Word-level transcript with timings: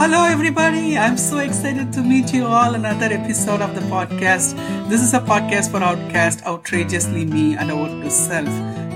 Hello, 0.00 0.22
everybody. 0.22 0.96
I'm 0.96 1.16
so 1.16 1.38
excited 1.38 1.92
to 1.94 2.02
meet 2.04 2.32
you 2.32 2.46
all. 2.46 2.76
Another 2.76 3.06
episode 3.06 3.60
of 3.60 3.74
the 3.74 3.80
podcast. 3.92 4.54
This 4.88 5.02
is 5.02 5.12
a 5.12 5.18
podcast 5.18 5.72
for 5.72 5.82
Outcast, 5.82 6.46
Outrageously 6.46 7.24
Me, 7.24 7.56
and 7.56 7.72
Out 7.72 7.88
to 7.88 8.08
Self. 8.08 8.46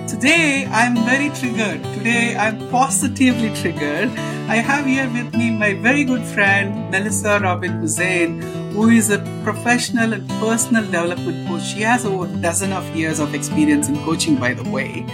Today, 0.08 0.64
I'm 0.70 0.94
very 1.04 1.30
triggered. 1.30 1.82
Today, 1.94 2.36
I'm 2.36 2.68
positively 2.70 3.52
triggered. 3.60 4.10
I 4.48 4.56
have 4.68 4.86
here 4.86 5.10
with 5.10 5.34
me 5.34 5.50
my 5.50 5.74
very 5.74 6.04
good 6.04 6.22
friend, 6.22 6.92
Melissa 6.92 7.40
Robin 7.40 7.80
Hussain, 7.80 8.40
who 8.70 8.88
is 8.88 9.10
a 9.10 9.18
professional 9.42 10.12
and 10.12 10.28
personal 10.38 10.84
development 10.84 11.48
coach. 11.48 11.64
She 11.64 11.80
has 11.80 12.06
over 12.06 12.26
a 12.26 12.36
dozen 12.36 12.72
of 12.72 12.88
years 12.94 13.18
of 13.18 13.34
experience 13.34 13.88
in 13.88 13.96
coaching, 14.04 14.36
by 14.36 14.54
the 14.54 14.70
way. 14.70 15.04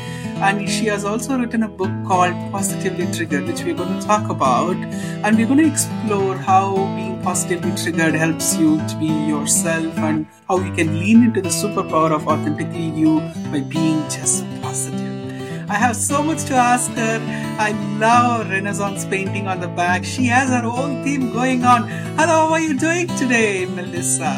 And 0.40 0.70
she 0.70 0.86
has 0.86 1.04
also 1.04 1.36
written 1.36 1.64
a 1.64 1.68
book 1.68 1.90
called 2.06 2.32
Positively 2.52 3.12
Triggered, 3.12 3.44
which 3.44 3.64
we're 3.64 3.74
going 3.74 3.98
to 3.98 4.06
talk 4.06 4.30
about. 4.30 4.76
And 4.76 5.36
we're 5.36 5.46
going 5.46 5.58
to 5.58 5.66
explore 5.66 6.36
how 6.36 6.76
being 6.94 7.20
positively 7.22 7.72
triggered 7.82 8.14
helps 8.14 8.56
you 8.56 8.78
to 8.86 8.96
be 9.00 9.06
yourself 9.06 9.98
and 9.98 10.28
how 10.48 10.60
you 10.60 10.72
can 10.74 11.00
lean 11.00 11.24
into 11.24 11.42
the 11.42 11.48
superpower 11.48 12.12
of 12.12 12.28
authentically 12.28 12.90
you 12.90 13.18
by 13.50 13.62
being 13.62 14.00
just 14.08 14.44
positive. 14.62 15.68
I 15.68 15.74
have 15.74 15.96
so 15.96 16.22
much 16.22 16.44
to 16.44 16.54
ask 16.54 16.88
her. 16.92 17.18
I 17.58 17.72
love 17.98 18.48
Renaissance 18.48 19.04
painting 19.04 19.48
on 19.48 19.60
the 19.60 19.66
back. 19.66 20.04
She 20.04 20.26
has 20.26 20.50
her 20.50 20.64
own 20.64 21.02
theme 21.02 21.32
going 21.32 21.64
on. 21.64 21.88
Hello, 22.16 22.46
how 22.46 22.52
are 22.52 22.60
you 22.60 22.78
doing 22.78 23.08
today, 23.16 23.66
Melissa? 23.66 24.32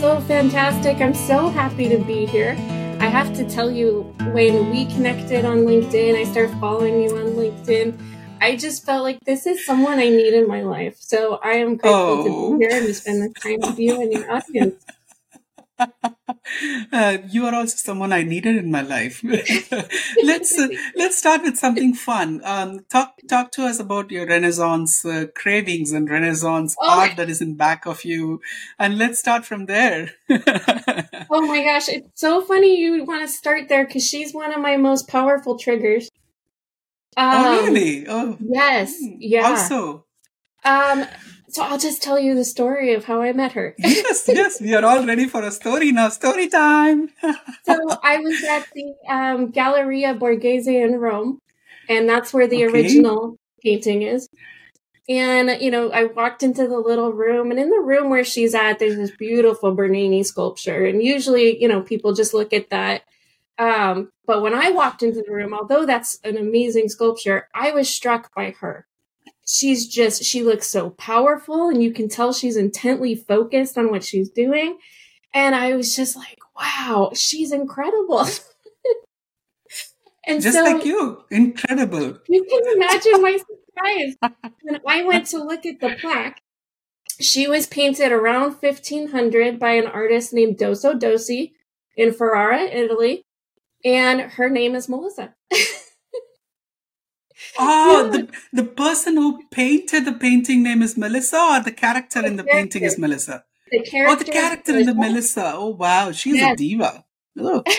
So 0.00 0.20
fantastic. 0.20 1.00
I'm 1.00 1.14
so 1.14 1.48
happy 1.48 1.88
to 1.88 1.98
be 1.98 2.24
here. 2.24 2.56
I 3.00 3.06
have 3.06 3.32
to 3.36 3.48
tell 3.48 3.70
you, 3.70 4.02
when 4.32 4.70
we 4.70 4.86
connected 4.86 5.44
on 5.44 5.58
LinkedIn, 5.58 6.16
I 6.16 6.24
started 6.24 6.58
following 6.58 7.00
you 7.02 7.16
on 7.16 7.26
LinkedIn. 7.26 7.96
I 8.40 8.56
just 8.56 8.84
felt 8.84 9.04
like 9.04 9.20
this 9.20 9.46
is 9.46 9.64
someone 9.64 9.98
I 9.98 10.08
need 10.08 10.34
in 10.34 10.48
my 10.48 10.62
life. 10.62 10.96
So 10.98 11.36
I 11.36 11.52
am 11.52 11.76
grateful 11.76 11.92
oh. 11.92 12.16
to 12.16 12.24
be 12.24 12.30
oh. 12.30 12.58
here 12.58 12.76
and 12.76 12.86
to 12.86 12.94
spend 12.94 13.22
this 13.22 13.32
time 13.42 13.58
with 13.60 13.78
you 13.78 14.00
and 14.00 14.12
your 14.12 14.32
audience. 14.32 14.84
Uh, 16.92 17.18
you 17.28 17.46
are 17.46 17.54
also 17.54 17.76
someone 17.76 18.12
I 18.12 18.22
needed 18.22 18.56
in 18.56 18.70
my 18.70 18.82
life. 18.82 19.22
let's 20.22 20.58
uh, 20.58 20.68
let's 20.96 21.18
start 21.18 21.42
with 21.42 21.56
something 21.56 21.94
fun. 21.94 22.40
Um, 22.44 22.80
talk 22.90 23.14
talk 23.28 23.52
to 23.52 23.64
us 23.66 23.78
about 23.78 24.10
your 24.10 24.26
Renaissance 24.26 25.04
uh, 25.04 25.26
cravings 25.34 25.92
and 25.92 26.08
Renaissance 26.08 26.76
oh. 26.80 27.00
art 27.00 27.16
that 27.16 27.28
is 27.28 27.40
in 27.40 27.54
back 27.54 27.86
of 27.86 28.04
you, 28.04 28.40
and 28.78 28.98
let's 28.98 29.18
start 29.18 29.44
from 29.44 29.66
there. 29.66 30.10
oh 30.30 31.46
my 31.46 31.62
gosh, 31.64 31.88
it's 31.88 32.20
so 32.20 32.40
funny 32.42 32.78
you 32.78 33.04
want 33.04 33.22
to 33.22 33.28
start 33.28 33.68
there 33.68 33.86
because 33.86 34.06
she's 34.06 34.32
one 34.32 34.52
of 34.52 34.60
my 34.60 34.76
most 34.76 35.08
powerful 35.08 35.58
triggers. 35.58 36.08
Oh, 37.16 37.22
um, 37.22 37.46
oh 37.46 37.64
really? 37.64 38.06
Oh 38.08 38.36
yes, 38.40 38.96
hmm. 38.98 39.16
yeah. 39.18 39.48
Also, 39.48 40.04
um, 40.64 41.06
so 41.48 41.62
I'll 41.62 41.78
just 41.78 42.02
tell 42.02 42.18
you 42.18 42.34
the 42.34 42.44
story 42.44 42.92
of 42.94 43.04
how 43.04 43.22
I 43.22 43.32
met 43.32 43.52
her. 43.52 43.74
yes, 43.78 44.28
yes, 44.28 44.60
we 44.60 44.74
are 44.74 44.84
all 44.84 45.06
ready 45.06 45.26
for 45.26 45.42
a 45.42 45.50
story 45.50 45.92
now. 45.92 46.10
Story 46.10 46.48
time. 46.48 47.08
so 47.64 47.98
I 48.02 48.18
was 48.18 48.42
at 48.44 48.66
the 48.74 48.94
um, 49.08 49.50
Galleria 49.50 50.14
Borghese 50.14 50.66
in 50.66 50.96
Rome, 50.96 51.40
and 51.88 52.08
that's 52.08 52.34
where 52.34 52.46
the 52.46 52.66
okay. 52.66 52.74
original 52.74 53.38
painting 53.62 54.02
is. 54.02 54.28
And 55.08 55.62
you 55.62 55.70
know, 55.70 55.90
I 55.90 56.04
walked 56.04 56.42
into 56.42 56.68
the 56.68 56.78
little 56.78 57.12
room, 57.12 57.50
and 57.50 57.58
in 57.58 57.70
the 57.70 57.80
room 57.80 58.10
where 58.10 58.24
she's 58.24 58.54
at, 58.54 58.78
there's 58.78 58.96
this 58.96 59.16
beautiful 59.16 59.74
Bernini 59.74 60.22
sculpture. 60.24 60.84
And 60.84 61.02
usually, 61.02 61.60
you 61.60 61.68
know, 61.68 61.80
people 61.80 62.12
just 62.12 62.34
look 62.34 62.52
at 62.52 62.70
that. 62.70 63.02
Um, 63.58 64.10
but 64.26 64.42
when 64.42 64.54
I 64.54 64.70
walked 64.70 65.02
into 65.02 65.22
the 65.22 65.32
room, 65.32 65.54
although 65.54 65.86
that's 65.86 66.18
an 66.24 66.36
amazing 66.36 66.90
sculpture, 66.90 67.48
I 67.54 67.72
was 67.72 67.88
struck 67.88 68.32
by 68.34 68.54
her 68.60 68.87
she's 69.48 69.88
just 69.88 70.22
she 70.22 70.42
looks 70.42 70.68
so 70.68 70.90
powerful 70.90 71.68
and 71.68 71.82
you 71.82 71.90
can 71.90 72.08
tell 72.08 72.32
she's 72.32 72.56
intently 72.56 73.14
focused 73.14 73.78
on 73.78 73.90
what 73.90 74.04
she's 74.04 74.28
doing. 74.28 74.78
And 75.34 75.54
i 75.54 75.74
was 75.74 75.96
just 75.96 76.16
like 76.16 76.38
wow 76.56 77.10
she's 77.14 77.52
incredible. 77.52 78.26
And 80.26 80.42
just 80.42 80.58
so, 80.58 80.62
like 80.62 80.84
you 80.84 81.24
incredible. 81.30 82.18
You 82.28 82.44
can 82.44 82.76
imagine 82.76 83.22
my 83.22 83.38
surprise 83.38 84.16
when 84.60 84.78
i 84.86 85.02
went 85.02 85.26
to 85.28 85.42
look 85.42 85.64
at 85.64 85.80
the 85.80 85.96
plaque. 85.98 86.42
She 87.18 87.48
was 87.48 87.66
painted 87.66 88.12
around 88.12 88.56
1500 88.60 89.58
by 89.58 89.70
an 89.72 89.86
artist 89.86 90.34
named 90.34 90.58
Dosso 90.58 90.92
Dossi 90.92 91.52
in 91.96 92.12
ferrara 92.12 92.64
italy. 92.64 93.22
And 93.86 94.20
her 94.20 94.50
name 94.50 94.74
is 94.74 94.86
melissa 94.86 95.34
Oh, 97.58 98.08
the 98.10 98.28
the 98.52 98.64
person 98.64 99.16
who 99.16 99.42
painted 99.50 100.04
the 100.04 100.12
painting 100.12 100.62
name 100.62 100.82
is 100.82 100.96
Melissa, 100.96 101.38
or 101.38 101.60
the 101.60 101.72
character 101.72 102.22
the 102.22 102.28
in 102.28 102.36
the 102.36 102.44
character. 102.44 102.58
painting 102.58 102.82
is 102.84 102.98
Melissa. 102.98 103.44
The 103.70 103.82
character. 103.82 104.12
Oh, 104.12 104.24
the 104.24 104.30
character 104.30 104.78
in 104.78 104.86
the 104.86 104.94
Melissa. 104.94 105.52
Oh, 105.54 105.68
wow, 105.68 106.12
she's 106.12 106.36
yes. 106.36 106.54
a 106.54 106.56
diva. 106.56 107.04
Look. 107.34 107.66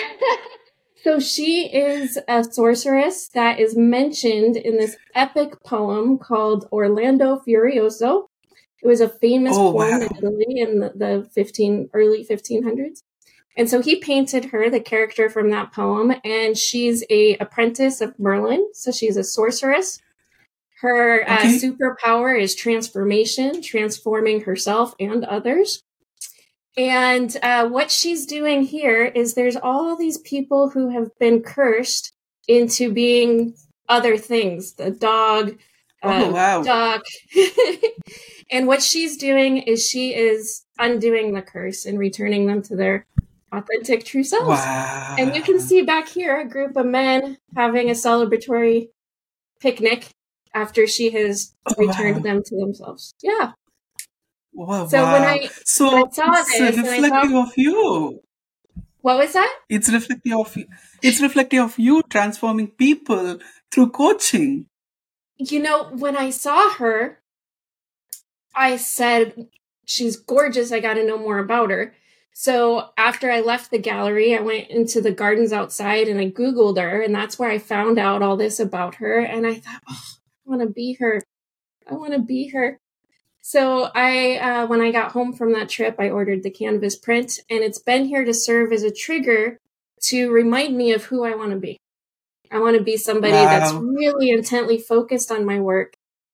So 1.01 1.19
she 1.19 1.73
is 1.73 2.19
a 2.27 2.43
sorceress 2.43 3.29
that 3.29 3.59
is 3.59 3.75
mentioned 3.75 4.57
in 4.57 4.77
this 4.77 4.97
epic 5.15 5.63
poem 5.63 6.17
called 6.17 6.67
Orlando 6.73 7.37
Furioso. 7.37 8.25
It 8.83 8.87
was 8.87 8.99
a 8.99 9.07
famous 9.07 9.55
oh, 9.55 9.71
poem 9.71 9.91
wow. 9.91 9.95
in 10.01 10.17
Italy 10.17 10.59
in 10.59 10.79
the, 10.81 10.91
the 10.95 11.29
15 11.33 11.89
early 11.93 12.25
1500s. 12.25 13.03
And 13.59 13.69
so 13.69 13.81
he 13.81 13.97
painted 13.97 14.45
her, 14.45 14.69
the 14.69 14.79
character 14.79 15.29
from 15.29 15.49
that 15.49 15.73
poem, 15.73 16.13
and 16.23 16.57
she's 16.57 17.03
a 17.09 17.35
apprentice 17.39 17.99
of 17.99 18.17
Merlin. 18.17 18.65
So 18.73 18.89
she's 18.89 19.17
a 19.17 19.23
sorceress. 19.23 20.01
Her 20.79 21.29
uh, 21.29 21.33
okay. 21.35 21.57
uh, 21.57 21.59
superpower 21.59 22.41
is 22.41 22.55
transformation, 22.55 23.61
transforming 23.61 24.39
herself 24.43 24.95
and 24.97 25.25
others. 25.25 25.83
And 26.77 27.35
uh, 27.43 27.67
what 27.67 27.91
she's 27.91 28.25
doing 28.25 28.63
here 28.63 29.03
is 29.03 29.33
there's 29.33 29.57
all 29.57 29.97
these 29.97 30.19
people 30.19 30.69
who 30.69 30.91
have 30.91 31.09
been 31.19 31.41
cursed 31.41 32.13
into 32.47 32.93
being 32.93 33.55
other 33.89 34.15
things 34.15 34.75
the 34.75 34.89
dog, 34.89 35.57
uh, 36.01 36.23
oh, 36.27 36.31
wow. 36.31 36.63
duck. 36.63 37.03
and 38.51 38.67
what 38.67 38.81
she's 38.81 39.17
doing 39.17 39.57
is 39.57 39.85
she 39.85 40.15
is 40.15 40.63
undoing 40.77 41.33
the 41.33 41.41
curse 41.41 41.85
and 41.85 41.99
returning 41.99 42.45
them 42.45 42.61
to 42.61 42.77
their 42.77 43.05
authentic 43.51 44.05
true 44.05 44.23
selves. 44.23 44.47
Wow. 44.47 45.15
And 45.17 45.35
you 45.35 45.41
can 45.41 45.59
see 45.59 45.81
back 45.81 46.07
here 46.07 46.39
a 46.39 46.47
group 46.47 46.75
of 46.75 46.85
men 46.85 47.37
having 47.55 47.89
a 47.89 47.93
celebratory 47.93 48.89
picnic 49.59 50.09
after 50.53 50.87
she 50.87 51.11
has 51.11 51.53
oh, 51.67 51.75
returned 51.77 52.17
wow. 52.17 52.23
them 52.23 52.43
to 52.43 52.55
themselves. 52.57 53.13
Yeah. 53.21 53.53
Wow, 54.53 54.87
so 54.87 55.03
wow. 55.03 55.13
when 55.13 55.23
I, 55.23 55.49
so 55.63 55.93
when 55.93 56.05
I 56.05 56.09
saw 56.09 56.31
it's 56.33 56.57
this, 56.57 56.77
reflective 56.77 57.35
of 57.35 57.53
you. 57.55 58.21
What 59.01 59.17
was 59.17 59.33
that? 59.33 59.59
It's 59.69 59.89
reflective 59.89 60.33
of 60.37 60.57
you. 60.57 60.65
it's 61.01 61.21
reflective 61.21 61.63
of 61.63 61.79
you 61.79 62.01
transforming 62.09 62.67
people 62.67 63.39
through 63.71 63.91
coaching. 63.91 64.65
You 65.37 65.61
know, 65.61 65.89
when 65.91 66.17
I 66.17 66.31
saw 66.31 66.73
her, 66.73 67.21
I 68.53 68.75
said, 68.75 69.47
"She's 69.85 70.17
gorgeous. 70.17 70.71
I 70.71 70.81
got 70.81 70.95
to 70.95 71.05
know 71.05 71.17
more 71.17 71.39
about 71.39 71.69
her." 71.69 71.93
So 72.33 72.89
after 72.97 73.31
I 73.31 73.41
left 73.41 73.69
the 73.69 73.79
gallery, 73.79 74.35
I 74.35 74.41
went 74.41 74.69
into 74.69 75.01
the 75.01 75.11
gardens 75.11 75.51
outside 75.51 76.07
and 76.07 76.19
I 76.19 76.29
Googled 76.29 76.79
her, 76.79 77.01
and 77.01 77.13
that's 77.13 77.37
where 77.37 77.49
I 77.49 77.57
found 77.57 77.99
out 77.99 78.21
all 78.21 78.37
this 78.37 78.59
about 78.59 78.95
her. 78.95 79.19
And 79.19 79.45
I 79.45 79.55
thought, 79.55 79.81
oh, 79.89 80.03
I 80.47 80.49
want 80.49 80.61
to 80.61 80.69
be 80.69 80.93
her. 80.99 81.21
I 81.89 81.95
want 81.95 82.13
to 82.13 82.19
be 82.19 82.49
her. 82.49 82.79
So 83.41 83.89
I, 83.95 84.37
uh, 84.37 84.67
when 84.67 84.81
I 84.81 84.91
got 84.91 85.11
home 85.11 85.33
from 85.33 85.53
that 85.53 85.69
trip, 85.69 85.95
I 85.99 86.09
ordered 86.09 86.43
the 86.43 86.51
canvas 86.51 86.95
print, 86.95 87.39
and 87.49 87.61
it's 87.61 87.79
been 87.79 88.05
here 88.05 88.23
to 88.23 88.33
serve 88.33 88.71
as 88.71 88.83
a 88.83 88.91
trigger 88.91 89.57
to 90.03 90.31
remind 90.31 90.77
me 90.77 90.93
of 90.93 91.05
who 91.05 91.25
I 91.25 91.35
want 91.35 91.51
to 91.51 91.57
be. 91.57 91.77
I 92.51 92.59
want 92.59 92.77
to 92.77 92.83
be 92.83 92.97
somebody 92.97 93.33
wow. 93.33 93.45
that's 93.45 93.73
really 93.73 94.29
intently 94.29 94.77
focused 94.77 95.31
on 95.31 95.45
my 95.45 95.59
work 95.59 95.93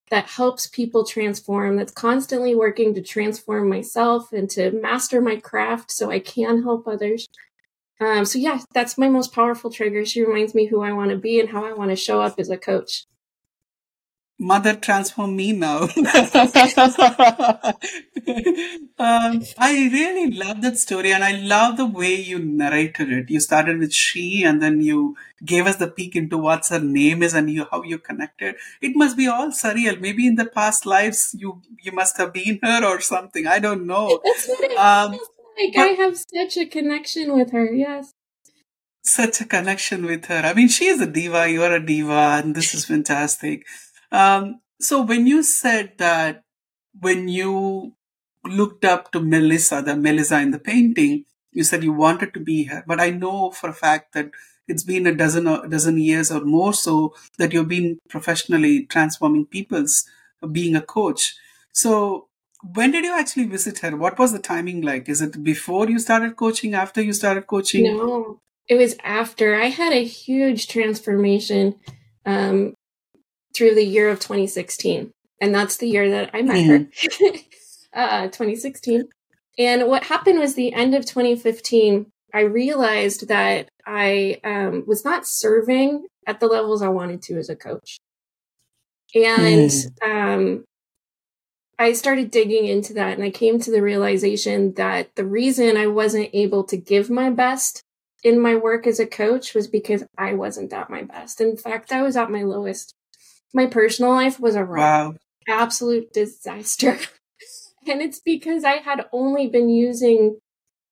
that 0.10 0.28
helps 0.28 0.68
people 0.68 1.06
transform, 1.06 1.78
that's 1.78 1.92
constantly 1.92 2.56
working 2.56 2.94
to 2.94 3.02
transform 3.02 3.70
myself 3.70 4.32
and 4.32 4.50
to 4.52 4.72
master 4.72 5.22
my 5.22 5.38
craft 5.38 5.92
so 5.92 6.12
I 6.12 6.20
can 6.20 6.64
help 6.64 6.88
others. 6.88 7.28
Um, 8.00 8.26
so, 8.26 8.38
yeah, 8.38 8.60
that's 8.74 8.98
my 8.98 9.10
most 9.10 9.34
powerful 9.34 9.72
trigger. 9.72 10.06
She 10.06 10.24
reminds 10.24 10.54
me 10.54 10.66
who 10.66 10.82
I 10.82 10.92
want 10.92 11.12
to 11.12 11.18
be 11.18 11.40
and 11.40 11.50
how 11.50 11.66
I 11.66 11.74
want 11.74 11.92
to 11.92 11.96
show 11.96 12.22
up 12.22 12.36
as 12.40 12.50
a 12.50 12.58
coach 12.58 13.06
mother 14.38 14.76
transform 14.76 15.36
me 15.36 15.54
now. 15.54 15.82
um, 15.88 15.90
I 19.58 19.90
really 19.92 20.32
love 20.32 20.62
that 20.62 20.78
story 20.78 21.14
and 21.14 21.24
I 21.24 21.34
love 21.38 21.78
the 21.78 21.86
way 21.86 22.16
you 22.16 22.40
narrated 22.40 23.12
it. 23.12 23.30
You 23.30 23.40
started 23.40 23.80
with 23.80 23.94
she 23.94 24.44
and 24.44 24.62
then 24.62 24.82
you 24.82 25.16
gave 25.44 25.66
us 25.68 25.78
the 25.78 25.88
peek 25.88 26.16
into 26.16 26.38
what 26.38 26.68
her 26.68 26.80
name 26.80 27.24
is 27.24 27.34
and 27.34 27.50
you, 27.50 27.66
how 27.72 27.84
you 27.84 27.98
connected. 27.98 28.56
It 28.82 28.96
must 28.96 29.16
be 29.16 29.28
all 29.28 29.50
surreal. 29.50 30.00
Maybe 30.00 30.28
in 30.28 30.36
the 30.36 30.46
past 30.46 30.86
lives 30.86 31.34
you 31.38 31.62
you 31.82 31.92
must 31.92 32.18
have 32.18 32.34
been 32.34 32.60
her 32.62 32.86
or 32.86 33.00
something. 33.02 33.48
I 33.48 33.60
don't 33.60 33.86
know. 33.88 34.20
That's 34.24 34.48
what 34.48 34.72
it 34.72 34.78
um, 34.78 35.12
like. 35.12 35.78
I 35.78 35.88
have 36.04 36.18
such 36.18 36.58
a 36.58 36.66
connection 36.66 37.34
with 37.34 37.52
her. 37.52 37.72
Yes 37.74 38.14
such 39.08 39.40
a 39.40 39.46
connection 39.46 40.04
with 40.04 40.26
her. 40.26 40.42
I 40.44 40.56
mean, 40.56 40.68
she 40.68 40.88
is 40.88 41.00
a 41.00 41.06
diva, 41.06 41.48
you're 41.48 41.76
a 41.76 41.86
diva, 41.86 42.42
and 42.44 42.56
this 42.56 42.74
is 42.74 42.86
fantastic. 42.86 43.64
Um, 44.12 44.62
So 44.80 45.02
when 45.02 45.26
you 45.26 45.42
said 45.42 45.94
that 46.00 46.44
when 47.00 47.28
you 47.28 47.94
looked 48.44 48.84
up 48.84 49.12
to 49.12 49.20
Melissa, 49.20 49.82
the 49.82 49.96
Melissa 49.96 50.40
in 50.42 50.52
the 50.52 50.60
painting, 50.60 51.26
you 51.52 51.64
said 51.64 51.84
you 51.84 51.94
wanted 51.94 52.34
to 52.34 52.40
be 52.40 52.66
her. 52.66 52.84
But 52.86 53.00
I 53.00 53.10
know 53.10 53.52
for 53.52 53.70
a 53.70 53.74
fact 53.74 54.14
that 54.14 54.32
it's 54.68 54.84
been 54.84 55.08
a 55.08 55.16
dozen 55.16 55.48
a 55.48 55.68
dozen 55.68 55.98
years 55.98 56.32
or 56.32 56.44
more 56.44 56.74
so 56.74 57.16
that 57.38 57.54
you've 57.54 57.70
been 57.70 58.00
professionally 58.10 58.86
transforming 58.86 59.46
people's 59.46 60.06
uh, 60.44 60.48
being 60.48 60.76
a 60.76 60.82
coach. 60.82 61.36
So 61.72 62.28
when 62.74 62.92
did 62.92 63.06
you 63.06 63.18
actually 63.18 63.46
visit 63.46 63.80
her? 63.80 63.96
What 63.96 64.20
was 64.20 64.32
the 64.32 64.40
timing 64.40 64.82
like? 64.82 65.08
Is 65.08 65.22
it 65.22 65.44
before 65.44 65.90
you 65.90 66.00
started 66.00 66.36
coaching, 66.36 66.74
after 66.74 67.02
you 67.02 67.14
started 67.14 67.48
coaching? 67.48 67.86
No, 67.86 68.40
it 68.68 68.76
was 68.76 68.96
after. 69.04 69.56
I 69.56 69.68
had 69.68 69.94
a 69.94 70.04
huge 70.04 70.68
transformation 70.68 71.76
um, 72.26 72.74
through 73.56 73.76
the 73.76 73.86
year 73.86 74.10
of 74.10 74.20
2016. 74.20 75.12
And 75.42 75.54
that's 75.54 75.78
the 75.78 75.88
year 75.88 76.10
that 76.12 76.32
I 76.34 76.42
met 76.42 76.56
mm-hmm. 76.56 77.26
her, 77.26 78.24
uh, 78.24 78.24
2016. 78.28 79.06
And 79.58 79.88
what 79.88 80.04
happened 80.04 80.40
was 80.40 80.56
the 80.56 80.74
end 80.74 80.96
of 80.96 81.06
2015, 81.06 82.08
I 82.34 82.42
realized 82.42 83.28
that 83.30 83.70
I 83.86 84.40
um, 84.44 84.84
was 84.86 85.06
not 85.06 85.28
serving 85.28 86.06
at 86.28 86.40
the 86.40 86.48
levels 86.48 86.82
I 86.82 86.90
wanted 86.90 87.22
to 87.24 87.38
as 87.38 87.50
a 87.50 87.56
coach. 87.56 87.98
And 89.14 89.70
mm. 89.70 90.04
um, 90.04 90.66
I 91.80 91.94
started 91.94 92.32
digging 92.32 92.66
into 92.66 92.94
that 92.94 93.14
and 93.14 93.24
I 93.24 93.30
came 93.30 93.60
to 93.60 93.72
the 93.72 93.82
realization 93.82 94.74
that 94.74 95.16
the 95.16 95.26
reason 95.26 95.78
I 95.78 95.88
wasn't 95.88 96.30
able 96.34 96.64
to 96.66 96.78
give 96.78 97.10
my 97.10 97.30
best 97.30 97.82
in 98.24 98.40
my 98.40 98.56
work 98.56 98.88
as 98.88 99.00
a 99.00 99.06
coach 99.06 99.54
was 99.54 99.68
because 99.68 100.04
I 100.18 100.34
wasn't 100.34 100.74
at 100.74 100.90
my 100.90 101.04
best. 101.04 101.40
In 101.40 101.56
fact, 101.56 101.92
I 101.92 102.02
was 102.02 102.18
at 102.18 102.32
my 102.32 102.44
lowest. 102.44 102.94
My 103.56 103.68
personal 103.68 104.12
life 104.12 104.38
was 104.38 104.58
a 104.58 104.66
wow. 104.66 105.16
absolute 105.48 106.12
disaster. 106.12 107.00
and 107.88 108.02
it's 108.02 108.20
because 108.20 108.66
I 108.66 108.80
had 108.80 109.06
only 109.14 109.48
been 109.48 109.70
using 109.70 110.40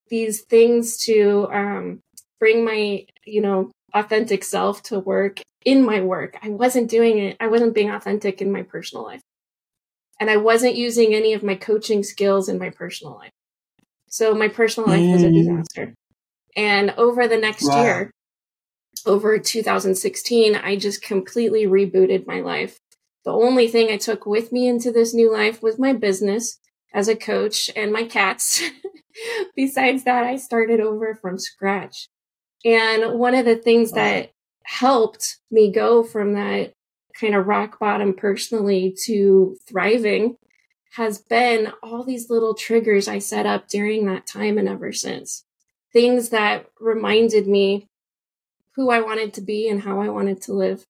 these 0.09 0.43
things 0.43 0.97
to 1.05 1.49
um, 1.51 1.99
bring 2.39 2.63
my, 2.63 3.05
you 3.25 3.41
know, 3.41 3.69
authentic 3.93 4.45
self 4.45 4.81
to 4.83 4.99
work 4.99 5.41
in 5.65 5.83
my 5.83 5.99
work. 5.99 6.37
I 6.41 6.49
wasn't 6.49 6.89
doing 6.89 7.17
it. 7.19 7.35
I 7.41 7.47
wasn't 7.47 7.75
being 7.75 7.91
authentic 7.91 8.41
in 8.41 8.49
my 8.49 8.63
personal 8.63 9.03
life. 9.03 9.21
And 10.21 10.29
I 10.29 10.37
wasn't 10.37 10.75
using 10.75 11.13
any 11.13 11.33
of 11.33 11.43
my 11.43 11.55
coaching 11.55 12.01
skills 12.01 12.47
in 12.47 12.59
my 12.59 12.69
personal 12.69 13.15
life. 13.15 13.31
So 14.07 14.33
my 14.33 14.47
personal 14.47 14.89
life 14.89 15.01
mm. 15.01 15.11
was 15.11 15.23
a 15.23 15.27
mm. 15.27 15.33
disaster. 15.33 15.93
And 16.55 16.91
over 16.91 17.27
the 17.27 17.37
next 17.37 17.67
wow. 17.67 17.83
year, 17.83 18.11
over 19.05 19.37
2016, 19.37 20.55
I 20.55 20.75
just 20.75 21.01
completely 21.01 21.65
rebooted 21.65 22.27
my 22.27 22.41
life. 22.41 22.79
The 23.25 23.31
only 23.31 23.67
thing 23.67 23.89
I 23.89 23.97
took 23.97 24.25
with 24.25 24.51
me 24.51 24.67
into 24.67 24.91
this 24.91 25.13
new 25.13 25.31
life 25.31 25.61
was 25.61 25.79
my 25.79 25.93
business 25.93 26.59
as 26.93 27.07
a 27.07 27.15
coach 27.15 27.69
and 27.75 27.91
my 27.91 28.03
cats. 28.03 28.61
Besides 29.55 30.03
that, 30.03 30.23
I 30.23 30.35
started 30.35 30.79
over 30.79 31.15
from 31.15 31.39
scratch. 31.39 32.09
And 32.65 33.19
one 33.19 33.35
of 33.35 33.45
the 33.45 33.55
things 33.55 33.91
wow. 33.91 33.95
that 33.95 34.31
helped 34.65 35.37
me 35.51 35.71
go 35.71 36.03
from 36.03 36.33
that 36.33 36.73
kind 37.19 37.35
of 37.35 37.47
rock 37.47 37.79
bottom 37.79 38.13
personally 38.13 38.95
to 39.05 39.57
thriving 39.67 40.37
has 40.95 41.19
been 41.19 41.71
all 41.81 42.03
these 42.03 42.29
little 42.29 42.53
triggers 42.53 43.07
I 43.07 43.19
set 43.19 43.45
up 43.45 43.67
during 43.67 44.05
that 44.05 44.27
time 44.27 44.57
and 44.57 44.67
ever 44.67 44.91
since 44.91 45.45
things 45.93 46.29
that 46.29 46.65
reminded 46.79 47.47
me 47.47 47.87
who 48.75 48.89
I 48.89 49.01
wanted 49.01 49.33
to 49.35 49.41
be 49.41 49.69
and 49.69 49.81
how 49.81 50.01
I 50.01 50.09
wanted 50.09 50.41
to 50.43 50.53
live. 50.53 50.85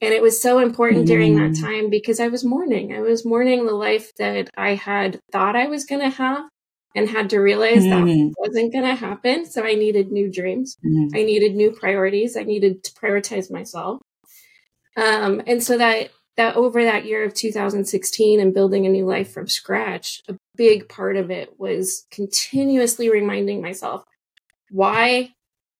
And 0.00 0.14
it 0.14 0.22
was 0.22 0.40
so 0.40 0.58
important 0.58 1.04
mm. 1.04 1.08
during 1.08 1.36
that 1.36 1.52
mm. 1.52 1.60
time 1.60 1.90
because 1.90 2.20
I 2.20 2.28
was 2.28 2.44
mourning. 2.44 2.92
I 2.92 3.00
was 3.00 3.24
mourning 3.24 3.66
the 3.66 3.74
life 3.74 4.14
that 4.16 4.48
I 4.56 4.74
had 4.74 5.20
thought 5.32 5.56
I 5.56 5.66
was 5.66 5.84
going 5.84 6.02
to 6.02 6.16
have 6.16 6.44
and 6.94 7.08
had 7.08 7.30
to 7.30 7.38
realize 7.38 7.84
mm. 7.84 7.90
that 7.90 8.34
wasn't 8.38 8.72
going 8.72 8.84
to 8.84 8.94
happen. 8.94 9.44
So 9.44 9.64
I 9.64 9.74
needed 9.74 10.12
new 10.12 10.30
dreams. 10.30 10.76
Mm. 10.84 11.10
I 11.14 11.24
needed 11.24 11.54
new 11.54 11.72
priorities. 11.72 12.36
I 12.36 12.44
needed 12.44 12.84
to 12.84 12.92
prioritize 12.92 13.50
myself. 13.50 14.00
Um, 14.96 15.42
and 15.46 15.62
so 15.62 15.78
that 15.78 16.10
that 16.36 16.54
over 16.54 16.84
that 16.84 17.04
year 17.04 17.24
of 17.24 17.34
2016 17.34 18.38
and 18.38 18.54
building 18.54 18.86
a 18.86 18.88
new 18.88 19.04
life 19.04 19.32
from 19.32 19.48
scratch, 19.48 20.22
a 20.28 20.36
big 20.54 20.88
part 20.88 21.16
of 21.16 21.32
it 21.32 21.58
was 21.58 22.06
continuously 22.12 23.10
reminding 23.10 23.60
myself 23.60 24.04
why 24.70 25.34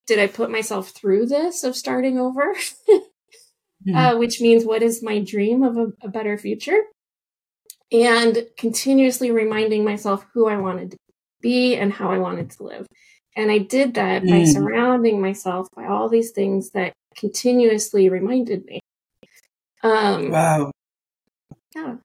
did 0.09 0.19
I 0.19 0.25
put 0.25 0.49
myself 0.49 0.89
through 0.89 1.27
this 1.27 1.63
of 1.63 1.75
starting 1.75 2.17
over? 2.19 2.55
mm-hmm. 2.89 3.95
uh, 3.95 4.17
which 4.17 4.41
means 4.41 4.65
what 4.65 4.81
is 4.81 5.03
my 5.03 5.19
dream 5.19 5.61
of 5.61 5.77
a, 5.77 5.93
a 6.01 6.09
better 6.09 6.35
future? 6.35 6.81
And 7.91 8.47
continuously 8.57 9.29
reminding 9.29 9.85
myself 9.85 10.25
who 10.33 10.47
I 10.47 10.57
wanted 10.57 10.91
to 10.91 10.97
be 11.41 11.75
and 11.75 11.93
how 11.93 12.11
I 12.11 12.17
wanted 12.17 12.49
to 12.51 12.63
live. 12.63 12.87
And 13.35 13.51
I 13.51 13.59
did 13.59 13.93
that 13.93 14.23
mm. 14.23 14.29
by 14.31 14.43
surrounding 14.45 15.21
myself 15.21 15.67
by 15.75 15.85
all 15.85 16.09
these 16.09 16.31
things 16.31 16.71
that 16.71 16.93
continuously 17.15 18.09
reminded 18.09 18.65
me. 18.65 18.79
Um, 19.83 20.31
wow. 20.31 20.71
Yeah. 21.75 21.97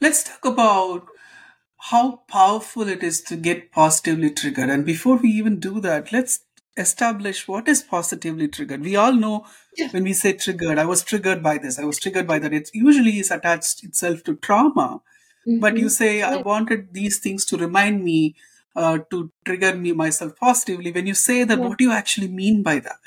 Let's 0.00 0.24
talk 0.24 0.46
about 0.46 1.06
how 1.84 2.20
powerful 2.28 2.88
it 2.88 3.02
is 3.02 3.22
to 3.22 3.36
get 3.36 3.72
positively 3.72 4.30
triggered. 4.30 4.68
And 4.68 4.84
before 4.84 5.16
we 5.16 5.30
even 5.30 5.58
do 5.58 5.80
that, 5.80 6.12
let's 6.12 6.40
establish 6.76 7.48
what 7.48 7.68
is 7.68 7.82
positively 7.82 8.48
triggered. 8.48 8.82
We 8.82 8.96
all 8.96 9.12
know 9.12 9.46
yeah. 9.76 9.88
when 9.90 10.04
we 10.04 10.12
say 10.12 10.34
triggered, 10.34 10.78
I 10.78 10.84
was 10.84 11.02
triggered 11.02 11.42
by 11.42 11.58
this, 11.58 11.78
I 11.78 11.84
was 11.84 11.98
triggered 11.98 12.26
by 12.26 12.38
that. 12.38 12.52
It 12.52 12.70
usually 12.74 13.18
is 13.18 13.30
attached 13.30 13.82
itself 13.82 14.22
to 14.24 14.36
trauma. 14.36 15.00
Mm-hmm. 15.46 15.60
But 15.60 15.78
you 15.78 15.88
say, 15.88 16.20
I 16.22 16.36
wanted 16.36 16.92
these 16.92 17.18
things 17.18 17.46
to 17.46 17.56
remind 17.56 18.04
me 18.04 18.36
uh, 18.76 18.98
to 19.10 19.32
trigger 19.46 19.74
me 19.74 19.92
myself 19.92 20.36
positively. 20.36 20.92
When 20.92 21.06
you 21.06 21.14
say 21.14 21.44
that, 21.44 21.58
yeah. 21.58 21.64
what 21.66 21.78
do 21.78 21.84
you 21.84 21.92
actually 21.92 22.28
mean 22.28 22.62
by 22.62 22.80
that? 22.80 23.00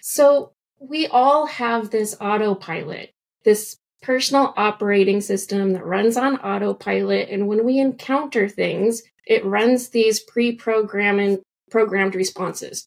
So 0.00 0.52
we 0.80 1.06
all 1.06 1.46
have 1.46 1.90
this 1.90 2.16
autopilot, 2.20 3.14
this 3.44 3.78
personal 4.06 4.54
operating 4.56 5.20
system 5.20 5.72
that 5.72 5.84
runs 5.84 6.16
on 6.16 6.36
autopilot. 6.36 7.28
And 7.28 7.48
when 7.48 7.64
we 7.64 7.80
encounter 7.80 8.48
things, 8.48 9.02
it 9.26 9.44
runs 9.44 9.88
these 9.88 10.20
pre-programmed 10.20 11.40
programmed 11.72 12.14
responses. 12.14 12.86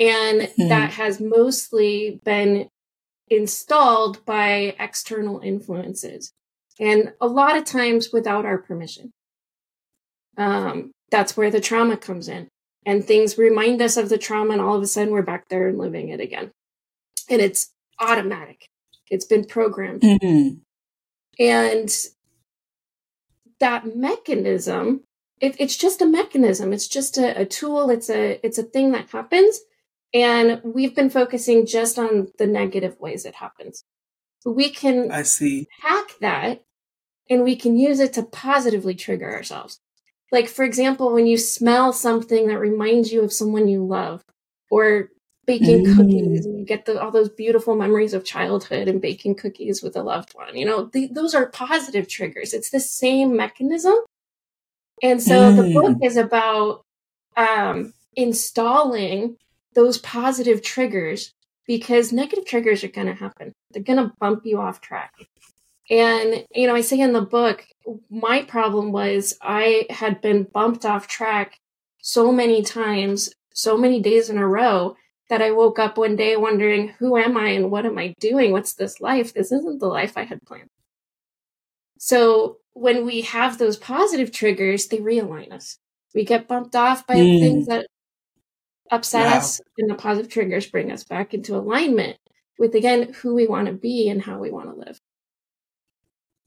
And 0.00 0.42
mm-hmm. 0.42 0.68
that 0.68 0.90
has 0.94 1.20
mostly 1.20 2.20
been 2.24 2.68
installed 3.28 4.24
by 4.26 4.74
external 4.80 5.38
influences. 5.38 6.32
And 6.80 7.12
a 7.20 7.28
lot 7.28 7.56
of 7.56 7.64
times 7.64 8.10
without 8.12 8.44
our 8.44 8.58
permission. 8.58 9.12
Um, 10.36 10.90
that's 11.10 11.36
where 11.36 11.52
the 11.52 11.60
trauma 11.60 11.96
comes 11.96 12.28
in. 12.28 12.48
And 12.84 13.04
things 13.04 13.38
remind 13.38 13.80
us 13.80 13.96
of 13.96 14.08
the 14.08 14.18
trauma, 14.18 14.52
and 14.54 14.60
all 14.60 14.76
of 14.76 14.82
a 14.82 14.86
sudden 14.86 15.12
we're 15.12 15.22
back 15.22 15.48
there 15.48 15.68
and 15.68 15.78
living 15.78 16.08
it 16.08 16.20
again. 16.20 16.50
And 17.30 17.40
it's 17.40 17.72
automatic. 18.00 18.66
It's 19.10 19.24
been 19.24 19.44
programmed. 19.44 20.02
Mm-hmm. 20.02 20.58
And 21.38 21.96
that 23.60 23.96
mechanism, 23.96 25.02
it, 25.40 25.56
it's 25.58 25.76
just 25.76 26.02
a 26.02 26.06
mechanism. 26.06 26.72
It's 26.72 26.88
just 26.88 27.18
a, 27.18 27.40
a 27.40 27.44
tool. 27.44 27.90
It's 27.90 28.10
a 28.10 28.44
it's 28.44 28.58
a 28.58 28.62
thing 28.62 28.92
that 28.92 29.10
happens. 29.10 29.60
And 30.14 30.60
we've 30.64 30.94
been 30.94 31.10
focusing 31.10 31.66
just 31.66 31.98
on 31.98 32.28
the 32.38 32.46
negative 32.46 32.98
ways 33.00 33.24
it 33.24 33.36
happens. 33.36 33.84
We 34.44 34.70
can 34.70 35.10
I 35.10 35.22
see 35.22 35.66
hack 35.82 36.12
that 36.20 36.64
and 37.28 37.42
we 37.42 37.56
can 37.56 37.76
use 37.76 38.00
it 38.00 38.12
to 38.14 38.22
positively 38.22 38.94
trigger 38.94 39.30
ourselves. 39.34 39.80
Like, 40.32 40.48
for 40.48 40.64
example, 40.64 41.12
when 41.12 41.26
you 41.26 41.38
smell 41.38 41.92
something 41.92 42.48
that 42.48 42.58
reminds 42.58 43.12
you 43.12 43.22
of 43.22 43.32
someone 43.32 43.68
you 43.68 43.84
love, 43.84 44.24
or 44.70 45.10
baking 45.46 45.84
mm. 45.84 45.96
cookies 45.96 46.44
and 46.44 46.58
you 46.58 46.64
get 46.64 46.84
the, 46.84 47.00
all 47.00 47.10
those 47.10 47.28
beautiful 47.28 47.76
memories 47.76 48.12
of 48.12 48.24
childhood 48.24 48.88
and 48.88 49.00
baking 49.00 49.36
cookies 49.36 49.82
with 49.82 49.96
a 49.96 50.02
loved 50.02 50.34
one. 50.34 50.56
You 50.56 50.66
know, 50.66 50.90
the, 50.92 51.06
those 51.06 51.34
are 51.34 51.46
positive 51.46 52.08
triggers. 52.08 52.52
It's 52.52 52.70
the 52.70 52.80
same 52.80 53.36
mechanism. 53.36 53.94
And 55.02 55.22
so 55.22 55.52
mm. 55.52 55.56
the 55.56 55.72
book 55.72 55.98
is 56.02 56.16
about 56.16 56.82
um, 57.36 57.94
installing 58.16 59.36
those 59.74 59.98
positive 59.98 60.62
triggers 60.62 61.32
because 61.66 62.12
negative 62.12 62.46
triggers 62.46 62.82
are 62.82 62.88
going 62.88 63.06
to 63.06 63.14
happen. 63.14 63.52
They're 63.70 63.82
going 63.82 63.98
to 63.98 64.12
bump 64.18 64.42
you 64.44 64.60
off 64.60 64.80
track. 64.80 65.12
And, 65.88 66.44
you 66.52 66.66
know, 66.66 66.74
I 66.74 66.80
say 66.80 66.98
in 66.98 67.12
the 67.12 67.22
book, 67.22 67.64
my 68.10 68.42
problem 68.42 68.90
was 68.90 69.38
I 69.40 69.86
had 69.90 70.20
been 70.20 70.44
bumped 70.44 70.84
off 70.84 71.06
track 71.06 71.58
so 71.98 72.32
many 72.32 72.62
times, 72.62 73.32
so 73.52 73.76
many 73.76 74.00
days 74.00 74.28
in 74.28 74.38
a 74.38 74.46
row 74.46 74.96
that 75.28 75.42
I 75.42 75.50
woke 75.50 75.78
up 75.78 75.98
one 75.98 76.16
day 76.16 76.36
wondering, 76.36 76.94
who 76.98 77.16
am 77.16 77.36
I 77.36 77.48
and 77.48 77.70
what 77.70 77.86
am 77.86 77.98
I 77.98 78.14
doing? 78.20 78.52
What's 78.52 78.74
this 78.74 79.00
life? 79.00 79.34
This 79.34 79.52
isn't 79.52 79.80
the 79.80 79.86
life 79.86 80.16
I 80.16 80.24
had 80.24 80.42
planned. 80.44 80.70
So 81.98 82.58
when 82.74 83.06
we 83.06 83.22
have 83.22 83.58
those 83.58 83.76
positive 83.76 84.30
triggers, 84.30 84.86
they 84.86 84.98
realign 84.98 85.52
us. 85.52 85.78
We 86.14 86.24
get 86.24 86.48
bumped 86.48 86.76
off 86.76 87.06
by 87.06 87.16
mm. 87.16 87.40
things 87.40 87.66
that 87.66 87.86
upset 88.90 89.26
wow. 89.26 89.38
us, 89.38 89.60
and 89.78 89.90
the 89.90 89.94
positive 89.94 90.30
triggers 90.30 90.66
bring 90.66 90.92
us 90.92 91.02
back 91.02 91.34
into 91.34 91.56
alignment. 91.56 92.18
with 92.58 92.74
again 92.74 93.12
who 93.14 93.34
we 93.34 93.46
want 93.46 93.66
to 93.66 93.72
be 93.72 94.08
and 94.08 94.22
how 94.22 94.38
we 94.38 94.50
want 94.50 94.70
to 94.70 94.76
live. 94.76 95.00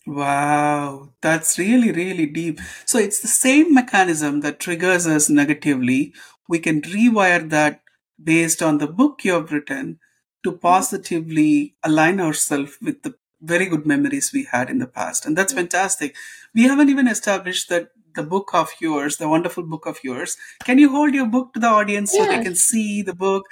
Wow, 0.08 1.10
that's 1.22 1.60
really, 1.60 1.92
really 1.92 2.26
deep. 2.26 2.60
So 2.86 2.98
it's 2.98 3.20
the 3.20 3.28
same 3.28 3.74
mechanism 3.74 4.42
that 4.42 4.60
triggers 4.60 5.06
us 5.06 5.30
negatively. 5.30 6.14
We 6.48 6.60
can 6.60 6.82
rewire 6.82 7.48
that 7.50 7.82
based 8.22 8.62
on 8.62 8.78
the 8.78 8.88
book 8.88 9.24
you 9.24 9.34
have 9.34 9.52
written 9.52 10.00
to 10.44 10.52
positively 10.52 11.76
align 11.84 12.20
ourselves 12.20 12.78
with 12.82 13.04
the 13.04 13.16
very 13.42 13.66
good 13.66 13.86
memories 13.86 14.32
we 14.34 14.46
had 14.52 14.70
in 14.70 14.80
the 14.80 14.88
past. 14.88 15.26
And 15.26 15.38
that's 15.38 15.54
fantastic. 15.54 16.16
We 16.54 16.64
haven't 16.64 16.90
even 16.90 17.08
established 17.08 17.70
that 17.70 17.90
the 18.16 18.24
book 18.24 18.52
of 18.54 18.70
yours, 18.82 19.18
the 19.18 19.30
wonderful 19.30 19.64
book 19.64 19.86
of 19.86 20.00
yours. 20.04 20.38
Can 20.64 20.78
you 20.78 20.90
hold 20.90 21.14
your 21.14 21.28
book 21.28 21.54
to 21.54 21.60
the 21.60 21.68
audience 21.68 22.12
so 22.12 22.26
they 22.26 22.44
can 22.44 22.56
see 22.56 23.02
the 23.02 23.14
book? 23.14 23.46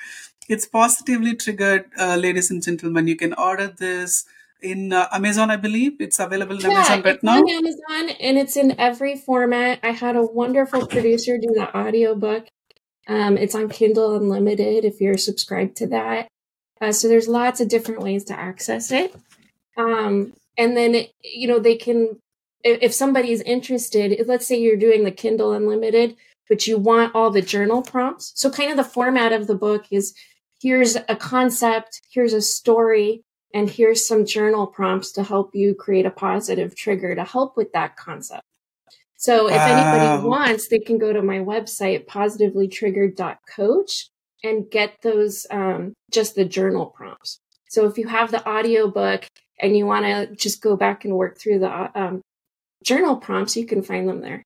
It's 0.50 0.66
positively 0.66 1.36
triggered, 1.36 1.86
uh, 2.00 2.16
ladies 2.16 2.50
and 2.52 2.64
gentlemen. 2.64 3.08
You 3.08 3.16
can 3.16 3.34
order 3.34 3.68
this 3.68 4.26
in 4.62 4.94
uh, 4.94 5.08
Amazon, 5.12 5.52
I 5.52 5.58
believe. 5.58 5.98
It's 6.00 6.20
available 6.20 6.56
in 6.56 6.72
yeah, 6.72 6.78
Amazon 6.78 7.02
right 7.04 7.24
now. 7.24 7.38
on 7.38 7.50
Amazon 7.50 8.16
and 8.20 8.38
it's 8.38 8.58
in 8.58 8.80
every 8.80 9.16
format. 9.16 9.80
I 9.84 9.92
had 9.92 10.16
a 10.16 10.24
wonderful 10.24 10.88
producer 10.88 11.38
do 11.38 11.54
the 11.54 11.76
audiobook. 11.78 12.48
Um, 13.08 13.38
it's 13.38 13.56
on 13.56 13.70
Kindle 13.70 14.16
Unlimited 14.16 14.84
if 14.84 15.00
you're 15.00 15.18
subscribed 15.18 15.78
to 15.78 15.88
that. 15.88 16.28
Uh, 16.82 16.92
so 16.92 17.08
there's 17.08 17.28
lots 17.28 17.62
of 17.62 17.70
different 17.70 18.02
ways 18.02 18.26
to 18.26 18.38
access 18.38 18.92
it. 18.92 19.16
Um, 19.78 20.34
and 20.58 20.76
then, 20.76 21.06
you 21.24 21.48
know, 21.48 21.60
they 21.60 21.76
can, 21.76 22.20
if 22.64 22.94
somebody 22.94 23.32
is 23.32 23.42
interested, 23.42 24.28
let's 24.28 24.48
say 24.48 24.60
you're 24.60 24.76
doing 24.76 25.04
the 25.04 25.12
Kindle 25.12 25.54
Unlimited, 25.54 26.16
but 26.50 26.68
you 26.68 26.78
want 26.78 27.16
all 27.16 27.32
the 27.32 27.42
journal 27.42 27.82
prompts. 27.82 28.34
So 28.36 28.50
kind 28.50 28.72
of 28.72 28.78
the 28.78 28.84
format 28.84 29.32
of 29.32 29.48
the 29.48 29.56
book 29.56 29.86
is 29.92 30.14
here's 30.62 30.96
a 30.96 31.16
concept, 31.16 32.02
here's 32.10 32.34
a 32.34 32.42
story, 32.42 33.24
and 33.54 33.70
here's 33.70 34.08
some 34.08 34.26
journal 34.26 34.68
prompts 34.68 35.12
to 35.14 35.24
help 35.24 35.56
you 35.56 35.74
create 35.74 36.06
a 36.06 36.12
positive 36.12 36.76
trigger 36.76 37.16
to 37.16 37.24
help 37.24 37.56
with 37.56 37.72
that 37.74 37.96
concept. 37.96 38.44
So 39.18 39.48
if 39.48 39.60
anybody 39.60 40.28
wants, 40.28 40.68
they 40.68 40.80
can 40.80 41.00
go 41.00 41.12
to 41.12 41.24
my 41.24 41.40
website, 41.40 42.06
positivelytriggered.coach 42.06 44.10
and 44.44 44.70
get 44.70 45.02
those, 45.02 45.48
um, 45.50 45.94
just 46.12 46.36
the 46.36 46.46
journal 46.46 46.86
prompts. 46.86 47.40
So 47.70 47.88
if 47.88 47.98
you 47.98 48.08
have 48.08 48.32
the 48.32 48.48
audio 48.48 48.88
book 48.88 49.26
and 49.60 49.76
you 49.76 49.88
want 49.88 50.06
to 50.06 50.36
just 50.36 50.62
go 50.62 50.78
back 50.78 51.04
and 51.04 51.16
work 51.16 51.40
through 51.40 51.60
the 51.60 52.00
um, 52.00 52.22
journal 52.84 53.18
prompts, 53.18 53.58
you 53.58 53.66
can 53.66 53.82
find 53.82 54.08
them 54.08 54.22
there. 54.22 54.44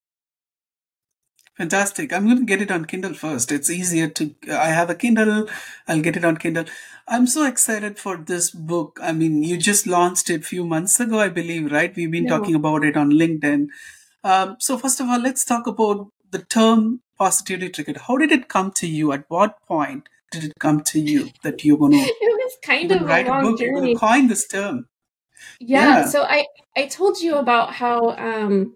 Fantastic. 1.57 2.13
I'm 2.13 2.25
going 2.25 2.39
to 2.39 2.45
get 2.45 2.61
it 2.61 2.71
on 2.71 2.85
Kindle 2.85 3.13
first. 3.13 3.51
It's 3.51 3.69
easier 3.69 4.07
to, 4.07 4.33
I 4.49 4.69
have 4.69 4.89
a 4.89 4.95
Kindle. 4.95 5.49
I'll 5.85 6.01
get 6.01 6.15
it 6.15 6.23
on 6.23 6.37
Kindle. 6.37 6.63
I'm 7.09 7.27
so 7.27 7.45
excited 7.45 7.99
for 7.99 8.15
this 8.15 8.51
book. 8.51 8.99
I 9.03 9.11
mean, 9.11 9.43
you 9.43 9.57
just 9.57 9.85
launched 9.85 10.29
it 10.29 10.41
a 10.41 10.45
few 10.45 10.65
months 10.65 10.97
ago, 10.99 11.19
I 11.19 11.27
believe, 11.27 11.71
right? 11.71 11.93
We've 11.93 12.09
been 12.09 12.23
no. 12.23 12.37
talking 12.37 12.55
about 12.55 12.85
it 12.85 12.95
on 12.95 13.11
LinkedIn. 13.11 13.67
Um, 14.23 14.57
so 14.59 14.77
first 14.77 14.99
of 14.99 15.07
all, 15.07 15.19
let's 15.19 15.43
talk 15.45 15.67
about 15.67 16.09
the 16.31 16.39
term 16.39 17.01
positively 17.17 17.69
triggered. 17.69 17.97
How 17.97 18.17
did 18.17 18.31
it 18.31 18.47
come 18.47 18.71
to 18.73 18.87
you? 18.87 19.11
At 19.11 19.25
what 19.27 19.61
point 19.67 20.07
did 20.31 20.43
it 20.45 20.53
come 20.59 20.81
to 20.81 20.99
you 20.99 21.29
that 21.43 21.63
you're 21.63 21.77
going 21.77 21.91
to? 21.93 21.97
It 21.97 22.15
was 22.19 22.57
kind 22.63 22.91
of 22.91 23.01
write 23.01 23.27
a 23.27 23.29
long 23.29 23.45
a 23.45 23.49
book, 23.51 23.59
journey. 23.59 23.95
Coin 23.95 24.27
this 24.27 24.47
term. 24.47 24.87
Yeah, 25.59 26.01
yeah. 26.01 26.05
So 26.05 26.23
I 26.23 26.45
I 26.77 26.87
told 26.87 27.19
you 27.19 27.35
about 27.37 27.73
how 27.73 28.11
um 28.11 28.75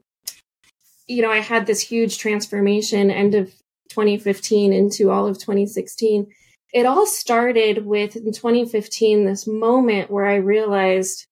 you 1.08 1.22
know, 1.22 1.32
I 1.32 1.40
had 1.40 1.68
this 1.68 1.82
huge 1.82 2.18
transformation 2.18 3.12
end 3.12 3.36
of 3.36 3.54
2015 3.90 4.74
into 4.74 5.12
all 5.12 5.28
of 5.28 5.38
2016. 5.38 6.28
It 6.74 6.86
all 6.86 7.06
started 7.06 7.86
with 7.86 8.16
in 8.16 8.34
2015 8.34 9.26
this 9.26 9.48
moment 9.48 10.10
where 10.10 10.26
I 10.26 10.36
realized 10.36 11.28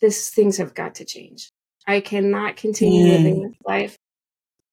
this 0.00 0.28
things 0.30 0.58
have 0.58 0.74
got 0.74 0.96
to 0.96 1.04
change. 1.04 1.50
I 1.86 2.00
cannot 2.00 2.56
continue 2.56 3.06
mm. 3.06 3.12
living 3.12 3.42
this 3.42 3.58
life 3.64 3.98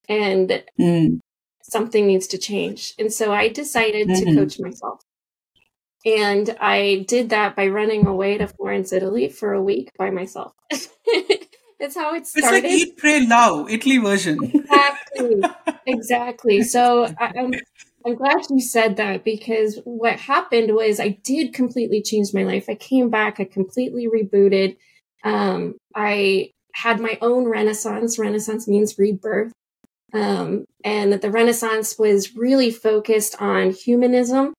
and 0.10 0.64
mm. 0.80 1.20
something 1.62 2.08
needs 2.08 2.28
to 2.28 2.38
change. 2.38 2.94
And 2.98 3.12
so 3.12 3.32
I 3.32 3.50
decided 3.50 4.08
mm-hmm. 4.08 4.30
to 4.30 4.36
coach 4.36 4.60
myself. 4.60 5.02
And 6.06 6.56
I 6.60 7.06
did 7.08 7.30
that 7.30 7.56
by 7.56 7.68
running 7.68 8.06
away 8.06 8.38
to 8.38 8.48
Florence, 8.48 8.92
Italy 8.92 9.30
for 9.30 9.54
a 9.54 9.62
week 9.62 9.90
by 9.98 10.10
myself. 10.10 10.54
That's 11.80 11.96
how 11.96 12.14
it 12.14 12.28
started. 12.28 12.58
It's 12.58 12.64
like 12.64 12.66
Eat, 12.66 12.98
Pray, 12.98 13.26
Love, 13.26 13.70
Italy 13.70 13.98
version. 13.98 14.40
Exactly. 14.44 15.44
exactly. 15.86 16.64
So 16.64 17.06
I, 17.20 17.34
I'm, 17.38 17.54
I'm 18.06 18.16
glad 18.16 18.38
you 18.50 18.60
said 18.60 18.98
that 18.98 19.24
because 19.24 19.80
what 19.86 20.20
happened 20.20 20.76
was 20.76 21.00
I 21.00 21.20
did 21.24 21.54
completely 21.54 22.02
change 22.02 22.34
my 22.34 22.44
life. 22.44 22.66
I 22.68 22.76
came 22.76 23.10
back, 23.10 23.40
I 23.40 23.46
completely 23.46 24.08
rebooted. 24.08 24.78
Um, 25.24 25.76
I 25.96 26.52
had 26.74 27.00
my 27.00 27.18
own 27.22 27.46
renaissance. 27.48 28.20
Renaissance 28.20 28.68
means 28.68 28.98
rebirth. 28.98 29.54
Um, 30.14 30.66
and 30.84 31.14
the 31.14 31.32
Renaissance 31.32 31.98
was 31.98 32.36
really 32.36 32.70
focused 32.70 33.36
on 33.42 33.72
humanism 33.72 34.54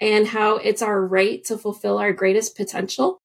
and 0.00 0.28
how 0.28 0.56
it's 0.56 0.82
our 0.82 1.04
right 1.04 1.42
to 1.44 1.58
fulfill 1.58 1.98
our 1.98 2.12
greatest 2.12 2.56
potential. 2.56 3.18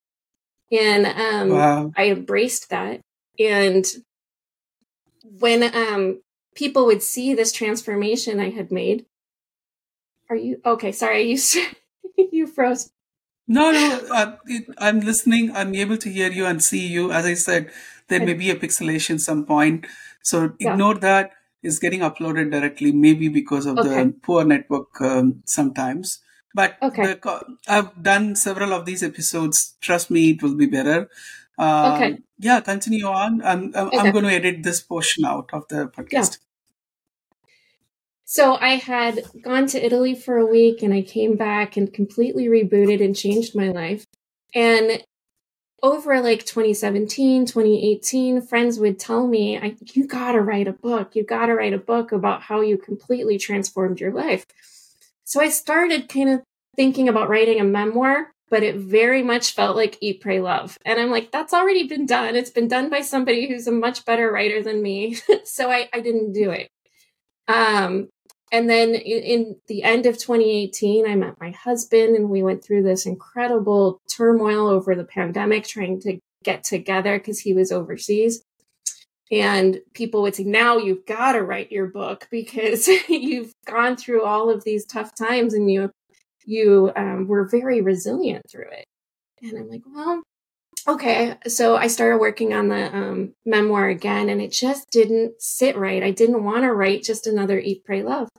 And 0.72 1.06
um, 1.06 1.50
wow. 1.50 1.92
I 1.96 2.08
embraced 2.10 2.70
that. 2.72 3.02
And 3.40 3.86
when 5.24 5.64
um, 5.76 6.22
people 6.56 6.86
would 6.88 7.04
see 7.04 7.34
this 7.34 7.52
transformation 7.52 8.40
I 8.40 8.50
had 8.50 8.72
made, 8.72 9.06
are 10.30 10.36
you 10.36 10.60
okay? 10.66 10.92
Sorry, 10.92 11.24
you 11.24 11.38
you 12.32 12.48
froze. 12.48 12.90
No, 13.48 13.72
no, 13.72 14.02
uh, 14.12 14.38
it, 14.48 14.66
I'm 14.80 15.02
listening. 15.02 15.52
I'm 15.56 15.76
able 15.76 15.98
to 15.98 16.10
hear 16.10 16.32
you 16.32 16.48
and 16.48 16.64
see 16.64 16.88
you. 16.88 17.12
As 17.12 17.26
I 17.26 17.36
said, 17.36 17.70
there 18.08 18.26
may 18.26 18.34
be 18.34 18.50
a 18.50 18.56
pixelation 18.56 19.20
some 19.20 19.46
point, 19.46 19.86
so 20.22 20.54
ignore 20.60 20.94
yeah. 20.96 21.00
that. 21.00 21.32
It's 21.64 21.80
getting 21.80 22.02
uploaded 22.02 22.52
directly, 22.52 22.92
maybe 22.92 23.28
because 23.28 23.66
of 23.66 23.80
okay. 23.80 23.90
the 23.90 24.14
poor 24.22 24.44
network 24.44 25.02
um, 25.02 25.42
sometimes. 25.46 26.20
But 26.54 26.78
okay. 26.82 27.04
the, 27.04 27.58
I've 27.68 28.02
done 28.02 28.36
several 28.36 28.72
of 28.72 28.86
these 28.86 29.04
episodes. 29.04 29.76
Trust 29.82 30.12
me, 30.12 30.32
it 30.32 30.44
will 30.44 30.56
be 30.56 30.68
better. 30.68 31.10
Um, 31.58 31.94
okay. 31.94 32.18
Yeah, 32.38 32.62
continue 32.62 33.08
on. 33.08 33.42
I'm, 33.42 33.74
I'm, 33.76 33.88
okay. 33.88 33.98
I'm, 33.98 34.12
going 34.12 34.26
to 34.26 34.32
edit 34.32 34.64
this 34.64 34.82
portion 34.82 35.26
out 35.26 35.50
of 35.54 35.68
the 35.70 35.88
podcast. 35.88 36.12
Yeah. 36.12 37.46
So 38.26 38.56
I 38.56 38.76
had 38.76 39.24
gone 39.44 39.68
to 39.68 39.86
Italy 39.86 40.16
for 40.16 40.38
a 40.38 40.46
week 40.46 40.82
and 40.82 40.94
I 40.94 41.02
came 41.02 41.36
back 41.36 41.78
and 41.78 41.94
completely 41.94 42.48
rebooted 42.48 43.04
and 43.04 43.16
changed 43.16 43.56
my 43.56 43.70
life. 43.70 44.06
And 44.54 45.04
over 45.84 46.22
like 46.22 46.46
2017, 46.46 47.46
2018, 47.46 48.42
friends 48.42 48.80
would 48.80 49.00
tell 49.00 49.28
me, 49.28 49.58
I, 49.58 49.76
you 49.94 50.08
gotta 50.08 50.42
write 50.42 50.68
a 50.68 50.74
book. 50.74 51.16
You 51.16 51.24
gotta 51.24 51.54
write 51.54 51.74
a 51.74 51.78
book 51.78 52.12
about 52.12 52.42
how 52.42 52.62
you 52.62 52.78
completely 52.78 53.38
transformed 53.38 54.00
your 54.00 54.12
life. 54.12 54.46
So 55.24 55.42
I 55.42 55.50
started 55.50 56.10
kind 56.10 56.30
of 56.30 56.44
thinking 56.76 57.08
about 57.08 57.30
writing 57.30 57.60
a 57.60 57.64
memoir 57.64 58.32
but 58.50 58.64
it 58.64 58.76
very 58.76 59.24
much 59.24 59.54
felt 59.54 59.76
like 59.76 59.98
Eat, 60.02 60.22
Pray, 60.22 60.40
Love. 60.40 60.78
And 60.86 61.00
I'm 61.00 61.10
like, 61.10 61.32
that's 61.32 61.54
already 61.54 61.88
been 61.88 62.06
done. 62.06 62.36
It's 62.36 62.52
been 62.52 62.68
done 62.68 62.90
by 62.90 63.02
somebody 63.02 63.48
who's 63.48 63.68
a 63.68 63.72
much 63.72 64.06
better 64.06 64.32
writer 64.32 64.62
than 64.62 64.82
me. 64.82 65.18
so 65.44 65.72
I, 65.72 65.90
I 65.92 66.00
didn't 66.00 66.34
do 66.34 66.52
it. 66.52 66.70
Um, 67.48 68.10
and 68.52 68.70
then 68.70 68.94
in, 68.96 69.56
the 69.68 69.84
end 69.84 70.06
of 70.06 70.18
2018, 70.18 71.08
I 71.08 71.16
met 71.16 71.40
my 71.40 71.52
husband 71.52 72.16
and 72.16 72.30
we 72.30 72.44
went 72.44 72.64
through 72.64 72.84
this 72.84 73.06
incredible 73.06 74.00
turmoil 74.08 74.68
over 74.68 74.96
the 74.96 75.04
pandemic, 75.04 75.66
trying 75.66 76.00
to 76.02 76.20
get 76.44 76.64
together 76.64 77.18
because 77.18 77.40
he 77.40 77.54
was 77.54 77.72
overseas. 77.72 78.44
And 79.32 79.80
people 79.94 80.22
would 80.22 80.36
say, 80.36 80.44
now 80.44 80.78
you've 80.78 81.06
got 81.08 81.32
to 81.32 81.42
write 81.42 81.72
your 81.72 81.88
book 81.88 82.28
because 82.32 82.88
you've 83.10 83.52
gone 83.66 83.96
through 83.96 84.24
all 84.24 84.50
of 84.50 84.64
these 84.64 84.86
tough 84.86 85.16
times 85.16 85.54
and 85.54 85.70
you 85.70 85.92
you 86.48 86.92
um, 86.96 87.28
were 87.28 87.48
very 87.48 87.82
resilient 87.82 88.46
through 88.52 88.70
it. 88.72 88.86
And 89.42 89.58
I'm 89.58 89.68
like, 89.68 89.82
well, 89.84 90.22
okay. 90.88 91.36
So 91.48 91.76
I 91.76 91.88
started 91.88 92.18
working 92.18 92.54
on 92.54 92.68
the 92.68 92.96
um, 92.96 93.34
memoir 93.46 93.90
again, 93.90 94.30
and 94.30 94.42
it 94.42 94.52
just 94.52 94.90
didn't 94.92 95.42
sit 95.42 95.78
right. 95.78 96.04
I 96.04 96.12
didn't 96.12 96.44
want 96.44 96.64
to 96.64 96.74
write 96.74 97.04
just 97.04 97.28
another 97.28 97.60
Eat, 97.60 97.84
Pray, 97.84 98.04
Love. 98.04 98.30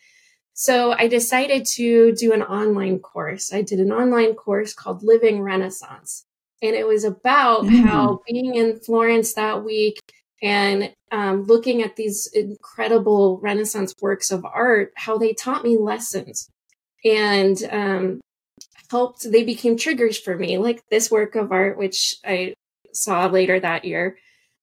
So 0.54 0.92
I 0.92 1.06
decided 1.06 1.66
to 1.74 2.14
do 2.14 2.32
an 2.32 2.42
online 2.42 3.00
course. 3.00 3.52
I 3.52 3.60
did 3.60 3.78
an 3.78 3.92
online 3.92 4.34
course 4.34 4.72
called 4.72 5.02
Living 5.02 5.42
Renaissance. 5.42 6.24
And 6.62 6.74
it 6.74 6.86
was 6.86 7.04
about 7.04 7.64
mm. 7.64 7.84
how 7.84 8.22
being 8.26 8.54
in 8.54 8.80
Florence 8.80 9.34
that 9.34 9.62
week 9.64 9.98
and 10.42 10.94
um, 11.12 11.42
looking 11.44 11.82
at 11.82 11.96
these 11.96 12.26
incredible 12.32 13.38
Renaissance 13.42 13.94
works 14.00 14.30
of 14.30 14.46
art, 14.46 14.92
how 14.96 15.18
they 15.18 15.34
taught 15.34 15.62
me 15.62 15.76
lessons 15.76 16.48
and 17.04 17.62
um, 17.70 18.20
helped. 18.90 19.30
They 19.30 19.44
became 19.44 19.76
triggers 19.76 20.18
for 20.18 20.36
me, 20.36 20.58
like 20.58 20.82
this 20.88 21.10
work 21.10 21.34
of 21.34 21.52
art, 21.52 21.78
which 21.78 22.16
I 22.24 22.54
saw 22.92 23.26
later 23.26 23.58
that 23.60 23.84
year, 23.84 24.18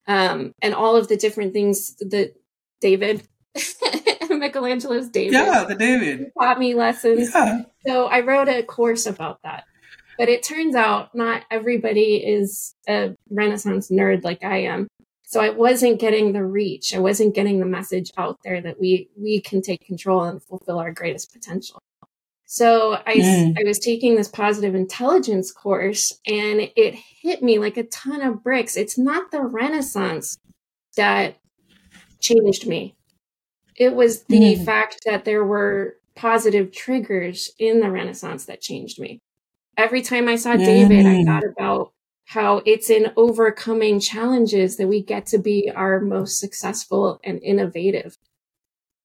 um, 0.08 0.54
and 0.62 0.74
all 0.74 0.96
of 0.96 1.08
the 1.08 1.18
different 1.18 1.54
things 1.54 1.96
that 1.98 2.34
David. 2.82 3.28
Michelangelo's 4.30 5.10
David. 5.10 5.34
Yeah, 5.34 5.64
the 5.64 5.76
David 5.76 6.32
taught 6.40 6.60
me 6.60 6.74
lessons. 6.74 7.32
Yeah. 7.34 7.62
So 7.86 8.08
I 8.08 8.22
wrote 8.22 8.50
a 8.50 8.64
course 8.64 9.06
about 9.06 9.40
that. 9.44 9.66
But 10.18 10.30
it 10.30 10.44
turns 10.44 10.76
out 10.76 11.16
not 11.16 11.44
everybody 11.50 12.18
is 12.18 12.76
a 12.88 13.16
Renaissance 13.30 13.90
nerd 13.90 14.24
like 14.24 14.44
I 14.44 14.64
am. 14.64 14.88
So 15.24 15.42
I 15.42 15.50
wasn't 15.50 16.00
getting 16.00 16.34
the 16.34 16.44
reach. 16.44 16.94
I 16.94 17.00
wasn't 17.00 17.34
getting 17.34 17.60
the 17.60 17.66
message 17.66 18.12
out 18.18 18.38
there 18.44 18.62
that 18.62 18.80
we 18.80 19.10
we 19.18 19.42
can 19.42 19.62
take 19.62 19.86
control 19.86 20.24
and 20.24 20.44
fulfill 20.44 20.78
our 20.78 20.92
greatest 20.92 21.34
potential. 21.34 21.82
So 22.54 23.00
I, 23.08 23.16
mm. 23.16 23.58
I 23.60 23.64
was 23.64 23.80
taking 23.80 24.14
this 24.14 24.28
positive 24.28 24.76
intelligence 24.76 25.52
course 25.52 26.14
and 26.28 26.70
it 26.76 26.94
hit 26.94 27.42
me 27.42 27.58
like 27.58 27.78
a 27.78 27.84
ton 27.86 28.22
of 28.22 28.44
bricks. 28.44 28.78
It's 28.78 28.96
not 28.96 29.32
the 29.32 29.42
Renaissance 29.42 30.38
that 30.96 31.40
changed 32.20 32.68
me. 32.68 32.96
It 33.76 33.96
was 33.96 34.26
the 34.26 34.54
mm. 34.54 34.66
fact 34.66 35.00
that 35.08 35.26
there 35.26 35.44
were 35.44 35.96
positive 36.16 36.72
triggers 36.72 37.50
in 37.58 37.80
the 37.80 37.90
Renaissance 37.90 38.46
that 38.46 38.62
changed 38.62 39.00
me. 39.00 39.20
Every 39.76 40.04
time 40.04 40.28
I 40.28 40.36
saw 40.36 40.56
David, 40.56 41.08
I 41.08 41.24
mm. 41.24 41.26
thought 41.26 41.44
about 41.58 41.92
how 42.26 42.62
it's 42.68 42.92
in 42.92 43.14
overcoming 43.18 44.00
challenges 44.00 44.78
that 44.78 44.88
we 44.88 45.02
get 45.02 45.26
to 45.26 45.40
be 45.40 45.72
our 45.76 46.00
most 46.00 46.40
successful 46.40 47.20
and 47.24 47.42
innovative. 47.42 48.16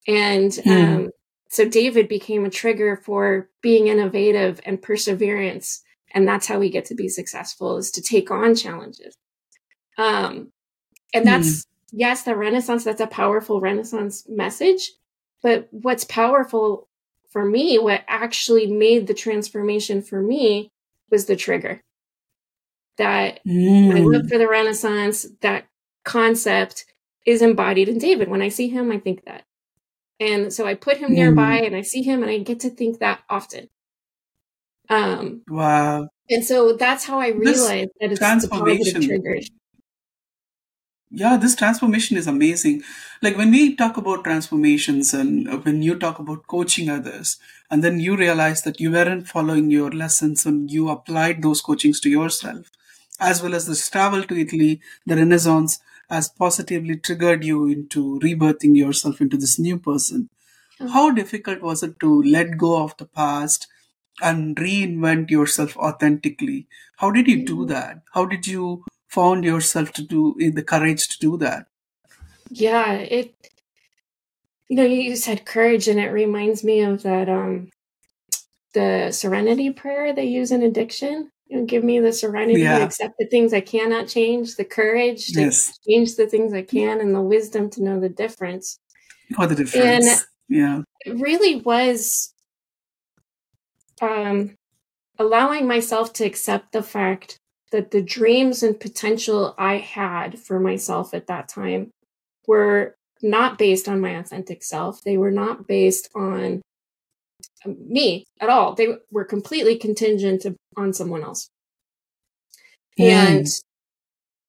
And 0.07 0.51
mm. 0.51 0.95
um, 1.05 1.09
so 1.49 1.67
David 1.67 2.07
became 2.07 2.45
a 2.45 2.49
trigger 2.49 2.95
for 2.95 3.49
being 3.61 3.87
innovative 3.87 4.61
and 4.65 4.81
perseverance. 4.81 5.81
And 6.13 6.27
that's 6.27 6.47
how 6.47 6.59
we 6.59 6.69
get 6.69 6.85
to 6.85 6.95
be 6.95 7.07
successful 7.07 7.77
is 7.77 7.91
to 7.91 8.01
take 8.01 8.31
on 8.31 8.55
challenges. 8.55 9.15
Um, 9.97 10.51
and 11.13 11.25
that's, 11.25 11.47
mm. 11.47 11.65
yes, 11.91 12.23
the 12.23 12.35
Renaissance, 12.35 12.83
that's 12.83 13.01
a 13.01 13.07
powerful 13.07 13.59
Renaissance 13.59 14.25
message. 14.29 14.91
But 15.41 15.67
what's 15.71 16.03
powerful 16.03 16.87
for 17.31 17.43
me, 17.43 17.79
what 17.79 18.03
actually 18.07 18.67
made 18.67 19.07
the 19.07 19.13
transformation 19.13 20.01
for 20.01 20.21
me 20.21 20.71
was 21.09 21.25
the 21.25 21.35
trigger. 21.35 21.81
That 22.97 23.39
mm. 23.45 23.95
I 23.95 24.01
look 24.01 24.29
for 24.29 24.37
the 24.37 24.47
Renaissance, 24.47 25.25
that 25.41 25.65
concept 26.03 26.85
is 27.25 27.41
embodied 27.41 27.89
in 27.89 27.97
David. 27.97 28.29
When 28.29 28.41
I 28.41 28.49
see 28.49 28.69
him, 28.69 28.91
I 28.91 28.99
think 28.99 29.25
that. 29.25 29.45
And 30.19 30.53
so 30.53 30.65
I 30.65 30.73
put 30.73 30.97
him 30.97 31.13
nearby 31.13 31.61
mm. 31.61 31.67
and 31.67 31.75
I 31.75 31.81
see 31.81 32.01
him 32.01 32.21
and 32.23 32.31
I 32.31 32.39
get 32.39 32.59
to 32.61 32.69
think 32.69 32.99
that 32.99 33.21
often. 33.29 33.69
Um, 34.89 35.43
wow. 35.47 36.09
And 36.29 36.43
so 36.43 36.73
that's 36.73 37.05
how 37.05 37.19
I 37.19 37.29
realized 37.29 37.91
that 37.99 38.11
it's 38.11 38.19
the 38.19 38.47
positive 38.49 39.03
triggers. 39.03 39.49
Yeah, 41.11 41.37
this 41.37 41.55
transformation 41.55 42.17
is 42.17 42.27
amazing. 42.27 42.83
Like 43.21 43.35
when 43.35 43.49
we 43.49 43.75
talk 43.75 43.97
about 43.97 44.23
transformations 44.23 45.11
and 45.11 45.63
when 45.65 45.81
you 45.81 45.97
talk 45.97 46.19
about 46.19 46.45
coaching 46.45 46.89
others, 46.89 47.37
and 47.71 47.83
then 47.83 47.99
you 47.99 48.15
realize 48.15 48.61
that 48.61 48.79
you 48.79 48.91
weren't 48.91 49.27
following 49.27 49.71
your 49.71 49.89
lessons 49.89 50.45
and 50.45 50.69
you 50.69 50.89
applied 50.89 51.41
those 51.41 51.61
coachings 51.61 51.99
to 52.01 52.09
yourself, 52.09 52.71
as 53.19 53.41
well 53.41 53.55
as 53.55 53.65
this 53.65 53.89
travel 53.89 54.23
to 54.23 54.37
Italy, 54.37 54.81
the 55.05 55.15
Renaissance, 55.15 55.79
has 56.09 56.29
positively 56.29 56.97
triggered 56.97 57.43
you 57.43 57.67
into 57.67 58.19
rebirthing 58.19 58.75
yourself 58.75 59.21
into 59.21 59.37
this 59.37 59.59
new 59.59 59.77
person. 59.77 60.29
Mm-hmm. 60.79 60.91
How 60.93 61.11
difficult 61.11 61.61
was 61.61 61.83
it 61.83 61.99
to 61.99 62.21
let 62.23 62.57
go 62.57 62.81
of 62.83 62.97
the 62.97 63.05
past 63.05 63.67
and 64.21 64.55
reinvent 64.55 65.29
yourself 65.29 65.77
authentically? 65.77 66.67
How 66.97 67.11
did 67.11 67.27
you 67.27 67.45
do 67.45 67.57
mm-hmm. 67.57 67.67
that? 67.67 68.01
How 68.13 68.25
did 68.25 68.47
you 68.47 68.83
found 69.07 69.43
yourself 69.43 69.91
to 69.93 70.01
do 70.01 70.35
in 70.39 70.55
the 70.55 70.63
courage 70.63 71.07
to 71.09 71.19
do 71.19 71.37
that? 71.37 71.67
Yeah, 72.49 72.93
it 72.93 73.35
you 74.67 74.75
know, 74.75 74.83
you 74.83 75.15
said 75.15 75.45
courage 75.45 75.87
and 75.87 75.99
it 75.99 76.09
reminds 76.09 76.63
me 76.63 76.81
of 76.81 77.03
that 77.03 77.29
um 77.29 77.69
the 78.73 79.11
serenity 79.11 79.71
prayer 79.71 80.13
they 80.13 80.25
use 80.25 80.51
in 80.51 80.61
addiction 80.61 81.31
you 81.49 81.57
know, 81.57 81.65
give 81.65 81.83
me 81.83 81.99
the 81.99 82.13
serenity 82.13 82.61
yeah. 82.61 82.77
to 82.77 82.85
accept 82.85 83.15
the 83.17 83.25
things 83.25 83.53
I 83.53 83.61
cannot 83.61 84.07
change, 84.07 84.55
the 84.55 84.65
courage 84.65 85.27
to 85.33 85.41
yes. 85.41 85.77
change 85.87 86.15
the 86.15 86.27
things 86.27 86.53
I 86.53 86.61
can, 86.61 87.01
and 87.01 87.13
the 87.13 87.21
wisdom 87.21 87.69
to 87.71 87.83
know 87.83 87.99
the 87.99 88.09
difference. 88.09 88.79
Know 89.31 89.47
the 89.47 89.55
difference. 89.55 90.07
And 90.07 90.25
yeah. 90.47 90.81
It 91.05 91.19
really 91.19 91.61
was 91.61 92.33
um, 94.01 94.55
allowing 95.17 95.67
myself 95.67 96.13
to 96.13 96.25
accept 96.25 96.71
the 96.71 96.83
fact 96.83 97.39
that 97.71 97.91
the 97.91 98.01
dreams 98.01 98.63
and 98.63 98.79
potential 98.79 99.55
I 99.57 99.77
had 99.77 100.39
for 100.39 100.59
myself 100.59 101.13
at 101.13 101.27
that 101.27 101.47
time 101.47 101.91
were 102.47 102.95
not 103.21 103.57
based 103.57 103.87
on 103.87 104.01
my 104.01 104.11
authentic 104.11 104.63
self. 104.63 105.01
They 105.03 105.17
were 105.17 105.31
not 105.31 105.67
based 105.67 106.09
on 106.15 106.61
me 107.65 108.25
at 108.39 108.49
all. 108.49 108.75
They 108.75 108.87
were 109.11 109.25
completely 109.25 109.77
contingent 109.77 110.45
on 110.77 110.93
someone 110.93 111.23
else. 111.23 111.49
Mm. 112.99 113.05
And 113.05 113.47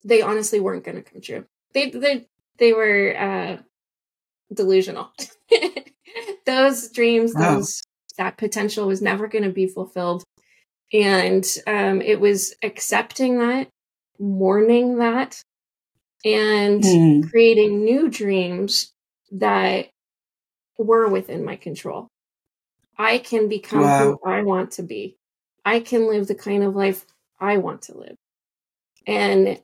they 0.04 0.22
honestly 0.22 0.60
weren't 0.60 0.84
going 0.84 0.96
to 0.96 1.02
come 1.02 1.20
true. 1.20 1.44
They 1.72 1.90
they 1.90 2.26
they 2.58 2.72
were 2.72 3.16
uh 3.16 3.62
delusional. 4.52 5.12
those 6.46 6.90
dreams, 6.90 7.32
wow. 7.34 7.56
those 7.56 7.82
that 8.18 8.36
potential 8.36 8.86
was 8.86 9.00
never 9.00 9.28
going 9.28 9.44
to 9.44 9.50
be 9.50 9.66
fulfilled. 9.66 10.24
And 10.92 11.44
um 11.66 12.02
it 12.02 12.20
was 12.20 12.54
accepting 12.62 13.38
that, 13.38 13.68
mourning 14.18 14.98
that, 14.98 15.42
and 16.24 16.82
mm. 16.82 17.30
creating 17.30 17.84
new 17.84 18.08
dreams 18.08 18.92
that 19.32 19.88
were 20.78 21.08
within 21.08 21.44
my 21.44 21.56
control. 21.56 22.08
I 23.00 23.16
can 23.16 23.48
become 23.48 23.80
wow. 23.80 23.98
who 23.98 24.30
I 24.30 24.42
want 24.42 24.72
to 24.72 24.82
be. 24.82 25.16
I 25.64 25.80
can 25.80 26.06
live 26.06 26.26
the 26.26 26.34
kind 26.34 26.62
of 26.62 26.76
life 26.76 27.06
I 27.40 27.56
want 27.56 27.82
to 27.82 27.96
live. 27.96 28.16
And 29.06 29.58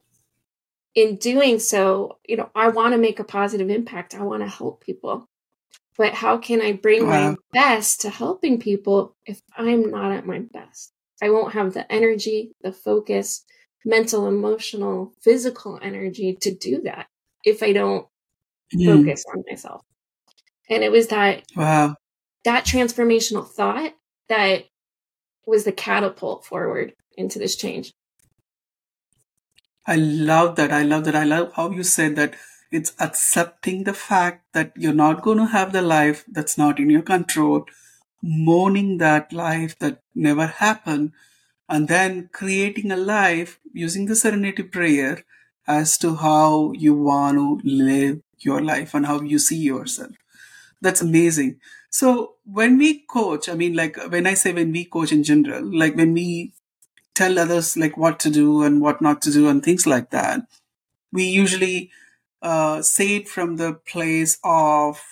in 0.94 1.16
doing 1.16 1.58
so, 1.58 2.16
you 2.26 2.38
know, 2.38 2.48
I 2.54 2.68
want 2.68 2.94
to 2.94 2.98
make 2.98 3.20
a 3.20 3.24
positive 3.24 3.68
impact. 3.68 4.14
I 4.14 4.22
want 4.22 4.42
to 4.42 4.48
help 4.48 4.82
people. 4.82 5.26
But 5.98 6.14
how 6.14 6.38
can 6.38 6.62
I 6.62 6.72
bring 6.72 7.06
wow. 7.06 7.30
my 7.32 7.36
best 7.52 8.00
to 8.00 8.10
helping 8.10 8.58
people 8.58 9.14
if 9.26 9.42
I'm 9.54 9.90
not 9.90 10.12
at 10.12 10.24
my 10.24 10.38
best? 10.38 10.94
I 11.22 11.28
won't 11.28 11.52
have 11.52 11.74
the 11.74 11.90
energy, 11.92 12.52
the 12.62 12.72
focus, 12.72 13.44
mental, 13.84 14.28
emotional, 14.28 15.12
physical 15.20 15.78
energy 15.82 16.38
to 16.40 16.54
do 16.54 16.80
that 16.84 17.08
if 17.44 17.62
I 17.62 17.74
don't 17.74 18.06
mm. 18.74 18.86
focus 18.86 19.26
on 19.30 19.44
myself. 19.46 19.82
And 20.70 20.82
it 20.82 20.90
was 20.90 21.08
that 21.08 21.44
wow 21.54 21.96
that 22.46 22.64
transformational 22.64 23.44
thought 23.46 23.92
that 24.28 24.66
was 25.46 25.64
the 25.64 25.72
catapult 25.72 26.46
forward 26.46 26.94
into 27.16 27.40
this 27.40 27.56
change. 27.56 27.92
I 29.84 29.96
love 29.96 30.54
that. 30.54 30.72
I 30.72 30.82
love 30.82 31.04
that. 31.06 31.16
I 31.16 31.24
love 31.24 31.52
how 31.54 31.70
you 31.70 31.82
said 31.82 32.14
that 32.14 32.34
it's 32.70 32.92
accepting 33.00 33.82
the 33.82 33.94
fact 33.94 34.44
that 34.52 34.72
you're 34.76 34.94
not 34.94 35.22
going 35.22 35.38
to 35.38 35.46
have 35.46 35.72
the 35.72 35.82
life 35.82 36.24
that's 36.28 36.56
not 36.56 36.78
in 36.78 36.88
your 36.88 37.02
control, 37.02 37.64
mourning 38.22 38.98
that 38.98 39.32
life 39.32 39.76
that 39.80 40.02
never 40.14 40.46
happened, 40.46 41.12
and 41.68 41.88
then 41.88 42.30
creating 42.32 42.92
a 42.92 42.96
life 42.96 43.58
using 43.72 44.06
the 44.06 44.14
serenity 44.14 44.62
prayer 44.62 45.24
as 45.66 45.98
to 45.98 46.14
how 46.14 46.72
you 46.72 46.94
want 46.94 47.38
to 47.38 47.60
live 47.68 48.20
your 48.38 48.60
life 48.60 48.94
and 48.94 49.06
how 49.06 49.20
you 49.20 49.40
see 49.40 49.56
yourself. 49.56 50.12
That's 50.80 51.02
amazing. 51.02 51.58
So 51.98 52.34
when 52.44 52.76
we 52.76 52.98
coach, 53.08 53.48
I 53.48 53.54
mean, 53.54 53.72
like 53.74 53.96
when 54.10 54.26
I 54.26 54.34
say 54.34 54.52
when 54.52 54.70
we 54.70 54.84
coach 54.84 55.12
in 55.12 55.22
general, 55.24 55.64
like 55.64 55.96
when 55.96 56.12
we 56.12 56.52
tell 57.14 57.38
others 57.38 57.74
like 57.74 57.96
what 57.96 58.20
to 58.20 58.28
do 58.28 58.62
and 58.64 58.82
what 58.82 59.00
not 59.00 59.22
to 59.22 59.32
do 59.32 59.48
and 59.48 59.62
things 59.62 59.86
like 59.86 60.10
that, 60.10 60.42
we 61.10 61.24
usually 61.24 61.90
uh, 62.42 62.82
say 62.82 63.16
it 63.16 63.28
from 63.28 63.56
the 63.56 63.72
place 63.72 64.36
of 64.44 65.02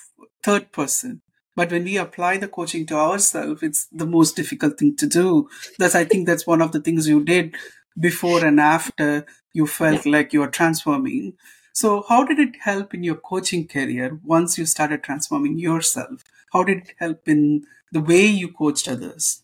third 0.43 0.73
person. 0.73 1.23
But 1.57 1.73
when 1.73 1.85
we 1.85 1.97
apply 1.97 2.37
the 2.37 2.49
coaching 2.49 2.85
to 2.89 2.97
ourselves, 2.97 3.63
it's 3.63 3.87
the 3.91 4.05
most 4.05 4.37
difficult 4.37 4.79
thing 4.79 4.95
to 4.97 5.07
do. 5.07 5.49
That's 5.79 5.95
I 5.95 6.05
think 6.05 6.27
that's 6.27 6.47
one 6.47 6.61
of 6.61 6.73
the 6.73 6.81
things 6.83 7.09
you 7.09 7.25
did 7.25 7.55
before 7.99 8.45
and 8.45 8.61
after 8.61 9.25
you 9.55 9.67
felt 9.67 10.05
like 10.05 10.35
you 10.35 10.43
are 10.43 10.51
transforming. 10.51 11.33
So 11.73 12.05
how 12.11 12.25
did 12.25 12.39
it 12.39 12.57
help 12.61 12.93
in 12.93 13.03
your 13.03 13.17
coaching 13.17 13.67
career 13.67 14.21
once 14.23 14.59
you 14.59 14.67
started 14.67 15.03
transforming 15.03 15.59
yourself? 15.59 16.23
How 16.55 16.65
did 16.65 16.79
it 16.79 16.95
help 16.99 17.29
in 17.29 17.65
the 17.93 18.01
way 18.01 18.25
you 18.25 18.51
coached 18.53 18.89
others? 18.89 19.43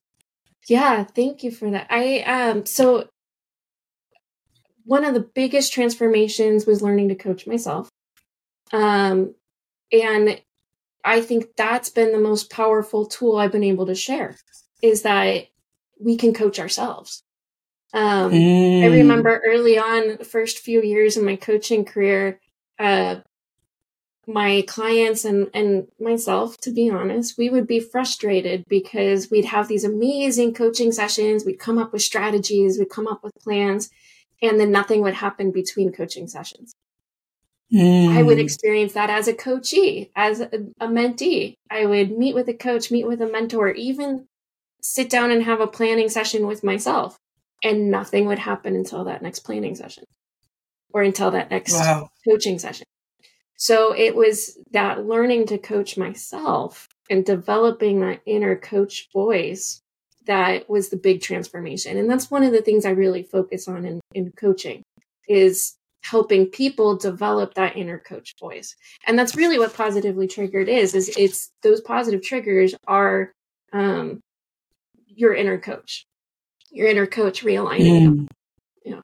Yeah, 0.69 1.05
thank 1.05 1.43
you 1.43 1.51
for 1.51 1.71
that. 1.71 1.89
I 1.91 2.21
um 2.21 2.65
so 2.65 3.09
one 4.85 5.05
of 5.05 5.15
the 5.15 5.29
biggest 5.35 5.73
transformations 5.73 6.67
was 6.67 6.83
learning 6.83 7.09
to 7.09 7.15
coach 7.17 7.47
myself. 7.47 7.91
Um 8.73 9.35
and 9.93 10.41
I 11.05 11.21
think 11.21 11.57
that's 11.57 11.91
been 11.91 12.13
the 12.13 12.19
most 12.19 12.51
powerful 12.51 13.07
tool 13.07 13.37
I've 13.37 13.53
been 13.53 13.65
able 13.65 13.87
to 13.87 13.95
share 13.95 14.37
is 14.83 15.03
that 15.03 15.47
we 15.99 16.17
can 16.17 16.33
coach 16.33 16.59
ourselves. 16.59 17.23
Um, 17.93 18.33
mm. 18.33 18.85
I 18.85 18.87
remember 18.87 19.43
early 19.45 19.79
on, 19.79 20.19
the 20.19 20.25
first 20.25 20.59
few 20.59 20.83
years 20.83 21.17
in 21.17 21.25
my 21.25 21.37
coaching 21.37 21.85
career, 21.85 22.41
uh, 22.79 23.17
my 24.27 24.65
clients 24.67 25.25
and, 25.25 25.49
and 25.55 25.89
myself, 25.99 26.57
to 26.59 26.71
be 26.71 26.91
honest, 26.91 27.39
we 27.39 27.51
would 27.51 27.67
be 27.67 27.81
frustrated 27.81 28.65
because 28.69 29.31
we'd 29.31 29.47
have 29.47 29.69
these 29.69 29.85
amazing 29.85 30.55
coaching 30.55 30.93
sessions. 30.93 31.45
We'd 31.45 31.59
come 31.59 31.79
up 31.79 31.93
with 31.93 32.03
strategies, 32.03 32.79
we'd 32.79 32.91
come 32.91 33.07
up 33.07 33.23
with 33.25 33.35
plans, 33.37 33.91
and 34.43 34.61
then 34.61 34.71
nothing 34.71 35.03
would 35.03 35.15
happen 35.15 35.51
between 35.51 35.93
coaching 35.93 36.29
sessions. 36.29 36.75
Mm. 37.73 38.17
I 38.17 38.23
would 38.23 38.39
hmm. 38.39 38.45
experience 38.45 38.95
that 38.95 39.11
as 39.11 39.29
a 39.29 39.35
coachee, 39.35 40.11
as 40.17 40.41
a, 40.41 40.51
a 40.81 40.89
mentee. 40.89 41.55
I 41.71 41.87
would 41.87 42.11
meet 42.11 42.35
with 42.35 42.49
a 42.49 42.55
coach, 42.55 42.91
meet 42.91 43.07
with 43.07 43.23
a 43.23 43.31
mentor, 43.31 43.71
even 43.71 44.27
sit 44.83 45.09
down 45.09 45.31
and 45.31 45.45
have 45.45 45.61
a 45.61 45.69
planning 45.69 46.09
session 46.09 46.49
with 46.49 46.65
myself, 46.65 47.17
and 47.63 47.91
nothing 47.91 48.27
would 48.27 48.41
happen 48.41 48.75
until 48.75 49.05
that 49.05 49.23
next 49.23 49.41
planning 49.41 49.77
session 49.77 50.05
or 50.93 51.03
until 51.03 51.31
that 51.31 51.51
next 51.51 51.75
wow. 51.75 52.09
coaching 52.29 52.59
session. 52.59 52.87
So 53.61 53.93
it 53.95 54.17
was 54.17 54.57
that 54.71 55.05
learning 55.05 55.49
to 55.49 55.59
coach 55.59 55.99
myself 55.99 56.89
and 57.11 57.27
developing 57.27 58.01
that 58.01 58.23
inner 58.25 58.57
coach 58.57 59.11
voice 59.13 59.83
that 60.25 60.71
was 60.71 60.89
the 60.89 60.97
big 60.97 61.21
transformation. 61.21 61.99
And 61.99 62.09
that's 62.09 62.31
one 62.31 62.43
of 62.43 62.53
the 62.53 62.63
things 62.63 62.87
I 62.87 62.91
really 62.91 63.23
focus 63.23 63.69
on 63.69 63.85
in, 63.85 64.01
in 64.15 64.33
coaching 64.33 64.83
is 65.29 65.75
helping 66.03 66.47
people 66.47 66.97
develop 66.97 67.53
that 67.53 67.77
inner 67.77 67.99
coach 67.99 68.33
voice. 68.41 68.75
And 69.07 69.19
that's 69.19 69.37
really 69.37 69.59
what 69.59 69.75
positively 69.75 70.27
triggered 70.27 70.71
is, 70.71 70.95
is 70.95 71.15
it's 71.19 71.51
those 71.63 71.83
positive 71.83 72.23
triggers 72.23 72.75
are 72.87 73.31
um, 73.75 74.21
your 75.07 75.35
inner 75.35 75.59
coach, 75.59 76.07
your 76.71 76.89
inner 76.89 77.07
coach 77.07 77.45
realigning. 77.45 78.07
Mm. 78.07 78.27
Yeah. 78.87 79.01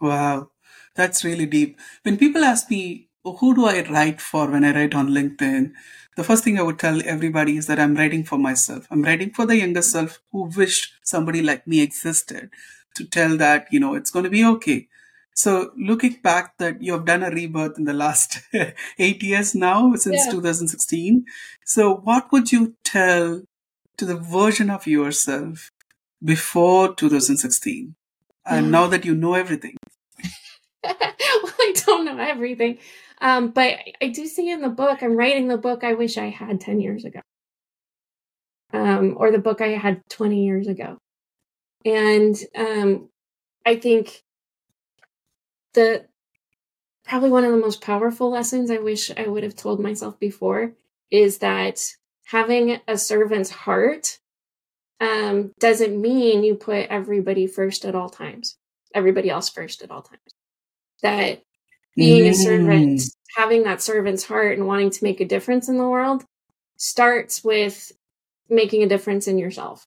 Wow. 0.00 0.48
That's 0.94 1.22
really 1.22 1.46
deep. 1.46 1.78
When 2.02 2.16
people 2.16 2.44
ask 2.44 2.70
me, 2.70 3.10
who 3.24 3.54
do 3.54 3.66
I 3.66 3.82
write 3.88 4.20
for 4.20 4.50
when 4.50 4.64
I 4.64 4.74
write 4.74 4.94
on 4.94 5.08
LinkedIn? 5.08 5.72
The 6.16 6.24
first 6.24 6.44
thing 6.44 6.58
I 6.58 6.62
would 6.62 6.78
tell 6.78 7.00
everybody 7.04 7.56
is 7.56 7.66
that 7.66 7.78
I'm 7.78 7.94
writing 7.94 8.24
for 8.24 8.38
myself. 8.38 8.86
I'm 8.90 9.02
writing 9.02 9.30
for 9.30 9.46
the 9.46 9.56
younger 9.56 9.82
self 9.82 10.20
who 10.30 10.50
wished 10.56 10.94
somebody 11.02 11.42
like 11.42 11.66
me 11.66 11.80
existed 11.80 12.50
to 12.94 13.04
tell 13.04 13.36
that, 13.38 13.66
you 13.70 13.80
know, 13.80 13.94
it's 13.94 14.10
going 14.10 14.24
to 14.24 14.30
be 14.30 14.44
okay. 14.44 14.88
So 15.34 15.72
looking 15.78 16.18
back 16.22 16.58
that 16.58 16.82
you 16.82 16.92
have 16.92 17.06
done 17.06 17.22
a 17.22 17.30
rebirth 17.30 17.78
in 17.78 17.84
the 17.84 17.94
last 17.94 18.40
eight 18.98 19.22
years 19.22 19.54
now 19.54 19.94
since 19.94 20.26
yeah. 20.26 20.32
2016. 20.32 21.24
So 21.64 21.96
what 21.96 22.30
would 22.32 22.52
you 22.52 22.74
tell 22.84 23.42
to 23.96 24.04
the 24.04 24.16
version 24.16 24.68
of 24.68 24.86
yourself 24.86 25.70
before 26.22 26.94
2016? 26.94 27.94
And 28.44 28.66
hmm. 28.66 28.72
now 28.72 28.86
that 28.88 29.04
you 29.04 29.14
know 29.14 29.34
everything. 29.34 29.76
well, 30.84 30.94
I 30.94 31.72
don't 31.86 32.04
know 32.04 32.18
everything. 32.18 32.78
Um, 33.22 33.50
but 33.50 33.78
I 34.02 34.08
do 34.08 34.26
see 34.26 34.50
in 34.50 34.60
the 34.62 34.68
book, 34.68 35.00
I'm 35.00 35.16
writing 35.16 35.46
the 35.46 35.56
book 35.56 35.84
I 35.84 35.94
wish 35.94 36.18
I 36.18 36.28
had 36.28 36.60
10 36.60 36.80
years 36.80 37.04
ago. 37.04 37.20
Um, 38.72 39.14
or 39.16 39.30
the 39.30 39.38
book 39.38 39.60
I 39.60 39.68
had 39.68 40.02
20 40.10 40.44
years 40.44 40.66
ago. 40.66 40.98
And 41.84 42.36
um, 42.56 43.08
I 43.64 43.76
think 43.76 44.24
the 45.74 46.06
probably 47.04 47.30
one 47.30 47.44
of 47.44 47.52
the 47.52 47.58
most 47.58 47.80
powerful 47.80 48.30
lessons 48.30 48.70
I 48.70 48.78
wish 48.78 49.10
I 49.16 49.28
would 49.28 49.44
have 49.44 49.56
told 49.56 49.80
myself 49.80 50.18
before 50.18 50.72
is 51.10 51.38
that 51.38 51.80
having 52.24 52.80
a 52.88 52.96
servant's 52.98 53.50
heart 53.50 54.18
um, 55.00 55.52
doesn't 55.60 56.00
mean 56.00 56.42
you 56.42 56.54
put 56.54 56.86
everybody 56.88 57.46
first 57.46 57.84
at 57.84 57.94
all 57.94 58.08
times, 58.08 58.56
everybody 58.94 59.30
else 59.30 59.48
first 59.48 59.82
at 59.82 59.90
all 59.90 60.02
times. 60.02 60.22
That 61.02 61.42
being 61.96 62.24
mm. 62.24 62.30
a 62.30 62.34
servant, 62.34 63.00
mm. 63.00 63.10
having 63.36 63.64
that 63.64 63.82
servant's 63.82 64.24
heart 64.24 64.56
and 64.56 64.66
wanting 64.66 64.90
to 64.90 65.04
make 65.04 65.20
a 65.20 65.26
difference 65.26 65.68
in 65.68 65.78
the 65.78 65.88
world 65.88 66.24
starts 66.76 67.44
with 67.44 67.92
making 68.48 68.82
a 68.82 68.88
difference 68.88 69.28
in 69.28 69.38
yourself. 69.38 69.86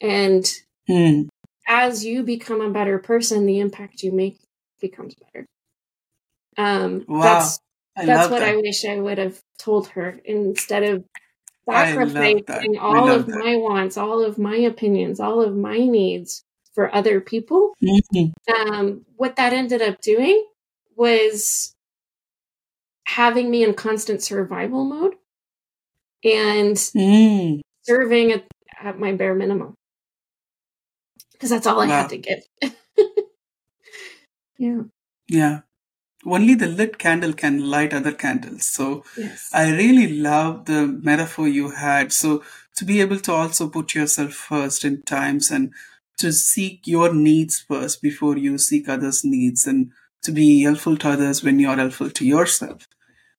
And 0.00 0.44
mm. 0.88 1.28
as 1.66 2.04
you 2.04 2.22
become 2.22 2.60
a 2.60 2.70
better 2.70 2.98
person, 2.98 3.46
the 3.46 3.60
impact 3.60 4.02
you 4.02 4.12
make 4.12 4.38
becomes 4.80 5.14
better. 5.14 5.46
Um, 6.56 7.04
wow. 7.08 7.22
That's 7.22 7.58
that's 7.96 8.30
what 8.30 8.40
that. 8.40 8.50
I 8.50 8.56
wish 8.56 8.84
I 8.84 8.98
would 8.98 9.18
have 9.18 9.40
told 9.58 9.88
her 9.88 10.20
instead 10.24 10.82
of 10.82 11.04
sacrificing 11.68 12.78
all 12.78 13.10
of 13.10 13.26
that. 13.26 13.38
my 13.38 13.56
wants, 13.56 13.96
all 13.96 14.22
of 14.22 14.38
my 14.38 14.56
opinions, 14.56 15.18
all 15.18 15.42
of 15.42 15.56
my 15.56 15.78
needs 15.78 16.44
for 16.74 16.94
other 16.94 17.20
people. 17.20 17.72
Mm-hmm. 17.82 18.72
Um, 18.72 19.06
what 19.16 19.36
that 19.36 19.52
ended 19.52 19.80
up 19.80 20.00
doing 20.00 20.46
was 20.96 21.74
having 23.04 23.50
me 23.50 23.62
in 23.62 23.74
constant 23.74 24.22
survival 24.22 24.84
mode 24.84 25.14
and 26.24 26.76
mm. 26.76 27.60
serving 27.82 28.32
at, 28.32 28.44
at, 28.82 28.98
my 28.98 29.12
bare 29.12 29.34
minimum 29.34 29.74
because 31.32 31.50
that's 31.50 31.66
all 31.66 31.80
I 31.80 31.86
wow. 31.86 32.00
had 32.02 32.10
to 32.10 32.18
give. 32.18 32.40
Yeah. 34.58 34.82
Yeah. 35.28 35.60
Only 36.24 36.54
the 36.54 36.66
lit 36.66 36.98
candle 36.98 37.32
can 37.32 37.70
light 37.70 37.94
other 37.94 38.12
candles. 38.12 38.64
So 38.64 39.04
yes. 39.16 39.48
I 39.52 39.70
really 39.70 40.08
love 40.08 40.64
the 40.64 40.86
metaphor 40.86 41.46
you 41.46 41.70
had. 41.70 42.12
So 42.12 42.42
to 42.76 42.84
be 42.84 43.00
able 43.00 43.20
to 43.20 43.32
also 43.32 43.68
put 43.68 43.94
yourself 43.94 44.32
first 44.32 44.84
in 44.84 45.02
times 45.02 45.50
and 45.50 45.72
to 46.18 46.32
seek 46.32 46.86
your 46.86 47.12
needs 47.12 47.60
first 47.60 48.02
before 48.02 48.36
you 48.36 48.58
seek 48.58 48.88
others' 48.88 49.24
needs 49.24 49.66
and 49.66 49.92
to 50.22 50.32
be 50.32 50.62
helpful 50.62 50.96
to 50.98 51.10
others 51.10 51.42
when 51.42 51.58
you're 51.58 51.76
helpful 51.76 52.10
to 52.10 52.26
yourself. 52.26 52.88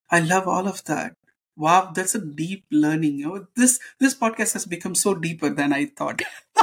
I 0.10 0.20
love 0.20 0.48
all 0.48 0.68
of 0.68 0.84
that. 0.86 1.14
Wow, 1.56 1.92
that's 1.94 2.16
a 2.16 2.24
deep 2.24 2.66
learning. 2.72 3.46
This 3.56 3.80
this 4.00 4.16
podcast 4.16 4.54
has 4.54 4.66
become 4.66 4.96
so 4.96 5.16
deeper 5.16 5.50
than 5.50 5.74
I 5.74 5.88
thought. 5.88 6.22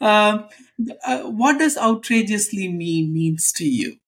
um, 0.00 0.48
uh, 1.04 1.22
what 1.24 1.58
does 1.58 1.76
outrageously 1.76 2.68
mean 2.72 3.12
means 3.12 3.52
to 3.52 3.64
you? 3.64 3.98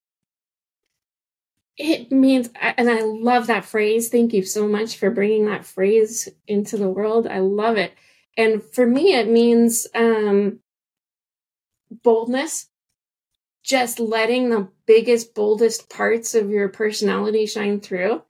It 1.76 2.10
means, 2.10 2.48
and 2.60 2.88
I 2.88 3.02
love 3.02 3.48
that 3.48 3.66
phrase. 3.66 4.08
Thank 4.08 4.32
you 4.32 4.42
so 4.42 4.66
much 4.66 4.96
for 4.96 5.10
bringing 5.10 5.44
that 5.46 5.66
phrase 5.66 6.28
into 6.46 6.78
the 6.78 6.88
world. 6.88 7.26
I 7.26 7.40
love 7.40 7.76
it. 7.76 7.92
And 8.36 8.62
for 8.62 8.86
me, 8.86 9.14
it 9.14 9.28
means 9.28 9.86
um, 9.94 10.60
boldness, 12.02 12.68
just 13.66 13.98
letting 13.98 14.48
the 14.48 14.68
biggest, 14.86 15.34
boldest 15.34 15.90
parts 15.90 16.34
of 16.34 16.50
your 16.50 16.68
personality 16.68 17.46
shine 17.46 17.80
through. 17.80 18.22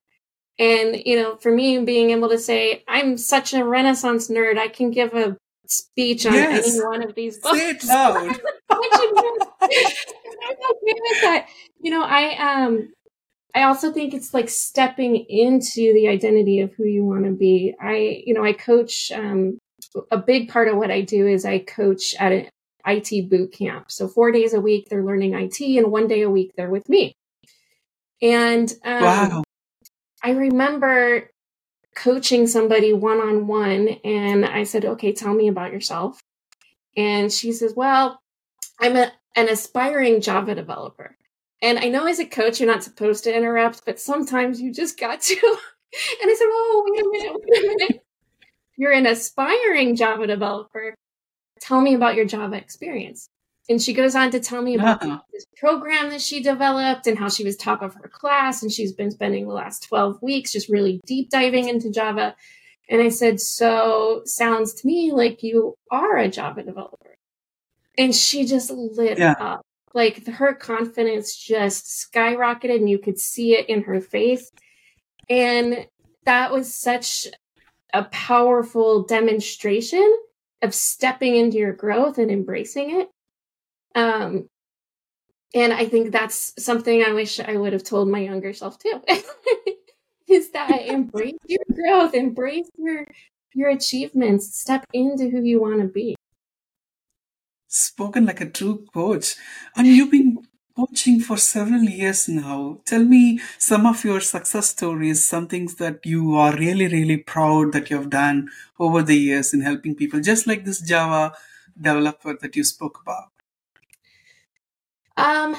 And, 0.58 0.96
you 1.04 1.20
know, 1.20 1.36
for 1.36 1.52
me, 1.52 1.78
being 1.84 2.10
able 2.10 2.30
to 2.30 2.38
say, 2.38 2.82
I'm 2.88 3.18
such 3.18 3.52
a 3.52 3.62
Renaissance 3.62 4.30
nerd, 4.30 4.56
I 4.56 4.68
can 4.68 4.90
give 4.90 5.12
a 5.12 5.36
speech 5.66 6.24
on 6.24 6.32
yes. 6.32 6.74
any 6.74 6.84
one 6.84 7.02
of 7.02 7.14
these 7.14 7.38
books. 7.38 7.58
Say 7.58 7.70
it 7.70 7.84
loud. 7.84 8.16
I'm 8.70 8.78
okay 10.62 10.94
with 11.00 11.20
that. 11.22 11.46
You 11.80 11.90
know, 11.90 12.02
I 12.02 12.64
um 12.64 12.92
I 13.54 13.64
also 13.64 13.92
think 13.92 14.14
it's 14.14 14.32
like 14.32 14.48
stepping 14.48 15.16
into 15.28 15.92
the 15.92 16.08
identity 16.08 16.60
of 16.60 16.72
who 16.74 16.84
you 16.84 17.04
want 17.04 17.24
to 17.24 17.32
be. 17.32 17.74
I, 17.80 18.22
you 18.24 18.32
know, 18.32 18.44
I 18.44 18.52
coach 18.52 19.10
um 19.12 19.58
a 20.10 20.18
big 20.18 20.48
part 20.48 20.68
of 20.68 20.76
what 20.76 20.90
I 20.90 21.02
do 21.02 21.26
is 21.26 21.44
I 21.44 21.58
coach 21.58 22.14
at 22.18 22.32
an 22.32 22.48
IT 22.86 23.28
boot 23.28 23.52
camp. 23.52 23.90
So 23.90 24.08
4 24.08 24.32
days 24.32 24.54
a 24.54 24.60
week 24.60 24.88
they're 24.88 25.04
learning 25.04 25.34
IT 25.34 25.60
and 25.60 25.90
one 25.90 26.08
day 26.08 26.22
a 26.22 26.30
week 26.30 26.52
they're 26.56 26.70
with 26.70 26.88
me. 26.88 27.16
And 28.22 28.72
um, 28.84 29.02
wow. 29.02 29.42
I 30.22 30.30
remember 30.30 31.30
coaching 31.96 32.46
somebody 32.46 32.92
one 32.92 33.18
on 33.18 33.46
one. 33.48 33.88
And 34.04 34.44
I 34.44 34.62
said, 34.64 34.84
okay, 34.84 35.12
tell 35.12 35.34
me 35.34 35.48
about 35.48 35.72
yourself. 35.72 36.20
And 36.96 37.32
she 37.32 37.52
says, 37.52 37.74
well, 37.74 38.20
I'm 38.80 38.96
a, 38.96 39.12
an 39.34 39.48
aspiring 39.48 40.20
Java 40.20 40.54
developer. 40.54 41.16
And 41.62 41.78
I 41.78 41.88
know 41.88 42.06
as 42.06 42.18
a 42.18 42.26
coach, 42.26 42.60
you're 42.60 42.70
not 42.70 42.84
supposed 42.84 43.24
to 43.24 43.34
interrupt, 43.34 43.84
but 43.84 43.98
sometimes 43.98 44.60
you 44.60 44.72
just 44.72 45.00
got 45.00 45.22
to. 45.22 45.34
and 46.22 46.30
I 46.30 46.34
said, 46.34 46.46
oh, 46.48 46.84
wait 46.86 47.02
a 47.02 47.08
minute, 47.10 47.42
wait 47.48 47.64
a 47.64 47.76
minute. 47.76 48.02
You're 48.78 48.92
an 48.92 49.06
aspiring 49.06 49.96
Java 49.96 50.26
developer. 50.26 50.94
Tell 51.60 51.80
me 51.80 51.94
about 51.94 52.14
your 52.14 52.24
Java 52.24 52.56
experience. 52.56 53.28
And 53.68 53.82
she 53.82 53.94
goes 53.94 54.14
on 54.14 54.30
to 54.30 54.38
tell 54.38 54.62
me 54.62 54.76
about 54.76 55.02
uh-huh. 55.02 55.18
this 55.32 55.46
program 55.56 56.10
that 56.10 56.20
she 56.20 56.40
developed 56.40 57.06
and 57.06 57.18
how 57.18 57.28
she 57.28 57.44
was 57.44 57.56
top 57.56 57.82
of 57.82 57.94
her 57.94 58.08
class. 58.08 58.62
And 58.62 58.70
she's 58.70 58.92
been 58.92 59.10
spending 59.10 59.48
the 59.48 59.54
last 59.54 59.82
12 59.88 60.22
weeks 60.22 60.52
just 60.52 60.68
really 60.68 61.00
deep 61.04 61.30
diving 61.30 61.68
into 61.68 61.90
Java. 61.90 62.36
And 62.88 63.02
I 63.02 63.08
said, 63.08 63.40
So 63.40 64.22
sounds 64.24 64.74
to 64.74 64.86
me 64.86 65.10
like 65.12 65.42
you 65.42 65.74
are 65.90 66.16
a 66.16 66.28
Java 66.28 66.62
developer. 66.62 67.16
And 67.98 68.14
she 68.14 68.46
just 68.46 68.70
lit 68.70 69.18
yeah. 69.18 69.34
up. 69.40 69.62
Like 69.94 70.26
her 70.26 70.54
confidence 70.54 71.34
just 71.34 71.86
skyrocketed 71.86 72.76
and 72.76 72.90
you 72.90 72.98
could 72.98 73.18
see 73.18 73.54
it 73.54 73.68
in 73.68 73.82
her 73.84 74.00
face. 74.00 74.52
And 75.28 75.86
that 76.24 76.52
was 76.52 76.72
such 76.72 77.26
a 77.92 78.04
powerful 78.04 79.04
demonstration 79.04 80.14
of 80.66 80.74
stepping 80.74 81.36
into 81.36 81.56
your 81.56 81.72
growth 81.72 82.18
and 82.18 82.30
embracing 82.30 83.00
it 83.00 83.08
um, 83.94 84.48
and 85.54 85.72
I 85.72 85.86
think 85.86 86.12
that's 86.12 86.52
something 86.62 87.02
I 87.02 87.12
wish 87.12 87.40
I 87.40 87.56
would 87.56 87.72
have 87.72 87.82
told 87.82 88.08
my 88.08 88.18
younger 88.18 88.52
self 88.52 88.78
too. 88.78 89.00
is 90.28 90.50
that 90.50 90.82
embrace 90.86 91.38
your 91.46 91.64
growth, 91.72 92.14
embrace 92.14 92.68
your 92.76 93.06
your 93.54 93.70
achievements, 93.70 94.54
step 94.54 94.84
into 94.92 95.30
who 95.30 95.42
you 95.42 95.60
want 95.60 95.80
to 95.80 95.88
be. 95.88 96.14
Spoken 97.68 98.26
like 98.26 98.42
a 98.42 98.50
true 98.50 98.84
coach. 98.92 99.36
And 99.74 99.86
you've 99.86 100.10
been 100.10 100.38
coaching 100.76 101.20
for 101.20 101.36
several 101.36 101.82
years 101.82 102.28
now. 102.28 102.78
Tell 102.84 103.02
me 103.02 103.40
some 103.58 103.86
of 103.86 104.04
your 104.04 104.20
success 104.20 104.70
stories, 104.70 105.24
some 105.24 105.48
things 105.48 105.76
that 105.76 106.04
you 106.04 106.36
are 106.36 106.54
really, 106.54 106.86
really 106.86 107.16
proud 107.16 107.72
that 107.72 107.88
you 107.88 107.96
have 107.96 108.10
done 108.10 108.50
over 108.78 109.02
the 109.02 109.16
years 109.16 109.54
in 109.54 109.62
helping 109.62 109.94
people, 109.94 110.20
just 110.20 110.46
like 110.46 110.64
this 110.64 110.80
Java 110.80 111.32
developer 111.80 112.36
that 112.40 112.54
you 112.54 112.64
spoke 112.64 113.00
about. 113.02 113.30
Um, 115.16 115.56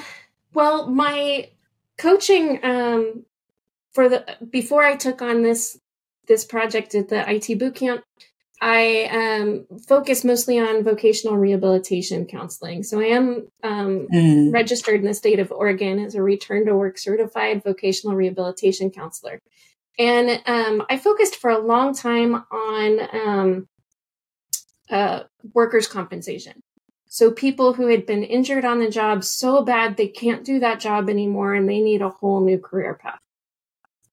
well, 0.54 0.88
my 0.88 1.50
coaching 1.96 2.60
um, 2.62 3.24
for 3.92 4.08
the 4.08 4.24
before 4.50 4.84
I 4.84 4.94
took 4.94 5.20
on 5.20 5.42
this 5.42 5.78
this 6.28 6.44
project 6.44 6.94
at 6.94 7.08
the 7.08 7.28
IT 7.28 7.58
bootcamp, 7.58 8.02
I 8.60 9.04
um, 9.40 9.66
focus 9.86 10.24
mostly 10.24 10.58
on 10.58 10.82
vocational 10.82 11.36
rehabilitation 11.36 12.26
counseling. 12.26 12.82
So 12.82 13.00
I 13.00 13.06
am 13.06 13.48
um, 13.62 14.08
mm. 14.12 14.52
registered 14.52 15.00
in 15.00 15.06
the 15.06 15.14
state 15.14 15.38
of 15.38 15.52
Oregon 15.52 16.00
as 16.00 16.14
a 16.14 16.22
return 16.22 16.66
to 16.66 16.74
work 16.76 16.98
certified 16.98 17.62
vocational 17.62 18.16
rehabilitation 18.16 18.90
counselor. 18.90 19.40
And 19.98 20.42
um, 20.46 20.84
I 20.90 20.96
focused 20.96 21.36
for 21.36 21.50
a 21.50 21.58
long 21.58 21.94
time 21.94 22.34
on 22.34 23.00
um, 23.12 23.68
uh, 24.90 25.24
workers' 25.54 25.88
compensation. 25.88 26.60
So 27.06 27.30
people 27.30 27.72
who 27.72 27.86
had 27.86 28.06
been 28.06 28.22
injured 28.22 28.64
on 28.64 28.80
the 28.80 28.90
job 28.90 29.24
so 29.24 29.62
bad 29.62 29.96
they 29.96 30.08
can't 30.08 30.44
do 30.44 30.60
that 30.60 30.78
job 30.78 31.08
anymore 31.08 31.54
and 31.54 31.68
they 31.68 31.80
need 31.80 32.02
a 32.02 32.10
whole 32.10 32.40
new 32.40 32.58
career 32.58 32.94
path. 32.94 33.20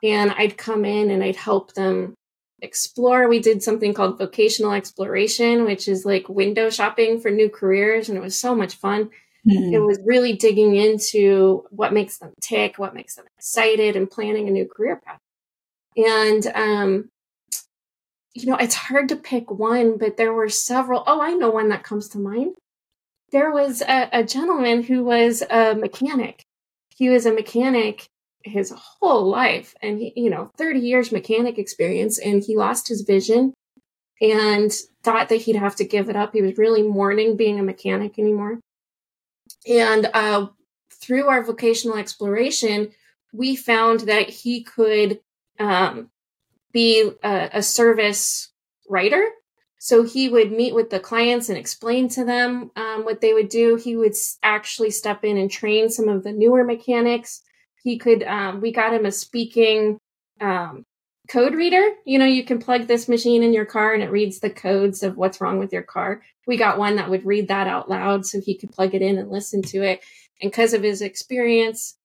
And 0.02 0.32
I'd 0.32 0.58
come 0.58 0.86
in 0.86 1.12
and 1.12 1.24
I'd 1.24 1.36
help 1.36 1.74
them 1.74 2.16
explore. 2.62 3.28
We 3.28 3.40
did 3.40 3.64
something 3.64 3.94
called 3.94 4.18
vocational 4.18 4.72
exploration, 4.72 5.66
which 5.66 5.88
is 5.88 6.06
like 6.06 6.30
window 6.30 6.70
shopping 6.70 7.20
for 7.20 7.32
new 7.32 7.50
careers. 7.50 8.10
And 8.10 8.18
it 8.18 8.22
was 8.22 8.40
so 8.40 8.56
much 8.56 8.76
fun. 8.76 9.10
Mm-hmm. 9.48 9.74
It 9.74 9.80
was 9.80 10.00
really 10.04 10.34
digging 10.34 10.76
into 10.76 11.66
what 11.70 11.94
makes 11.94 12.18
them 12.18 12.34
tick, 12.42 12.80
what 12.80 12.96
makes 12.96 13.16
them 13.16 13.26
excited, 13.38 13.96
and 13.96 14.10
planning 14.10 14.48
a 14.48 14.52
new 14.52 14.68
career 14.68 15.02
path. 15.06 15.20
And, 15.96 16.48
um, 16.48 17.10
you 18.34 18.48
know, 18.48 18.56
it's 18.56 18.76
hard 18.76 19.10
to 19.10 19.16
pick 19.16 19.52
one, 19.52 19.98
but 19.98 20.18
there 20.18 20.34
were 20.34 20.50
several. 20.50 21.04
Oh, 21.06 21.22
I 21.22 21.34
know 21.34 21.52
one 21.52 21.70
that 21.70 21.84
comes 21.84 22.10
to 22.10 22.18
mind 22.18 22.56
there 23.32 23.52
was 23.52 23.82
a, 23.82 24.10
a 24.14 24.24
gentleman 24.24 24.84
who 24.84 25.04
was 25.04 25.44
a 25.50 25.76
mechanic. 25.76 26.46
He 26.96 27.10
was 27.10 27.26
a 27.26 27.34
mechanic 27.34 28.08
his 28.46 28.72
whole 28.76 29.28
life 29.28 29.76
and 29.82 30.00
he, 30.00 30.14
you 30.16 30.30
know 30.30 30.52
30 30.58 30.80
years 30.80 31.12
mechanic 31.12 31.58
experience 31.58 32.20
and 32.20 32.44
he 32.44 32.56
lost 32.56 32.88
his 32.88 33.02
vision 33.02 33.54
and 34.22 34.72
thought 35.04 35.30
that 35.30 35.42
he'd 35.42 35.56
have 35.56 35.76
to 35.76 35.84
give 35.86 36.10
it 36.10 36.16
up 36.16 36.34
he 36.34 36.42
was 36.42 36.58
really 36.58 36.84
mourning 36.84 37.36
being 37.36 37.60
a 37.60 37.64
mechanic 37.64 38.18
anymore 38.18 38.60
and 39.68 40.10
uh, 40.14 40.48
through 40.92 41.28
our 41.28 41.44
vocational 41.44 41.98
exploration 41.98 42.90
we 43.34 43.56
found 43.56 44.02
that 44.02 44.30
he 44.30 44.64
could 44.64 45.20
um, 45.60 46.10
be 46.72 47.12
a, 47.24 47.50
a 47.54 47.64
service 47.64 48.52
writer 48.90 49.26
so 49.86 50.02
he 50.02 50.30
would 50.30 50.52
meet 50.52 50.74
with 50.74 50.90
the 50.90 51.00
clients 51.00 51.48
and 51.48 51.60
explain 51.60 52.10
to 52.10 52.26
them 52.26 52.72
um, 52.76 53.06
what 53.06 53.22
they 53.22 53.36
would 53.36 53.50
do. 53.50 53.76
He 53.76 53.96
would 53.96 54.16
actually 54.42 54.90
step 54.90 55.24
in 55.24 55.38
and 55.38 55.52
train 55.52 55.92
some 55.92 56.10
of 56.10 56.24
the 56.24 56.32
newer 56.32 56.64
mechanics. 56.64 57.44
He 57.86 58.00
could, 58.00 58.24
um, 58.24 58.62
we 58.62 58.72
got 58.72 58.94
him 58.94 59.06
a 59.06 59.12
speaking 59.12 60.00
um, 60.42 60.84
code 61.30 61.54
reader. 61.54 61.88
You 62.04 62.18
know, 62.18 62.26
you 62.26 62.44
can 62.44 62.58
plug 62.58 62.88
this 62.88 63.08
machine 63.08 63.44
in 63.44 63.54
your 63.54 63.66
car 63.66 63.94
and 63.94 64.02
it 64.02 64.10
reads 64.10 64.40
the 64.40 64.50
codes 64.50 65.04
of 65.04 65.18
what's 65.18 65.40
wrong 65.40 65.60
with 65.60 65.72
your 65.72 65.84
car. 65.84 66.24
We 66.48 66.58
got 66.58 66.80
one 66.80 66.96
that 66.96 67.12
would 67.12 67.28
read 67.28 67.48
that 67.50 67.68
out 67.68 67.88
loud 67.88 68.26
so 68.26 68.42
he 68.42 68.58
could 68.58 68.72
plug 68.72 68.96
it 68.96 69.04
in 69.04 69.20
and 69.20 69.30
listen 69.30 69.62
to 69.62 69.84
it. 69.84 70.04
And 70.42 70.52
because 70.52 70.74
of 70.74 70.82
his 70.82 71.04
experience, 71.04 71.96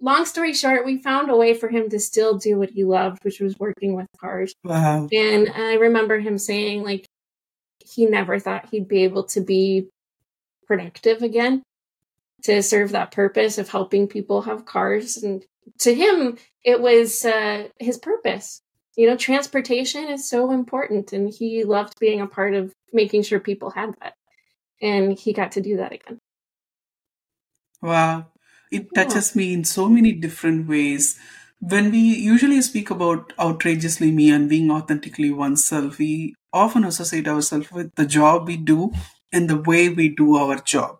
long 0.00 0.26
story 0.26 0.54
short, 0.54 0.84
we 0.84 1.00
found 1.00 1.30
a 1.30 1.36
way 1.36 1.54
for 1.54 1.68
him 1.68 1.88
to 1.90 2.00
still 2.00 2.36
do 2.36 2.58
what 2.58 2.70
he 2.70 2.82
loved, 2.82 3.24
which 3.24 3.38
was 3.38 3.56
working 3.60 3.94
with 3.94 4.08
cars. 4.20 4.52
Wow. 4.64 5.08
And 5.12 5.50
I 5.54 5.74
remember 5.74 6.18
him 6.18 6.36
saying, 6.36 6.82
like, 6.82 7.06
he 7.78 8.06
never 8.06 8.40
thought 8.40 8.70
he'd 8.70 8.88
be 8.88 9.04
able 9.04 9.22
to 9.26 9.40
be 9.40 9.86
productive 10.66 11.22
again 11.22 11.62
to 12.44 12.62
serve 12.62 12.92
that 12.92 13.12
purpose 13.12 13.58
of 13.58 13.68
helping 13.68 14.08
people 14.08 14.42
have 14.42 14.64
cars. 14.64 15.16
And 15.16 15.44
to 15.80 15.94
him, 15.94 16.38
it 16.64 16.80
was 16.80 17.24
uh, 17.24 17.68
his 17.78 17.98
purpose. 17.98 18.62
You 18.96 19.08
know, 19.08 19.16
transportation 19.16 20.08
is 20.08 20.28
so 20.28 20.50
important, 20.50 21.12
and 21.12 21.32
he 21.32 21.64
loved 21.64 21.98
being 21.98 22.20
a 22.20 22.26
part 22.26 22.54
of 22.54 22.74
making 22.92 23.22
sure 23.22 23.40
people 23.40 23.70
had 23.70 23.94
that. 24.00 24.14
And 24.82 25.18
he 25.18 25.32
got 25.32 25.52
to 25.52 25.60
do 25.60 25.76
that 25.78 25.92
again. 25.92 26.18
Wow. 27.80 28.26
It 28.70 28.94
touches 28.94 29.34
yeah. 29.34 29.40
me 29.40 29.52
in 29.54 29.64
so 29.64 29.88
many 29.88 30.12
different 30.12 30.68
ways. 30.68 31.18
When 31.60 31.90
we 31.90 31.98
usually 31.98 32.60
speak 32.60 32.90
about 32.90 33.32
outrageously 33.38 34.10
me 34.10 34.30
and 34.30 34.48
being 34.48 34.70
authentically 34.70 35.30
oneself, 35.30 35.98
we 35.98 36.34
often 36.52 36.84
associate 36.84 37.28
ourselves 37.28 37.70
with 37.70 37.94
the 37.94 38.06
job 38.06 38.48
we 38.48 38.56
do 38.56 38.92
and 39.32 39.48
the 39.48 39.56
way 39.56 39.88
we 39.88 40.08
do 40.08 40.36
our 40.36 40.56
job. 40.56 40.98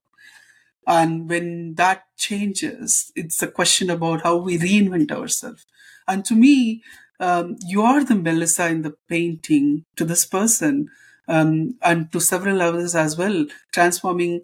And 0.86 1.28
when 1.28 1.74
that 1.74 2.04
changes, 2.16 3.12
it's 3.14 3.42
a 3.42 3.48
question 3.48 3.90
about 3.90 4.22
how 4.22 4.36
we 4.36 4.58
reinvent 4.58 5.12
ourselves. 5.12 5.66
And 6.08 6.24
to 6.24 6.34
me, 6.34 6.82
um, 7.20 7.56
you 7.66 7.82
are 7.82 8.02
the 8.02 8.16
Melissa 8.16 8.66
in 8.68 8.82
the 8.82 8.96
painting 9.08 9.84
to 9.96 10.04
this 10.04 10.26
person 10.26 10.90
um, 11.28 11.78
and 11.82 12.10
to 12.12 12.20
several 12.20 12.60
others 12.60 12.94
as 12.96 13.16
well, 13.16 13.46
transforming 13.72 14.42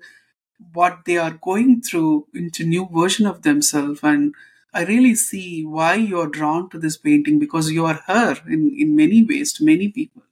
what 0.72 1.01
they 1.05 1.18
are 1.18 1.33
going 1.33 1.81
through 1.81 2.27
into 2.35 2.64
new 2.64 2.88
version 2.92 3.27
of 3.27 3.42
themselves. 3.42 4.01
And 4.03 4.35
I 4.72 4.85
really 4.85 5.14
see 5.14 5.64
why 5.64 5.94
you're 5.94 6.29
drawn 6.29 6.70
to 6.70 6.79
this 6.79 6.96
painting 6.96 7.38
because 7.38 7.70
you 7.70 7.85
are 7.87 8.03
her 8.07 8.37
in, 8.46 8.74
in 8.79 8.94
many 8.94 9.24
ways 9.24 9.53
to 9.55 9.64
many 9.64 9.88
people. 9.88 10.22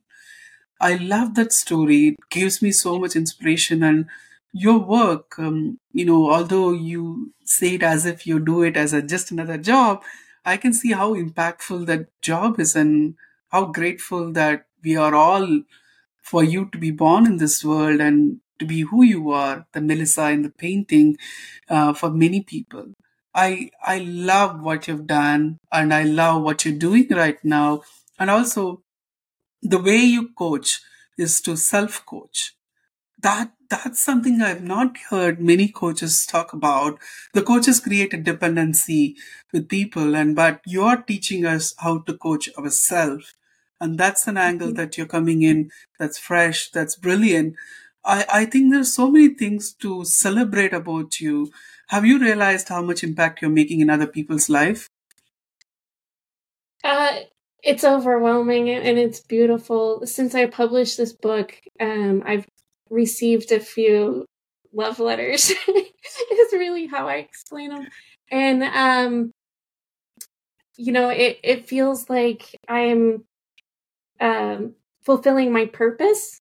I 0.80 0.96
love 0.96 1.34
that 1.34 1.52
story. 1.52 2.08
It 2.08 2.16
gives 2.30 2.60
me 2.60 2.70
so 2.70 2.98
much 2.98 3.16
inspiration 3.16 3.82
and 3.82 4.06
your 4.56 4.78
work, 4.78 5.38
um, 5.38 5.78
you 5.92 6.04
know, 6.04 6.30
although 6.32 6.72
you 6.72 7.32
say 7.44 7.74
it 7.76 7.82
as 7.82 8.06
if 8.06 8.26
you 8.26 8.40
do 8.40 8.62
it 8.62 8.76
as 8.76 8.92
a 8.92 9.02
just 9.02 9.30
another 9.30 9.58
job, 9.58 10.02
I 10.44 10.56
can 10.56 10.72
see 10.72 10.92
how 10.92 11.14
impactful 11.14 11.86
that 11.86 12.08
job 12.22 12.60
is 12.60 12.76
and 12.76 13.16
how 13.50 13.66
grateful 13.66 14.32
that 14.32 14.66
we 14.84 14.96
are 14.96 15.14
all 15.14 15.62
for 16.22 16.42
you 16.44 16.68
to 16.72 16.78
be 16.78 16.90
born 16.90 17.26
in 17.26 17.36
this 17.38 17.64
world 17.64 18.00
and 18.00 18.40
to 18.58 18.66
be 18.66 18.80
who 18.82 19.02
you 19.02 19.30
are, 19.30 19.66
the 19.72 19.80
Melissa 19.80 20.30
in 20.30 20.42
the 20.42 20.50
painting, 20.50 21.16
uh, 21.68 21.92
for 21.92 22.10
many 22.10 22.40
people. 22.42 22.94
I 23.34 23.70
I 23.84 23.98
love 23.98 24.60
what 24.62 24.88
you've 24.88 25.06
done 25.06 25.58
and 25.72 25.92
I 25.92 26.04
love 26.04 26.42
what 26.42 26.64
you're 26.64 26.78
doing 26.88 27.08
right 27.10 27.42
now. 27.44 27.82
And 28.18 28.30
also 28.30 28.82
the 29.62 29.78
way 29.80 29.98
you 29.98 30.30
coach 30.34 30.80
is 31.18 31.40
to 31.42 31.56
self 31.56 32.04
coach. 32.06 32.54
That 33.22 33.52
that's 33.68 34.02
something 34.02 34.40
I've 34.40 34.62
not 34.62 34.96
heard 35.10 35.40
many 35.40 35.68
coaches 35.68 36.26
talk 36.26 36.52
about. 36.52 36.98
The 37.34 37.42
coaches 37.42 37.80
create 37.80 38.14
a 38.14 38.18
dependency 38.18 39.16
with 39.52 39.68
people, 39.68 40.14
and 40.14 40.34
but 40.34 40.60
you're 40.66 41.02
teaching 41.02 41.44
us 41.46 41.74
how 41.78 41.98
to 42.00 42.16
coach 42.16 42.48
ourselves. 42.58 43.34
And 43.80 43.98
that's 43.98 44.26
an 44.26 44.36
angle 44.36 44.68
mm-hmm. 44.68 44.76
that 44.76 44.96
you're 44.96 45.06
coming 45.06 45.42
in 45.42 45.70
that's 45.98 46.18
fresh, 46.18 46.70
that's 46.70 46.96
brilliant. 46.96 47.54
I, 48.04 48.24
I 48.32 48.44
think 48.46 48.72
there's 48.72 48.94
so 48.94 49.10
many 49.10 49.28
things 49.28 49.72
to 49.74 50.04
celebrate 50.04 50.72
about 50.72 51.20
you. 51.20 51.50
Have 51.88 52.06
you 52.06 52.18
realized 52.18 52.68
how 52.68 52.82
much 52.82 53.04
impact 53.04 53.42
you're 53.42 53.50
making 53.50 53.80
in 53.80 53.90
other 53.90 54.06
people's 54.06 54.48
life? 54.48 54.88
Uh, 56.82 57.20
it's 57.62 57.84
overwhelming 57.84 58.70
and 58.70 58.98
it's 58.98 59.20
beautiful. 59.20 60.06
Since 60.06 60.34
I 60.34 60.46
published 60.46 60.96
this 60.96 61.12
book, 61.12 61.54
um, 61.80 62.22
I've 62.24 62.46
received 62.90 63.52
a 63.52 63.60
few 63.60 64.26
love 64.72 64.98
letters. 64.98 65.50
is 65.70 66.52
really 66.52 66.86
how 66.86 67.08
I 67.08 67.16
explain 67.16 67.70
them, 67.70 67.86
and 68.30 68.62
um, 68.62 69.32
you 70.76 70.92
know, 70.92 71.08
it 71.08 71.38
it 71.42 71.68
feels 71.68 72.08
like 72.08 72.54
I'm 72.68 73.24
um, 74.20 74.74
fulfilling 75.04 75.52
my 75.52 75.66
purpose 75.66 76.40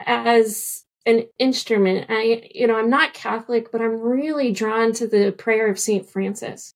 as 0.00 0.84
an 1.06 1.24
instrument. 1.38 2.06
I, 2.08 2.48
you 2.52 2.66
know, 2.66 2.76
I'm 2.76 2.90
not 2.90 3.14
Catholic, 3.14 3.70
but 3.70 3.80
I'm 3.80 4.00
really 4.00 4.52
drawn 4.52 4.92
to 4.94 5.06
the 5.06 5.32
prayer 5.32 5.68
of 5.68 5.78
Saint 5.78 6.08
Francis. 6.08 6.74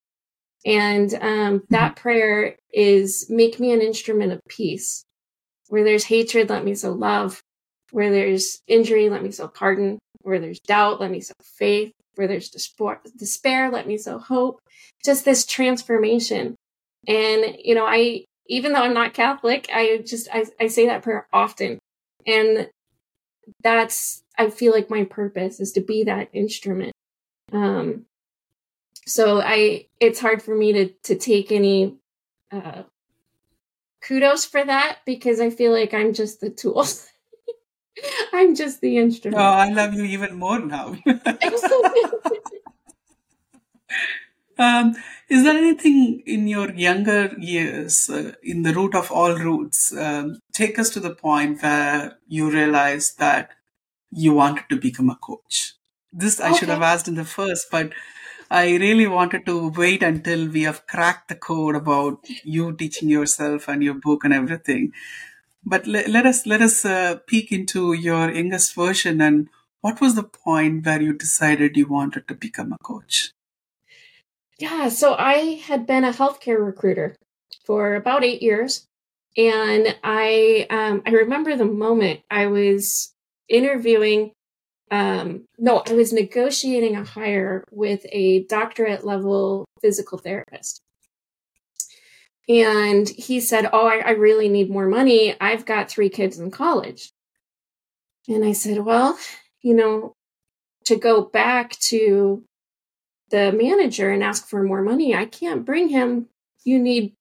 And 0.66 1.12
um, 1.14 1.62
that 1.70 1.94
mm-hmm. 1.94 2.02
prayer 2.02 2.56
is 2.72 3.26
make 3.30 3.58
me 3.58 3.72
an 3.72 3.80
instrument 3.80 4.32
of 4.32 4.40
peace. 4.48 5.04
Where 5.68 5.84
there's 5.84 6.04
hatred, 6.04 6.48
let 6.48 6.64
me 6.64 6.74
sow 6.74 6.92
love. 6.92 7.42
Where 7.90 8.10
there's 8.10 8.60
injury, 8.66 9.08
let 9.08 9.22
me 9.22 9.30
sow 9.30 9.48
pardon. 9.48 9.98
Where 10.22 10.38
there's 10.38 10.60
doubt, 10.60 11.00
let 11.00 11.10
me 11.10 11.20
sow 11.20 11.34
faith. 11.42 11.92
Where 12.16 12.26
there's 12.26 12.50
despair, 12.50 13.70
let 13.70 13.86
me 13.86 13.96
sow 13.96 14.18
hope. 14.18 14.60
Just 15.04 15.24
this 15.24 15.46
transformation. 15.46 16.56
And, 17.06 17.56
you 17.62 17.74
know, 17.74 17.86
I, 17.86 18.24
even 18.46 18.72
though 18.72 18.82
I'm 18.82 18.94
not 18.94 19.14
Catholic, 19.14 19.68
I 19.72 20.02
just, 20.04 20.28
I, 20.32 20.46
I 20.60 20.66
say 20.66 20.86
that 20.86 21.02
prayer 21.02 21.26
often. 21.32 21.78
And 22.26 22.68
that's, 23.62 24.22
I 24.36 24.50
feel 24.50 24.72
like 24.72 24.90
my 24.90 25.04
purpose 25.04 25.60
is 25.60 25.72
to 25.72 25.80
be 25.80 26.04
that 26.04 26.28
instrument. 26.32 26.92
Um, 27.52 28.04
so 29.06 29.40
I, 29.40 29.86
it's 30.00 30.20
hard 30.20 30.42
for 30.42 30.54
me 30.54 30.72
to, 30.72 30.88
to 31.04 31.14
take 31.14 31.52
any, 31.52 31.96
uh, 32.50 32.82
kudos 34.02 34.44
for 34.44 34.64
that 34.64 34.98
because 35.06 35.40
I 35.40 35.50
feel 35.50 35.72
like 35.72 35.94
I'm 35.94 36.12
just 36.12 36.40
the 36.40 36.50
tool. 36.50 36.86
I'm 38.38 38.54
just 38.54 38.80
the 38.80 38.98
instrument. 38.98 39.40
Oh, 39.40 39.44
I 39.64 39.68
love 39.68 39.94
you 39.94 40.04
even 40.04 40.36
more 40.36 40.60
now. 40.60 40.94
um, 44.58 44.94
is 45.28 45.42
there 45.42 45.56
anything 45.56 46.22
in 46.24 46.46
your 46.46 46.70
younger 46.72 47.34
years, 47.36 48.08
uh, 48.08 48.34
in 48.44 48.62
the 48.62 48.72
root 48.72 48.94
of 48.94 49.10
all 49.10 49.34
roots, 49.34 49.92
um, 49.96 50.38
take 50.52 50.78
us 50.78 50.90
to 50.90 51.00
the 51.00 51.16
point 51.16 51.60
where 51.64 52.18
you 52.28 52.48
realized 52.48 53.18
that 53.18 53.50
you 54.12 54.34
wanted 54.34 54.68
to 54.70 54.76
become 54.76 55.10
a 55.10 55.16
coach? 55.16 55.74
This 56.12 56.38
I 56.38 56.50
okay. 56.50 56.58
should 56.58 56.68
have 56.68 56.82
asked 56.82 57.08
in 57.08 57.16
the 57.16 57.24
first, 57.24 57.66
but 57.72 57.90
I 58.52 58.76
really 58.76 59.08
wanted 59.08 59.46
to 59.46 59.70
wait 59.70 60.04
until 60.04 60.48
we 60.48 60.62
have 60.62 60.86
cracked 60.86 61.26
the 61.28 61.34
code 61.34 61.74
about 61.74 62.24
you 62.44 62.72
teaching 62.72 63.08
yourself 63.08 63.66
and 63.66 63.82
your 63.82 63.94
book 63.94 64.24
and 64.24 64.32
everything. 64.32 64.92
But 65.64 65.86
let, 65.86 66.08
let 66.08 66.24
us 66.26 66.46
let 66.46 66.62
us 66.62 66.84
uh, 66.84 67.16
peek 67.26 67.52
into 67.52 67.92
your 67.92 68.30
youngest 68.30 68.74
version 68.74 69.20
and 69.20 69.48
what 69.80 70.00
was 70.00 70.14
the 70.14 70.24
point 70.24 70.84
where 70.84 71.00
you 71.00 71.12
decided 71.12 71.76
you 71.76 71.86
wanted 71.86 72.26
to 72.28 72.34
become 72.34 72.72
a 72.72 72.78
coach? 72.82 73.30
Yeah, 74.58 74.88
so 74.88 75.14
I 75.14 75.60
had 75.64 75.86
been 75.86 76.04
a 76.04 76.12
healthcare 76.12 76.64
recruiter 76.64 77.14
for 77.64 77.94
about 77.94 78.24
eight 78.24 78.42
years, 78.42 78.86
and 79.36 79.96
I 80.02 80.66
um, 80.68 81.02
I 81.06 81.10
remember 81.10 81.56
the 81.56 81.64
moment 81.64 82.20
I 82.28 82.46
was 82.46 83.12
interviewing 83.48 84.32
um, 84.90 85.44
no, 85.58 85.82
I 85.86 85.92
was 85.92 86.12
negotiating 86.12 86.96
a 86.96 87.04
hire 87.04 87.64
with 87.70 88.06
a 88.10 88.44
doctorate 88.44 89.04
level 89.04 89.66
physical 89.80 90.18
therapist. 90.18 90.80
And 92.48 93.08
he 93.08 93.40
said, 93.40 93.68
Oh, 93.72 93.86
I, 93.86 93.98
I 93.98 94.10
really 94.10 94.48
need 94.48 94.70
more 94.70 94.88
money. 94.88 95.36
I've 95.40 95.66
got 95.66 95.90
three 95.90 96.08
kids 96.08 96.38
in 96.38 96.50
college. 96.50 97.12
And 98.26 98.44
I 98.44 98.52
said, 98.52 98.84
Well, 98.84 99.18
you 99.62 99.74
know, 99.74 100.14
to 100.86 100.96
go 100.96 101.22
back 101.22 101.72
to 101.80 102.44
the 103.30 103.52
manager 103.52 104.10
and 104.10 104.22
ask 104.22 104.48
for 104.48 104.62
more 104.62 104.82
money, 104.82 105.14
I 105.14 105.26
can't 105.26 105.64
bring 105.64 105.88
him. 105.88 106.28
You 106.64 106.78
need 106.78 107.14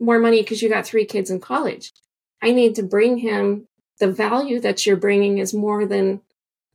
more 0.00 0.18
money 0.18 0.42
because 0.42 0.62
you 0.62 0.68
got 0.68 0.86
three 0.86 1.04
kids 1.04 1.30
in 1.30 1.40
college. 1.40 1.92
I 2.40 2.52
need 2.52 2.76
to 2.76 2.82
bring 2.82 3.18
him 3.18 3.66
the 3.98 4.10
value 4.10 4.60
that 4.60 4.86
you're 4.86 4.96
bringing 4.96 5.38
is 5.38 5.52
more 5.52 5.84
than 5.86 6.20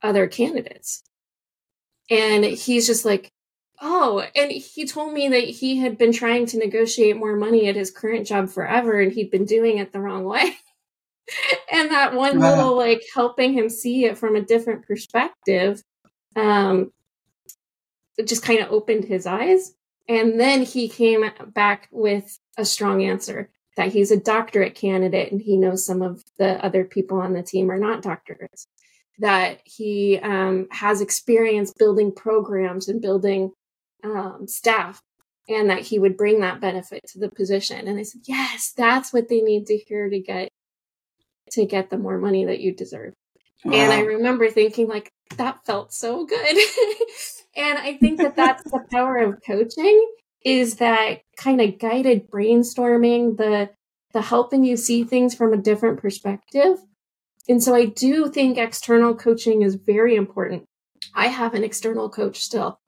other 0.01 0.27
candidates. 0.27 1.03
And 2.09 2.43
he's 2.43 2.85
just 2.85 3.05
like, 3.05 3.31
oh, 3.83 4.25
and 4.35 4.51
he 4.51 4.87
told 4.87 5.13
me 5.13 5.27
that 5.29 5.43
he 5.43 5.77
had 5.77 5.97
been 5.97 6.13
trying 6.13 6.45
to 6.47 6.57
negotiate 6.57 7.17
more 7.17 7.35
money 7.35 7.67
at 7.67 7.75
his 7.75 7.91
current 7.91 8.25
job 8.25 8.49
forever 8.49 8.99
and 8.99 9.11
he'd 9.11 9.29
been 9.29 9.45
doing 9.45 9.77
it 9.77 9.91
the 9.91 9.99
wrong 9.99 10.23
way. 10.23 10.57
and 11.71 11.91
that 11.91 12.13
one 12.13 12.39
wow. 12.39 12.55
little 12.55 12.77
like 12.77 13.03
helping 13.13 13.53
him 13.53 13.69
see 13.69 14.05
it 14.05 14.17
from 14.17 14.35
a 14.35 14.41
different 14.41 14.85
perspective 14.85 15.81
um 16.35 16.91
it 18.17 18.27
just 18.27 18.43
kind 18.43 18.59
of 18.59 18.71
opened 18.71 19.05
his 19.05 19.25
eyes 19.25 19.73
and 20.09 20.39
then 20.39 20.63
he 20.63 20.89
came 20.89 21.23
back 21.47 21.87
with 21.91 22.39
a 22.57 22.65
strong 22.65 23.03
answer 23.03 23.49
that 23.77 23.91
he's 23.91 24.11
a 24.11 24.17
doctorate 24.17 24.75
candidate 24.75 25.31
and 25.31 25.41
he 25.41 25.57
knows 25.57 25.85
some 25.85 26.01
of 26.01 26.23
the 26.37 26.63
other 26.63 26.83
people 26.83 27.19
on 27.19 27.33
the 27.33 27.41
team 27.41 27.71
are 27.71 27.79
not 27.79 28.01
doctors 28.01 28.67
that 29.19 29.61
he 29.63 30.19
um, 30.21 30.67
has 30.71 30.99
experience 30.99 31.71
building 31.71 32.11
programs 32.11 32.89
and 32.89 33.01
building 33.01 33.51
um, 34.03 34.47
staff 34.47 35.01
and 35.49 35.69
that 35.69 35.81
he 35.81 35.99
would 35.99 36.15
bring 36.15 36.39
that 36.39 36.61
benefit 36.61 37.01
to 37.07 37.19
the 37.19 37.29
position 37.29 37.87
and 37.87 37.99
i 37.99 38.03
said 38.03 38.21
yes 38.25 38.73
that's 38.75 39.11
what 39.13 39.29
they 39.29 39.41
need 39.41 39.65
to 39.65 39.77
hear 39.77 40.09
to 40.09 40.19
get 40.19 40.49
to 41.51 41.65
get 41.65 41.89
the 41.89 41.97
more 41.97 42.17
money 42.17 42.45
that 42.45 42.59
you 42.59 42.73
deserve 42.73 43.13
wow. 43.65 43.73
and 43.73 43.91
i 43.91 43.99
remember 43.99 44.49
thinking 44.49 44.87
like 44.87 45.09
that 45.37 45.59
felt 45.65 45.93
so 45.93 46.25
good 46.25 46.57
and 47.55 47.77
i 47.79 47.97
think 47.97 48.19
that 48.19 48.35
that's 48.35 48.63
the 48.63 48.83
power 48.91 49.17
of 49.17 49.41
coaching 49.45 50.09
is 50.45 50.75
that 50.75 51.21
kind 51.37 51.61
of 51.61 51.79
guided 51.79 52.29
brainstorming 52.29 53.37
the 53.37 53.69
the 54.13 54.21
helping 54.21 54.63
you 54.63 54.77
see 54.77 55.03
things 55.03 55.33
from 55.33 55.53
a 55.53 55.57
different 55.57 55.99
perspective 55.99 56.77
and 57.49 57.61
so 57.61 57.75
I 57.75 57.85
do 57.85 58.29
think 58.29 58.57
external 58.57 59.15
coaching 59.15 59.61
is 59.61 59.75
very 59.75 60.15
important. 60.15 60.63
I 61.13 61.27
have 61.27 61.53
an 61.53 61.63
external 61.63 62.09
coach 62.09 62.39
still. 62.39 62.79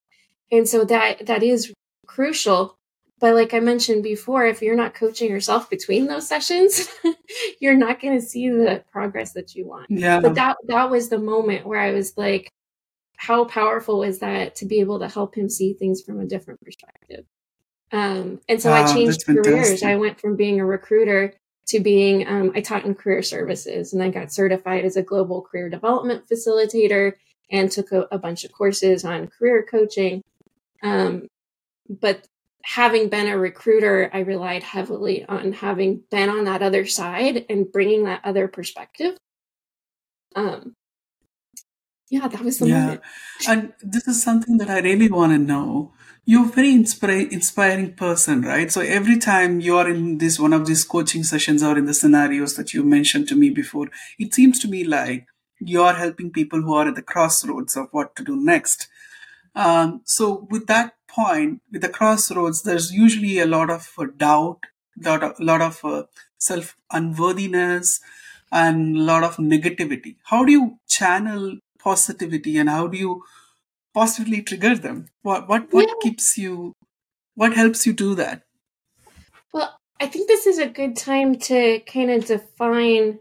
And 0.51 0.67
so 0.67 0.85
that 0.85 1.25
that 1.25 1.43
is 1.43 1.73
crucial. 2.05 2.77
But 3.19 3.33
like 3.33 3.53
I 3.53 3.59
mentioned 3.59 4.03
before, 4.03 4.45
if 4.45 4.61
you're 4.61 4.75
not 4.75 4.93
coaching 4.93 5.29
yourself 5.29 5.69
between 5.69 6.07
those 6.07 6.27
sessions, 6.27 6.89
you're 7.61 7.77
not 7.77 8.01
going 8.01 8.19
to 8.19 8.25
see 8.25 8.49
the 8.49 8.83
progress 8.91 9.31
that 9.33 9.55
you 9.55 9.65
want. 9.65 9.89
Yeah. 9.89 10.19
But 10.19 10.35
that 10.35 10.57
that 10.67 10.89
was 10.89 11.09
the 11.09 11.19
moment 11.19 11.65
where 11.65 11.79
I 11.79 11.91
was 11.91 12.17
like 12.17 12.51
how 13.17 13.45
powerful 13.45 14.03
is 14.03 14.19
that 14.19 14.55
to 14.55 14.65
be 14.65 14.79
able 14.79 14.99
to 14.99 15.07
help 15.07 15.35
him 15.35 15.49
see 15.49 15.73
things 15.73 16.01
from 16.01 16.19
a 16.19 16.25
different 16.25 16.61
perspective. 16.61 17.25
Um, 17.91 18.41
and 18.49 18.61
so 18.61 18.73
I 18.73 18.91
changed 18.91 19.25
careers. 19.25 19.83
I 19.83 19.95
went 19.95 20.19
from 20.19 20.35
being 20.35 20.59
a 20.59 20.65
recruiter 20.65 21.33
to 21.67 21.79
being, 21.79 22.27
um, 22.27 22.51
I 22.55 22.61
taught 22.61 22.85
in 22.85 22.93
career 22.93 23.23
services 23.23 23.93
and 23.93 24.03
I 24.03 24.09
got 24.09 24.33
certified 24.33 24.85
as 24.85 24.97
a 24.97 25.01
global 25.01 25.41
career 25.41 25.69
development 25.69 26.27
facilitator 26.29 27.13
and 27.51 27.71
took 27.71 27.91
a, 27.91 28.07
a 28.11 28.17
bunch 28.17 28.43
of 28.43 28.51
courses 28.51 29.05
on 29.05 29.27
career 29.27 29.63
coaching. 29.63 30.23
Um, 30.85 31.27
but 31.89 32.27
having 32.63 33.09
been 33.09 33.27
a 33.27 33.37
recruiter, 33.37 34.09
I 34.13 34.19
relied 34.19 34.63
heavily 34.63 35.25
on 35.25 35.53
having 35.53 36.03
been 36.11 36.29
on 36.29 36.45
that 36.45 36.61
other 36.61 36.85
side 36.85 37.45
and 37.49 37.71
bringing 37.71 38.05
that 38.05 38.21
other 38.23 38.47
perspective. 38.47 39.17
Um, 40.35 40.75
yeah, 42.09 42.27
that 42.27 42.41
was 42.41 42.59
the 42.59 42.67
yeah. 42.67 42.79
moment. 42.81 43.01
And 43.47 43.73
this 43.81 44.07
is 44.07 44.21
something 44.21 44.57
that 44.57 44.69
I 44.69 44.79
really 44.79 45.09
want 45.09 45.31
to 45.33 45.37
know 45.37 45.93
you're 46.25 46.45
a 46.45 46.51
very 46.51 46.73
inspira- 46.73 47.31
inspiring 47.31 47.93
person, 47.93 48.41
right? 48.41 48.71
So 48.71 48.81
every 48.81 49.19
time 49.19 49.59
you 49.59 49.77
are 49.77 49.89
in 49.89 50.17
this 50.17 50.39
one 50.39 50.53
of 50.53 50.65
these 50.65 50.83
coaching 50.83 51.23
sessions 51.23 51.61
or 51.61 51.77
in 51.77 51.85
the 51.85 51.93
scenarios 51.93 52.55
that 52.55 52.73
you 52.73 52.83
mentioned 52.83 53.27
to 53.29 53.35
me 53.35 53.51
before, 53.51 53.87
it 54.17 54.33
seems 54.33 54.59
to 54.59 54.67
me 54.67 54.83
like 54.83 55.27
you're 55.59 55.93
helping 55.93 56.31
people 56.31 56.61
who 56.61 56.73
are 56.73 56.87
at 56.87 56.95
the 56.95 57.01
crossroads 57.01 57.77
of 57.77 57.87
what 57.91 58.15
to 58.15 58.23
do 58.23 58.35
next. 58.35 58.87
Um, 59.55 60.01
so 60.03 60.47
with 60.49 60.67
that 60.67 60.95
point, 61.07 61.61
with 61.71 61.81
the 61.81 61.89
crossroads, 61.89 62.63
there's 62.63 62.91
usually 62.91 63.39
a 63.39 63.45
lot 63.45 63.69
of 63.69 63.91
uh, 63.97 64.05
doubt, 64.17 64.59
lot 65.01 65.23
of, 65.23 65.39
lot 65.39 65.61
of 65.61 65.83
uh, 65.83 66.03
self 66.37 66.75
unworthiness, 66.91 68.01
and 68.51 68.97
a 68.97 69.01
lot 69.01 69.23
of 69.23 69.37
negativity. 69.37 70.17
How 70.25 70.43
do 70.43 70.51
you 70.51 70.79
channel 70.87 71.57
positivity, 71.79 72.57
and 72.57 72.69
how 72.69 72.87
do 72.87 72.97
you 72.97 73.23
positively 73.93 74.41
trigger 74.41 74.75
them? 74.75 75.07
What 75.21 75.47
what 75.47 75.71
what 75.71 75.87
yeah. 75.87 75.93
keeps 76.01 76.37
you? 76.37 76.73
What 77.35 77.53
helps 77.53 77.85
you 77.85 77.93
do 77.93 78.15
that? 78.15 78.43
Well, 79.53 79.77
I 79.99 80.07
think 80.07 80.27
this 80.27 80.45
is 80.45 80.57
a 80.57 80.67
good 80.67 80.95
time 80.95 81.37
to 81.49 81.79
kind 81.79 82.11
of 82.11 82.25
define 82.25 83.19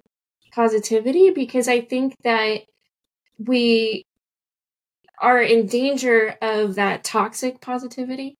positivity 0.52 1.30
because 1.30 1.68
I 1.68 1.80
think 1.80 2.14
that 2.22 2.62
we 3.38 4.04
are 5.20 5.40
in 5.40 5.66
danger 5.66 6.36
of 6.42 6.74
that 6.74 7.04
toxic 7.04 7.60
positivity. 7.60 8.36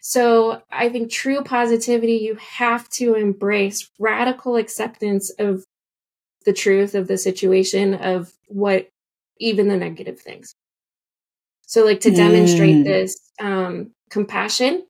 So 0.00 0.62
I 0.70 0.88
think 0.88 1.10
true 1.10 1.42
positivity, 1.42 2.18
you 2.18 2.36
have 2.36 2.88
to 2.90 3.14
embrace 3.14 3.90
radical 3.98 4.56
acceptance 4.56 5.30
of 5.30 5.64
the 6.44 6.52
truth 6.52 6.94
of 6.94 7.08
the 7.08 7.18
situation, 7.18 7.94
of 7.94 8.32
what 8.46 8.88
even 9.38 9.68
the 9.68 9.76
negative 9.76 10.20
things. 10.20 10.54
So, 11.62 11.84
like 11.84 12.00
to 12.02 12.12
demonstrate 12.12 12.76
mm. 12.76 12.84
this, 12.84 13.18
um, 13.40 13.90
compassion 14.08 14.86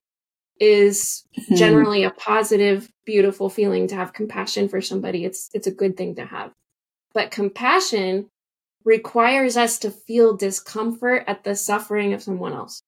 is 0.61 1.24
mm-hmm. 1.38 1.54
generally 1.54 2.04
a 2.04 2.11
positive, 2.11 2.90
beautiful 3.07 3.48
feeling 3.48 3.88
to 3.88 3.94
have 3.94 4.12
compassion 4.12 4.68
for 4.68 4.82
somebody. 4.82 5.24
It's 5.24 5.48
it's 5.54 5.66
a 5.66 5.72
good 5.72 5.96
thing 5.96 6.16
to 6.16 6.26
have. 6.26 6.52
But 7.14 7.30
compassion 7.30 8.28
requires 8.87 9.57
us 9.57 9.78
to 9.80 9.91
feel 9.91 10.37
discomfort 10.37 11.24
at 11.26 11.45
the 11.45 11.57
suffering 11.57 12.14
of 12.14 12.22
someone 12.22 12.55
else. 12.55 12.80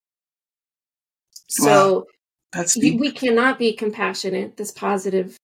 So 1.49 1.95
wow. 1.95 2.05
That's 2.53 2.77
we 2.77 3.11
cannot 3.11 3.59
be 3.59 3.75
compassionate, 3.75 4.57
this 4.57 4.71
positive 4.71 5.37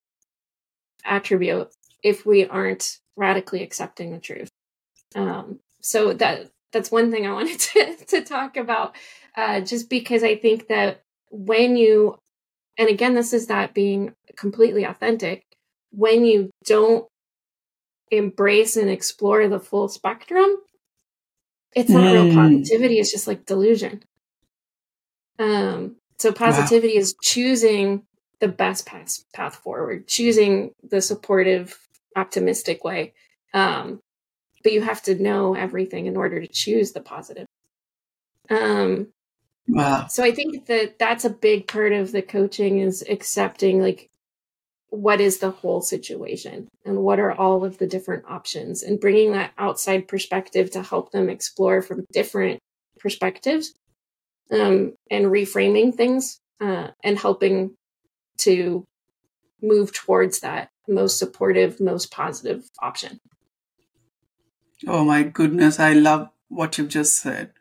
attribute, 1.03 1.69
if 2.01 2.25
we 2.25 2.47
aren't 2.47 2.97
radically 3.15 3.61
accepting 3.61 4.11
the 4.11 4.19
truth. 4.19 4.49
Um, 5.13 5.59
so 5.81 6.13
that 6.13 6.49
that's 6.71 6.91
one 6.91 7.11
thing 7.11 7.27
I 7.27 7.33
wanted 7.33 7.59
to, 7.73 7.95
to 8.07 8.21
talk 8.23 8.57
about, 8.57 8.95
uh, 9.37 9.61
just 9.61 9.89
because 9.89 10.23
I 10.23 10.35
think 10.35 10.67
that 10.67 11.01
when 11.29 11.75
you, 11.75 12.17
and 12.77 12.89
again, 12.89 13.13
this 13.13 13.33
is 13.33 13.47
that 13.47 13.73
being 13.73 14.15
completely 14.35 14.83
authentic, 14.83 15.43
when 15.91 16.25
you 16.25 16.49
don't 16.65 17.07
embrace 18.11 18.77
and 18.77 18.89
explore 18.89 19.47
the 19.47 19.59
full 19.59 19.87
spectrum, 19.87 20.55
it's 21.75 21.89
not 21.89 22.03
mm. 22.03 22.13
real 22.13 22.31
hmm. 22.31 22.35
positivity, 22.35 22.99
it's 22.99 23.11
just 23.11 23.27
like 23.27 23.45
delusion. 23.45 24.03
Um, 25.37 25.97
so 26.17 26.31
positivity 26.31 26.93
wow. 26.95 27.01
is 27.01 27.15
choosing 27.21 28.03
the 28.39 28.47
best 28.47 28.85
path, 28.85 29.19
path 29.33 29.55
forward, 29.55 30.07
choosing 30.07 30.71
the 30.83 31.01
supportive, 31.01 31.77
optimistic 32.15 32.83
way. 32.83 33.13
Um, 33.53 34.01
but 34.63 34.73
you 34.73 34.81
have 34.81 35.03
to 35.03 35.21
know 35.21 35.53
everything 35.53 36.05
in 36.05 36.17
order 36.17 36.39
to 36.39 36.47
choose 36.47 36.91
the 36.91 37.01
positive. 37.01 37.45
Um, 38.49 39.07
wow. 39.67 40.07
So 40.07 40.23
I 40.23 40.31
think 40.31 40.65
that 40.67 40.97
that's 40.97 41.25
a 41.25 41.29
big 41.29 41.67
part 41.67 41.93
of 41.93 42.11
the 42.11 42.21
coaching 42.21 42.79
is 42.79 43.03
accepting 43.07 43.81
like 43.81 44.09
what 44.89 45.19
is 45.19 45.39
the 45.39 45.51
whole 45.51 45.81
situation 45.81 46.67
and 46.85 46.97
what 46.97 47.19
are 47.19 47.31
all 47.31 47.65
of 47.65 47.77
the 47.77 47.87
different 47.87 48.23
options 48.27 48.83
and 48.83 48.99
bringing 48.99 49.31
that 49.33 49.51
outside 49.57 50.07
perspective 50.07 50.71
to 50.71 50.81
help 50.81 51.11
them 51.11 51.29
explore 51.29 51.81
from 51.81 52.05
different 52.13 52.59
perspectives 52.99 53.73
um, 54.51 54.93
and 55.11 55.25
reframing 55.25 55.93
things 55.93 56.39
uh, 56.61 56.87
and 57.03 57.19
helping 57.19 57.75
to 58.37 58.85
move 59.61 59.93
towards 59.93 60.41
that 60.41 60.69
most 60.87 61.17
supportive, 61.17 61.79
most 61.79 62.11
positive 62.11 62.69
option. 62.81 63.19
Oh 64.87 65.03
my 65.03 65.23
goodness, 65.23 65.79
I 65.79 65.93
love 65.93 66.29
what 66.49 66.77
you've 66.77 66.89
just 66.89 67.17
said. 67.17 67.51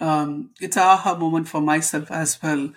Um, 0.00 0.50
it's 0.60 0.76
aha 0.76 1.16
moment 1.16 1.48
for 1.48 1.60
myself 1.60 2.10
as 2.10 2.42
well. 2.42 2.72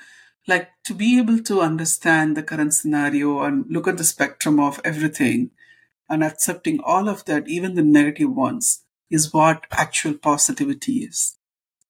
Like 0.48 0.70
to 0.86 0.93
be 0.93 1.18
able 1.18 1.39
to 1.43 1.62
understand 1.62 2.38
the 2.38 2.43
current 2.43 2.74
scenario 2.74 3.41
and 3.41 3.66
look 3.70 3.88
at 3.88 3.98
the 3.98 4.04
spectrum 4.04 4.60
of 4.60 4.80
everything 4.86 5.52
and 6.10 6.24
accepting 6.24 6.80
all 6.84 7.10
of 7.10 7.26
that, 7.26 7.48
even 7.48 7.76
the 7.76 7.84
negative 7.84 8.34
ones, 8.34 8.84
is 9.10 9.34
what 9.34 9.66
actual 9.72 10.14
positivity 10.14 11.00
is. 11.00 11.38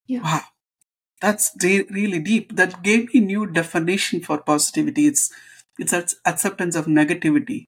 Yeah. 0.08 0.22
Wow. 0.24 0.41
That's 1.22 1.53
de- 1.53 1.84
really 1.84 2.20
deep. 2.20 2.55
That 2.55 2.84
gave 2.84 3.14
me 3.14 3.20
new 3.20 3.45
definition 3.45 4.22
for 4.22 4.39
positivity. 4.39 5.08
It's 5.08 5.32
it's 5.80 5.93
acceptance 6.26 6.76
of 6.76 6.86
negativity 6.86 7.66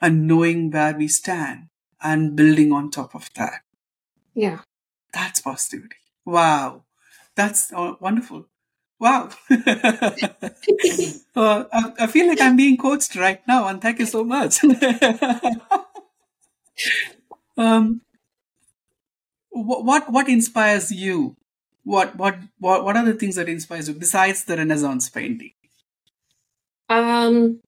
and 0.00 0.26
knowing 0.26 0.70
where 0.70 0.96
we 0.96 1.08
stand 1.08 1.68
and 2.00 2.36
building 2.36 2.72
on 2.72 2.90
top 2.90 3.14
of 3.14 3.28
that. 3.34 3.62
Yeah. 4.34 4.60
That's 5.12 5.40
positivity. 5.40 5.96
Wow. 6.24 6.84
That's 7.34 7.72
uh, 7.72 7.94
wonderful. 8.00 8.46
Wow. 9.00 9.30
uh, 9.50 10.10
I, 11.36 11.92
I, 12.00 12.06
feel 12.08 12.26
like 12.26 12.40
I'm 12.40 12.56
being 12.56 12.76
coached 12.76 13.14
right 13.14 13.40
now, 13.46 13.68
and 13.68 13.80
thank 13.80 14.00
you 14.00 14.06
so 14.06 14.24
much. 14.24 14.58
um, 17.56 18.00
what 19.50 20.10
what 20.10 20.28
inspires 20.28 20.90
you 20.90 21.36
what 21.88 22.16
what 22.16 22.38
what 22.58 22.84
what 22.84 22.96
are 22.96 23.04
the 23.04 23.14
things 23.14 23.36
that 23.36 23.48
inspires 23.48 23.88
you 23.88 23.94
besides 23.94 24.44
the 24.44 24.56
Renaissance 24.56 25.08
painting? 25.08 25.52
Um, 26.90 27.60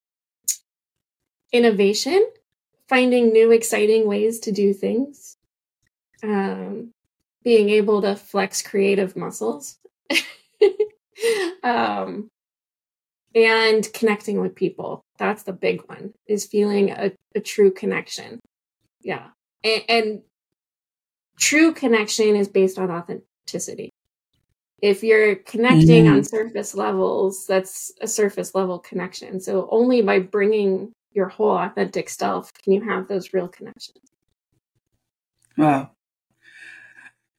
innovation, 1.52 2.26
finding 2.86 3.32
new 3.32 3.50
exciting 3.50 4.06
ways 4.06 4.38
to 4.40 4.52
do 4.52 4.74
things, 4.74 5.38
um, 6.22 6.92
being 7.42 7.70
able 7.70 8.02
to 8.02 8.14
flex 8.14 8.62
creative 8.62 9.16
muscles, 9.16 9.78
um, 11.62 12.28
and 13.34 13.88
connecting 13.92 14.40
with 14.40 14.54
people. 14.54 15.02
That's 15.18 15.42
the 15.42 15.52
big 15.52 15.82
one. 15.88 16.14
Is 16.26 16.46
feeling 16.46 16.90
a, 16.90 17.12
a 17.34 17.40
true 17.40 17.70
connection. 17.70 18.40
Yeah, 19.02 19.28
and, 19.64 19.82
and 19.88 20.22
true 21.38 21.72
connection 21.72 22.36
is 22.36 22.48
based 22.48 22.78
on 22.78 22.90
authenticity 22.90 23.90
if 24.82 25.02
you're 25.02 25.36
connecting 25.36 26.06
mm. 26.06 26.12
on 26.12 26.24
surface 26.24 26.74
levels, 26.74 27.46
that's 27.46 27.92
a 28.00 28.08
surface 28.08 28.54
level 28.54 28.78
connection. 28.78 29.40
So 29.40 29.68
only 29.70 30.02
by 30.02 30.20
bringing 30.20 30.92
your 31.12 31.28
whole 31.28 31.56
authentic 31.56 32.08
self 32.08 32.52
can 32.62 32.72
you 32.72 32.88
have 32.88 33.08
those 33.08 33.34
real 33.34 33.48
connections. 33.48 33.98
Wow. 35.56 35.90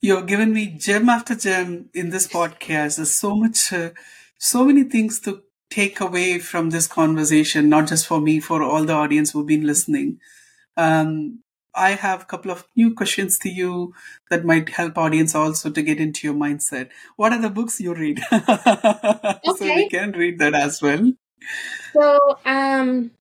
You're 0.02 0.24
given 0.24 0.52
me 0.54 0.68
gem 0.68 1.10
after 1.10 1.36
gem 1.36 1.90
in 1.94 2.10
this 2.10 2.28
podcast. 2.28 2.96
There's 2.96 3.14
so 3.14 3.36
much, 3.36 3.72
uh, 3.72 3.92
so 4.40 4.66
many 4.66 4.84
things 4.84 5.20
to 5.22 5.44
take 5.70 6.02
away 6.02 6.40
from 6.40 6.72
this 6.72 6.88
conversation, 6.88 7.70
not 7.70 7.88
just 7.88 8.08
for 8.08 8.20
me, 8.20 8.40
for 8.40 8.64
all 8.64 8.84
the 8.84 8.94
audience 8.94 9.32
who've 9.32 9.46
been 9.46 9.66
listening. 9.66 10.20
Um, 10.76 11.44
I 11.76 11.92
have 11.92 12.24
a 12.24 12.26
couple 12.26 12.52
of 12.52 12.66
new 12.76 12.94
questions 12.94 13.38
to 13.40 13.50
you 13.50 13.94
that 14.30 14.44
might 14.44 14.70
help 14.70 14.98
audience 14.98 15.36
also 15.36 15.70
to 15.70 15.82
get 15.82 16.00
into 16.00 16.28
your 16.28 16.36
mindset. 16.36 16.90
What 17.16 17.32
are 17.32 17.42
the 17.42 17.50
books 17.50 17.80
you 17.80 17.94
read? 17.94 18.20
okay. 18.32 19.40
So 19.46 19.66
we 19.66 19.88
can 19.90 20.12
read 20.12 20.40
that 20.40 20.54
as 20.54 20.82
well. 20.82 21.14
So, 21.94 22.40
um, 22.46 23.12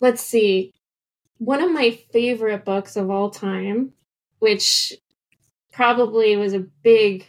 let's 0.00 0.22
see. 0.22 0.72
One 1.38 1.62
of 1.62 1.72
my 1.72 1.90
favorite 2.12 2.64
books 2.64 2.96
of 2.96 3.10
all 3.10 3.30
time, 3.30 3.92
which 4.38 4.94
probably 5.72 6.36
was 6.36 6.54
a 6.54 6.60
big, 6.60 7.26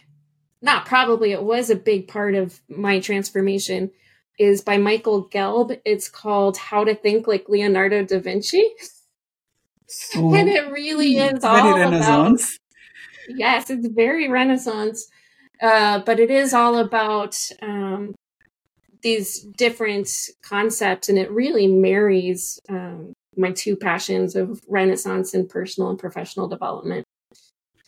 not 0.62 0.86
probably, 0.86 1.32
it 1.32 1.42
was 1.42 1.70
a 1.70 1.76
big 1.76 2.08
part 2.08 2.34
of 2.34 2.60
my 2.68 3.00
transformation, 3.00 3.90
is 4.38 4.60
by 4.60 4.76
Michael 4.78 5.28
Gelb. 5.28 5.80
It's 5.84 6.08
called 6.08 6.56
How 6.56 6.84
to 6.84 6.94
Think 6.94 7.26
Like 7.26 7.48
Leonardo 7.48 8.04
da 8.04 8.18
Vinci. 8.18 8.64
And 10.16 10.48
it 10.48 10.72
really 10.72 11.18
is 11.18 11.44
all. 11.44 11.80
About, 11.80 12.40
yes, 13.28 13.70
it's 13.70 13.86
very 13.86 14.28
renaissance. 14.28 15.06
Uh, 15.62 16.00
but 16.00 16.18
it 16.18 16.30
is 16.30 16.52
all 16.52 16.78
about 16.78 17.36
um, 17.62 18.14
these 19.02 19.40
different 19.40 20.08
concepts, 20.42 21.08
and 21.08 21.18
it 21.18 21.30
really 21.30 21.66
marries 21.66 22.58
um, 22.68 23.12
my 23.36 23.52
two 23.52 23.76
passions 23.76 24.34
of 24.34 24.60
Renaissance 24.68 25.34
and 25.34 25.48
personal 25.48 25.90
and 25.90 25.98
professional 25.98 26.48
development. 26.48 27.04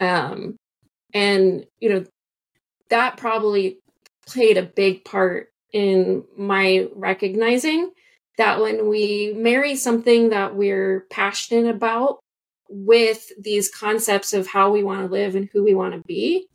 Um, 0.01 0.57
and 1.15 1.67
you 1.81 1.89
know 1.89 2.05
that 2.91 3.17
probably 3.17 3.79
played 4.27 4.57
a 4.57 4.63
big 4.63 5.05
part 5.05 5.49
in 5.73 6.25
my 6.37 6.89
recognizing 6.95 7.91
that 8.39 8.61
when 8.61 8.89
we 8.89 9.33
marry 9.37 9.77
something 9.77 10.31
that 10.31 10.55
we're 10.55 11.07
passionate 11.11 11.75
about 11.75 12.21
with 12.69 13.31
these 13.41 13.71
concepts 13.71 14.33
of 14.33 14.47
how 14.47 14.71
we 14.71 14.83
want 14.83 15.01
to 15.01 15.13
live 15.13 15.35
and 15.35 15.49
who 15.53 15.65
we 15.65 15.75
want 15.75 15.95
to 15.95 16.03
be, 16.07 16.47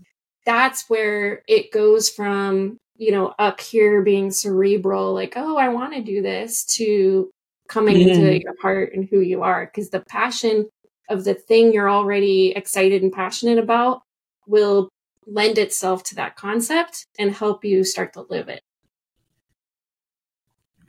that's 0.45 0.89
where 0.89 1.41
it 1.47 1.71
goes 1.71 2.09
from, 2.09 2.77
you 2.97 3.11
know, 3.11 3.33
up 3.39 3.61
here 3.61 4.01
being 4.01 4.31
cerebral, 4.31 5.13
like, 5.13 5.33
oh, 5.35 5.57
I 5.57 5.69
want 5.69 5.93
to 5.93 6.03
do 6.03 6.21
this, 6.21 6.65
to 6.75 7.31
coming 7.67 7.97
mm. 7.97 8.07
into 8.07 8.41
your 8.41 8.55
heart 8.61 8.93
and 8.93 9.07
who 9.09 9.21
you 9.21 9.41
are. 9.41 9.65
Because 9.65 9.89
the 9.89 10.01
passion 10.01 10.69
of 11.11 11.23
the 11.23 11.33
thing 11.33 11.73
you're 11.73 11.89
already 11.89 12.51
excited 12.55 13.03
and 13.03 13.11
passionate 13.11 13.57
about 13.57 14.01
will 14.47 14.89
lend 15.27 15.57
itself 15.57 16.03
to 16.03 16.15
that 16.15 16.35
concept 16.35 17.05
and 17.19 17.35
help 17.35 17.63
you 17.63 17.83
start 17.83 18.13
to 18.13 18.21
live 18.29 18.49
it. 18.49 18.61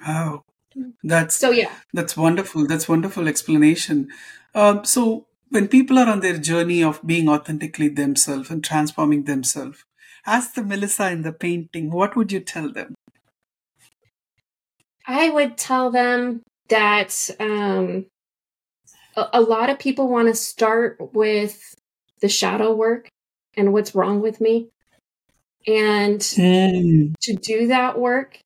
Oh, 0.06 0.42
that's 1.02 1.34
so 1.34 1.50
yeah. 1.50 1.72
That's 1.92 2.16
wonderful. 2.16 2.66
That's 2.66 2.88
wonderful 2.88 3.28
explanation. 3.28 4.08
Um, 4.54 4.84
so 4.84 5.26
when 5.50 5.68
people 5.68 5.98
are 5.98 6.08
on 6.08 6.20
their 6.20 6.38
journey 6.38 6.82
of 6.82 7.06
being 7.06 7.28
authentically 7.28 7.88
themselves 7.88 8.50
and 8.50 8.64
transforming 8.64 9.24
themselves, 9.24 9.84
as 10.24 10.52
the 10.52 10.62
Melissa 10.62 11.10
in 11.10 11.22
the 11.22 11.32
painting, 11.32 11.90
what 11.90 12.16
would 12.16 12.32
you 12.32 12.40
tell 12.40 12.70
them? 12.72 12.94
I 15.06 15.30
would 15.30 15.58
tell 15.58 15.90
them 15.90 16.42
that 16.68 17.30
um, 17.40 18.06
a, 19.16 19.28
a 19.34 19.40
lot 19.40 19.70
of 19.70 19.78
people 19.78 20.08
want 20.08 20.28
to 20.28 20.34
start 20.34 21.14
with 21.14 21.74
the 22.20 22.28
shadow 22.28 22.74
work 22.74 23.08
and 23.56 23.72
what's 23.72 23.94
wrong 23.94 24.20
with 24.20 24.40
me. 24.40 24.68
And 25.66 26.20
mm. 26.20 27.14
to 27.20 27.34
do 27.34 27.68
that 27.68 27.98
work 27.98 28.40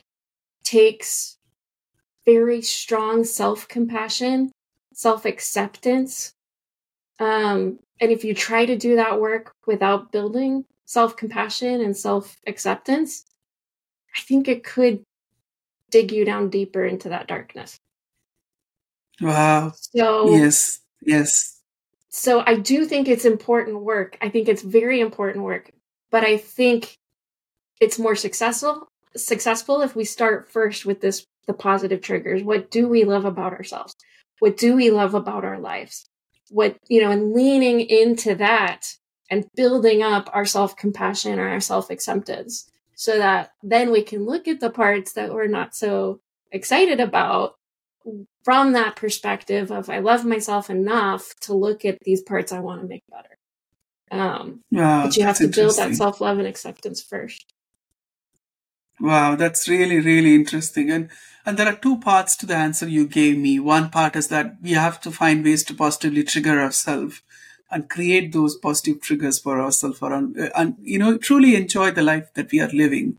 takes 0.65 1.37
very 2.27 2.61
strong 2.61 3.25
self 3.25 3.69
compassion, 3.69 4.51
self 4.93 5.25
acceptance. 5.25 6.33
Um, 7.19 7.79
and 8.01 8.13
if 8.13 8.25
you 8.25 8.35
try 8.35 8.67
to 8.67 8.77
do 8.77 8.97
that 8.97 9.21
work 9.21 9.53
without 9.67 10.13
building 10.13 10.65
self 10.85 11.17
compassion 11.17 11.81
and 11.81 11.97
self 11.97 12.37
acceptance, 12.47 13.25
I 14.17 14.21
think 14.21 14.49
it 14.49 14.65
could 14.65 15.03
dig 15.91 16.13
you 16.13 16.25
down 16.25 16.51
deeper 16.51 16.85
into 16.85 17.09
that 17.11 17.29
darkness. 17.29 17.79
Wow. 19.21 19.73
So, 19.77 20.31
yes, 20.31 20.81
yes. 21.01 21.61
so 22.09 22.43
I 22.47 22.57
do 22.57 22.85
think 22.85 23.09
it's 23.09 23.25
important 23.25 23.81
work. 23.81 24.19
I 24.21 24.29
think 24.29 24.49
it's 24.49 24.63
very 24.63 25.01
important 25.01 25.45
work, 25.45 25.71
but 26.11 26.25
I 26.25 26.37
think 26.37 26.99
it's 27.81 27.99
more 27.99 28.17
successful 28.17 28.89
successful 29.17 29.81
if 29.81 29.97
we 29.97 30.05
start 30.05 30.51
first 30.51 30.85
with 30.85 31.01
this 31.01 31.27
the 31.47 31.55
positive 31.55 32.01
triggers. 32.01 32.43
What 32.43 32.71
do 32.71 32.89
we 32.89 33.05
love 33.05 33.25
about 33.25 33.53
ourselves? 33.53 33.95
What 34.41 34.57
do 34.57 34.77
we 34.77 34.91
love 34.91 35.15
about 35.15 35.45
our 35.45 35.59
lives? 35.59 36.09
What, 36.51 36.77
you 36.89 37.01
know, 37.01 37.11
and 37.11 37.33
leaning 37.33 37.81
into 37.81 38.35
that 38.37 38.97
and 39.31 39.49
building 39.55 40.03
up 40.03 40.29
our 40.33 40.45
self 40.45 40.77
compassion 40.77 41.39
or 41.39 41.49
our 41.49 41.61
self 41.61 41.91
acceptance 41.91 42.69
so 42.95 43.19
that 43.19 43.51
then 43.63 43.91
we 43.91 44.03
can 44.03 44.25
look 44.25 44.49
at 44.49 44.61
the 44.61 44.71
parts 44.71 45.13
that 45.13 45.33
we're 45.33 45.47
not 45.47 45.75
so 45.75 46.21
excited 46.51 47.01
about 47.01 47.55
from 48.45 48.73
that 48.73 48.97
perspective 48.97 49.71
of 49.71 49.91
I 49.91 49.99
love 49.99 50.25
myself 50.25 50.71
enough 50.71 51.35
to 51.43 51.55
look 51.55 51.85
at 51.85 51.99
these 52.03 52.23
parts 52.23 52.53
I 52.53 52.61
want 52.61 52.81
to 52.83 52.87
make 52.87 53.05
better. 53.11 53.39
Um, 54.11 54.61
but 55.05 55.17
you 55.17 55.25
have 55.25 55.39
to 55.39 55.49
build 55.49 55.77
that 55.77 55.95
self 55.95 56.21
love 56.21 56.39
and 56.39 56.47
acceptance 56.47 57.03
first. 57.03 57.53
Wow, 59.01 59.37
that's 59.37 59.69
really, 59.69 59.99
really 59.99 60.35
interesting. 60.35 60.91
And 60.91 61.11
and 61.45 61.57
there 61.57 61.69
are 61.69 61.77
two 61.77 61.99
parts 61.99 62.37
to 62.37 62.47
the 62.47 62.57
answer 62.57 62.89
you 62.89 63.07
gave 63.07 63.39
me. 63.39 63.59
One 63.59 63.91
part 63.91 64.17
is 64.17 64.29
that 64.29 64.57
we 64.63 64.73
have 64.73 65.01
to 65.03 65.11
find 65.11 65.45
ways 65.45 65.65
to 65.65 65.75
positively 65.75 66.25
trigger 66.25 66.61
ourselves 66.61 67.23
and 67.71 67.91
create 67.91 68.33
those 68.33 68.57
positive 68.57 69.01
triggers 69.01 69.39
for 69.39 69.61
ourselves 69.61 70.01
and, 70.03 70.37
and 70.57 70.77
you 70.81 70.99
know 70.99 71.19
truly 71.19 71.57
enjoy 71.57 71.91
the 71.91 72.03
life 72.03 72.33
that 72.35 72.51
we 72.53 72.61
are 72.61 72.69
living 72.69 73.19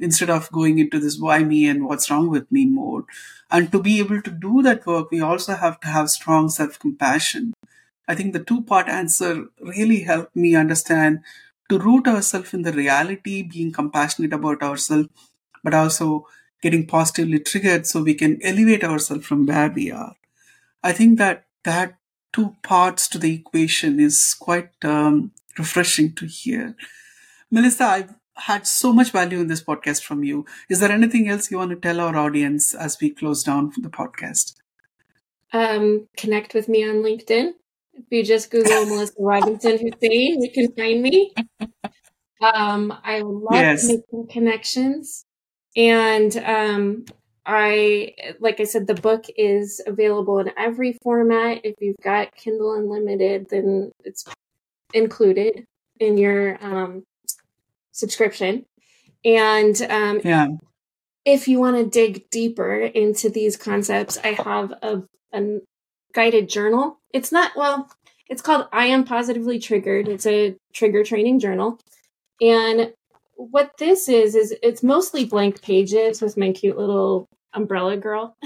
instead 0.00 0.30
of 0.30 0.50
going 0.52 0.78
into 0.78 0.98
this 1.00 1.18
why 1.18 1.42
me 1.42 1.66
and 1.66 1.84
what's 1.84 2.10
wrong 2.10 2.28
with 2.28 2.50
me 2.50 2.66
mode. 2.66 3.04
And 3.50 3.72
to 3.72 3.82
be 3.82 3.98
able 3.98 4.22
to 4.22 4.30
do 4.30 4.62
that 4.62 4.86
work, 4.86 5.10
we 5.10 5.20
also 5.20 5.54
have 5.54 5.80
to 5.80 5.88
have 5.88 6.10
strong 6.10 6.48
self 6.48 6.78
compassion. 6.78 7.54
I 8.06 8.14
think 8.14 8.32
the 8.32 8.44
two 8.44 8.62
part 8.62 8.88
answer 8.88 9.46
really 9.60 10.00
helped 10.00 10.34
me 10.34 10.54
understand 10.54 11.20
to 11.68 11.78
root 11.78 12.06
ourselves 12.06 12.54
in 12.54 12.62
the 12.62 12.72
reality, 12.72 13.42
being 13.42 13.72
compassionate 13.72 14.32
about 14.32 14.62
ourselves, 14.62 15.08
but 15.62 15.74
also 15.74 16.26
getting 16.62 16.86
positively 16.86 17.38
triggered 17.38 17.86
so 17.86 18.02
we 18.02 18.14
can 18.14 18.38
elevate 18.42 18.82
ourselves 18.82 19.26
from 19.26 19.46
where 19.46 19.70
we 19.70 19.90
are. 19.90 20.14
I 20.82 20.92
think 20.92 21.18
that 21.18 21.46
that 21.64 21.98
two 22.32 22.56
parts 22.62 23.08
to 23.08 23.18
the 23.18 23.34
equation 23.34 24.00
is 24.00 24.34
quite 24.38 24.70
um, 24.84 25.32
refreshing 25.58 26.14
to 26.14 26.26
hear. 26.26 26.76
Melissa, 27.50 27.84
I've 27.84 28.14
had 28.38 28.66
so 28.66 28.92
much 28.92 29.10
value 29.10 29.40
in 29.40 29.48
this 29.48 29.62
podcast 29.62 30.02
from 30.02 30.24
you. 30.24 30.46
Is 30.68 30.80
there 30.80 30.92
anything 30.92 31.28
else 31.28 31.50
you 31.50 31.58
want 31.58 31.70
to 31.70 31.76
tell 31.76 32.00
our 32.00 32.16
audience 32.16 32.74
as 32.74 32.98
we 33.00 33.10
close 33.10 33.42
down 33.42 33.72
the 33.76 33.88
podcast? 33.88 34.54
Um, 35.52 36.08
connect 36.16 36.54
with 36.54 36.68
me 36.68 36.88
on 36.88 36.96
LinkedIn. 36.96 37.52
If 37.94 38.04
you 38.10 38.22
just 38.24 38.50
Google 38.50 38.86
Melissa 38.86 39.14
Robinson 39.18 39.72
Hussain, 39.72 40.42
you 40.42 40.50
can 40.52 40.72
find 40.72 41.02
me. 41.02 41.34
Um, 42.40 42.92
I 43.02 43.20
love 43.20 43.54
yes. 43.54 43.88
making 43.88 44.28
connections. 44.30 45.24
And 45.76 46.36
um, 46.38 47.04
I, 47.44 48.14
like 48.40 48.60
I 48.60 48.64
said, 48.64 48.86
the 48.86 48.94
book 48.94 49.24
is 49.36 49.80
available 49.86 50.38
in 50.38 50.52
every 50.56 50.98
format. 51.02 51.60
If 51.64 51.74
you've 51.80 51.96
got 52.02 52.34
Kindle 52.36 52.74
Unlimited, 52.74 53.48
then 53.50 53.90
it's 54.04 54.24
included 54.94 55.64
in 55.98 56.18
your 56.18 56.62
um, 56.64 57.04
subscription. 57.98 58.64
And 59.24 59.80
um, 59.90 60.20
yeah. 60.24 60.48
if 61.24 61.48
you 61.48 61.58
want 61.58 61.76
to 61.76 61.84
dig 61.84 62.30
deeper 62.30 62.80
into 62.80 63.28
these 63.28 63.56
concepts, 63.56 64.16
I 64.22 64.28
have 64.28 64.72
a, 64.82 65.02
a 65.32 65.58
guided 66.14 66.48
journal. 66.48 67.00
It's 67.12 67.32
not, 67.32 67.52
well, 67.56 67.90
it's 68.28 68.42
called 68.42 68.68
I 68.72 68.86
Am 68.86 69.04
Positively 69.04 69.58
Triggered. 69.58 70.08
It's 70.08 70.26
a 70.26 70.56
trigger 70.72 71.02
training 71.02 71.40
journal. 71.40 71.80
And 72.40 72.92
what 73.34 73.72
this 73.78 74.08
is, 74.08 74.34
is 74.34 74.54
it's 74.62 74.82
mostly 74.82 75.24
blank 75.24 75.60
pages 75.62 76.22
with 76.22 76.36
my 76.36 76.52
cute 76.52 76.78
little 76.78 77.28
umbrella 77.52 77.96
girl. 77.96 78.36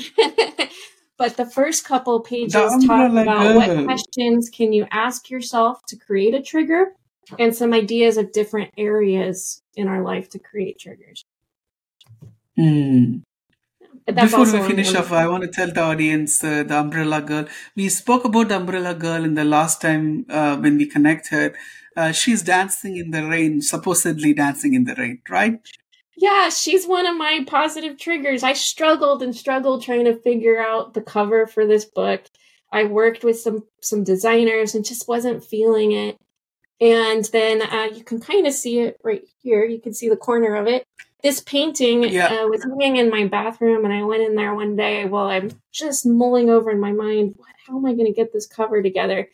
but 1.19 1.37
the 1.37 1.47
first 1.47 1.85
couple 1.85 2.21
pages 2.21 2.55
talk 2.55 3.11
about 3.11 3.27
girl. 3.27 3.57
what 3.57 3.85
questions 3.85 4.49
can 4.49 4.73
you 4.73 4.87
ask 4.91 5.29
yourself 5.29 5.81
to 5.89 5.97
create 5.97 6.35
a 6.35 6.43
trigger 6.43 6.95
and 7.39 7.55
some 7.55 7.73
ideas 7.73 8.17
of 8.17 8.33
different 8.33 8.73
areas 8.77 9.63
in 9.75 9.89
our 9.89 10.03
life 10.03 10.29
to 10.31 10.39
create 10.39 10.79
triggers. 10.79 11.25
Mm. 12.59 13.23
Before 14.07 14.45
we 14.45 14.61
finish 14.67 14.95
off, 14.95 15.13
I 15.13 15.29
want 15.29 15.45
to 15.45 15.49
tell 15.49 15.71
the 15.71 15.81
audience 15.81 16.43
uh, 16.43 16.65
the 16.65 16.77
Umbrella 16.77 17.23
Girl. 17.23 17.47
We 17.77 17.89
spoke 17.89 18.25
about 18.25 18.49
the 18.49 18.57
Umbrella 18.57 18.95
Girl 18.95 19.25
in 19.25 19.35
the 19.35 19.45
last 19.45 19.81
time 19.81 20.27
uh, 20.29 20.57
when 20.57 20.77
we 20.77 20.87
connected. 20.87 21.55
Uh, 21.97 22.11
she's 22.11 22.43
dancing 22.43 22.97
in 22.97 23.11
the 23.11 23.25
rain, 23.25 23.63
supposedly 23.63 24.35
dancing 24.35 24.75
in 24.75 24.85
the 24.85 24.95
rain, 24.97 25.21
right? 25.29 25.61
Yeah, 26.17 26.49
she's 26.49 26.87
one 26.87 27.07
of 27.07 27.17
my 27.17 27.45
positive 27.47 27.97
triggers. 27.97 28.43
I 28.43 28.55
struggled 28.55 29.23
and 29.23 29.35
struggled 29.35 29.83
trying 29.83 30.05
to 30.07 30.17
figure 30.17 30.61
out 30.61 30.95
the 30.95 31.01
cover 31.01 31.47
for 31.47 31.67
this 31.67 31.85
book. 31.85 32.23
I 32.73 32.85
worked 32.85 33.23
with 33.23 33.39
some 33.39 33.65
some 33.81 34.03
designers 34.03 34.75
and 34.75 34.85
just 34.85 35.07
wasn't 35.07 35.45
feeling 35.45 35.93
it. 35.93 36.19
And 36.83 37.25
then 37.27 37.63
uh, 37.63 37.91
you 37.95 38.03
can 38.03 38.21
kind 38.21 38.45
of 38.45 38.53
see 38.53 38.81
it 38.81 38.99
right 39.05 39.23
here. 39.41 39.65
You 39.65 39.81
can 39.81 39.95
see 39.95 40.09
the 40.09 40.17
corner 40.17 40.57
of 40.57 40.67
it. 40.67 40.85
This 41.23 41.39
painting 41.39 42.03
yeah. 42.03 42.27
uh, 42.27 42.49
was 42.49 42.65
hanging 42.65 42.97
in 42.97 43.09
my 43.09 43.29
bathroom, 43.29 43.85
and 43.85 43.95
I 43.95 44.03
went 44.03 44.25
in 44.25 44.35
there 44.35 44.53
one 44.53 44.75
day 44.75 45.05
while 45.05 45.27
I'm 45.27 45.53
just 45.71 46.05
mulling 46.05 46.51
over 46.51 46.73
in 46.73 46.81
my 46.81 46.91
mind, 46.91 47.35
what, 47.37 47.51
how 47.65 47.77
am 47.77 47.87
I 47.87 47.93
going 47.93 48.07
to 48.07 48.13
get 48.13 48.33
this 48.33 48.49
cover 48.49 48.83
together? 48.83 49.29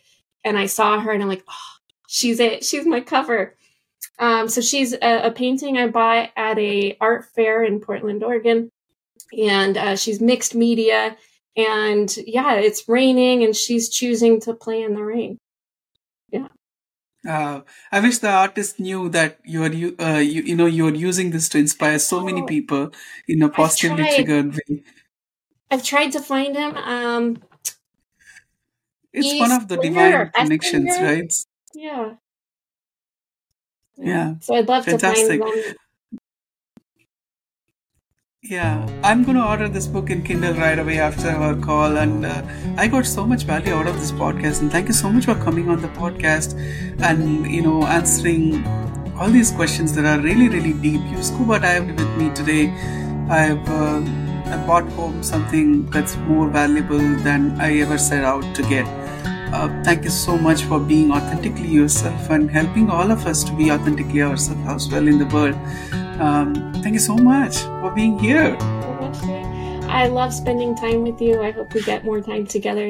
And 0.44 0.58
I 0.58 0.66
saw 0.66 1.00
her, 1.00 1.10
and 1.10 1.22
I'm 1.22 1.28
like, 1.30 1.44
oh, 1.48 1.76
she's 2.06 2.38
it. 2.38 2.66
She's 2.66 2.84
my 2.84 3.00
cover. 3.00 3.56
Um, 4.18 4.50
so 4.50 4.60
she's 4.60 4.92
a, 4.92 5.28
a, 5.28 5.30
painting 5.30 5.78
I 5.78 5.86
bought 5.86 6.28
at 6.36 6.58
a 6.58 6.98
art 7.00 7.24
fair 7.34 7.64
in 7.64 7.80
Portland, 7.80 8.22
Oregon, 8.22 8.70
and 9.32 9.78
uh, 9.78 9.96
she's 9.96 10.20
mixed 10.20 10.54
media. 10.54 11.16
And 11.56 12.14
yeah, 12.26 12.56
it's 12.56 12.86
raining, 12.86 13.42
and 13.42 13.56
she's 13.56 13.88
choosing 13.88 14.38
to 14.42 14.52
play 14.52 14.82
in 14.82 14.92
the 14.92 15.02
rain. 15.02 15.38
Uh, 17.28 17.60
I 17.92 18.00
wish 18.00 18.18
the 18.18 18.30
artist 18.30 18.80
knew 18.80 19.10
that 19.10 19.38
you 19.44 19.62
are 19.62 19.72
you, 19.72 19.94
uh, 20.00 20.16
you 20.16 20.40
you 20.42 20.56
know 20.56 20.64
you're 20.64 20.94
using 20.94 21.30
this 21.30 21.48
to 21.50 21.58
inspire 21.58 21.98
so 21.98 22.24
many 22.24 22.40
oh. 22.40 22.46
people 22.46 22.90
in 23.28 23.42
a 23.42 23.50
positively 23.50 24.04
triggered 24.14 24.54
way. 24.54 24.82
I've 25.70 25.84
tried 25.84 26.12
to 26.12 26.20
find 26.20 26.56
him. 26.56 26.74
Um, 26.76 27.42
it's 29.12 29.38
one 29.38 29.52
of 29.52 29.68
the 29.68 29.76
divine 29.76 30.30
connections, 30.30 30.96
right? 31.00 31.32
Yeah. 31.74 32.14
Yeah. 33.98 34.34
So 34.40 34.54
I'd 34.54 34.68
love 34.68 34.86
Fantastic. 34.86 35.40
to 35.40 35.46
find 35.46 35.64
them. 35.64 35.76
Yeah, 38.42 38.86
I'm 39.02 39.24
going 39.24 39.36
to 39.36 39.44
order 39.44 39.68
this 39.68 39.88
book 39.88 40.10
in 40.10 40.22
Kindle 40.22 40.54
right 40.54 40.78
away 40.78 41.00
after 41.00 41.28
our 41.28 41.56
call. 41.56 41.96
And 41.96 42.24
uh, 42.24 42.42
I 42.76 42.86
got 42.86 43.04
so 43.04 43.26
much 43.26 43.42
value 43.42 43.74
out 43.74 43.88
of 43.88 43.98
this 43.98 44.12
podcast. 44.12 44.60
And 44.60 44.70
thank 44.70 44.86
you 44.86 44.94
so 44.94 45.10
much 45.10 45.24
for 45.24 45.34
coming 45.34 45.68
on 45.68 45.82
the 45.82 45.88
podcast 45.88 46.54
and, 47.02 47.50
you 47.50 47.62
know, 47.62 47.84
answering 47.84 48.64
all 49.16 49.28
these 49.28 49.50
questions 49.50 49.92
that 49.96 50.04
are 50.04 50.22
really, 50.22 50.48
really 50.48 50.72
deep. 50.72 51.00
You 51.10 51.20
scuba 51.20 51.58
dived 51.58 51.98
with 51.98 52.16
me 52.16 52.32
today. 52.32 52.68
I've 53.28 53.68
uh, 53.68 54.02
I 54.46 54.64
bought 54.68 54.88
home 54.92 55.22
something 55.24 55.90
that's 55.90 56.16
more 56.16 56.48
valuable 56.48 56.98
than 56.98 57.60
I 57.60 57.78
ever 57.80 57.98
set 57.98 58.22
out 58.22 58.54
to 58.54 58.62
get. 58.62 58.86
Uh, 59.52 59.68
thank 59.82 60.04
you 60.04 60.10
so 60.10 60.36
much 60.36 60.64
for 60.64 60.78
being 60.78 61.10
authentically 61.10 61.68
yourself 61.68 62.30
and 62.30 62.50
helping 62.50 62.90
all 62.90 63.10
of 63.10 63.26
us 63.26 63.42
to 63.44 63.52
be 63.52 63.70
authentically 63.70 64.22
ourselves 64.22 64.60
as 64.66 64.92
well 64.92 65.08
in 65.08 65.18
the 65.18 65.26
world. 65.26 65.54
Um, 66.20 66.72
thank 66.82 66.92
you 66.94 67.00
so 67.00 67.16
much 67.16 67.58
for 67.80 67.90
being 67.90 68.18
here. 68.18 68.56
I 69.88 70.06
love 70.06 70.34
spending 70.34 70.76
time 70.76 71.02
with 71.02 71.20
you. 71.20 71.42
I 71.42 71.50
hope 71.50 71.72
we 71.72 71.82
get 71.82 72.04
more 72.04 72.20
time 72.20 72.46
together 72.46 72.86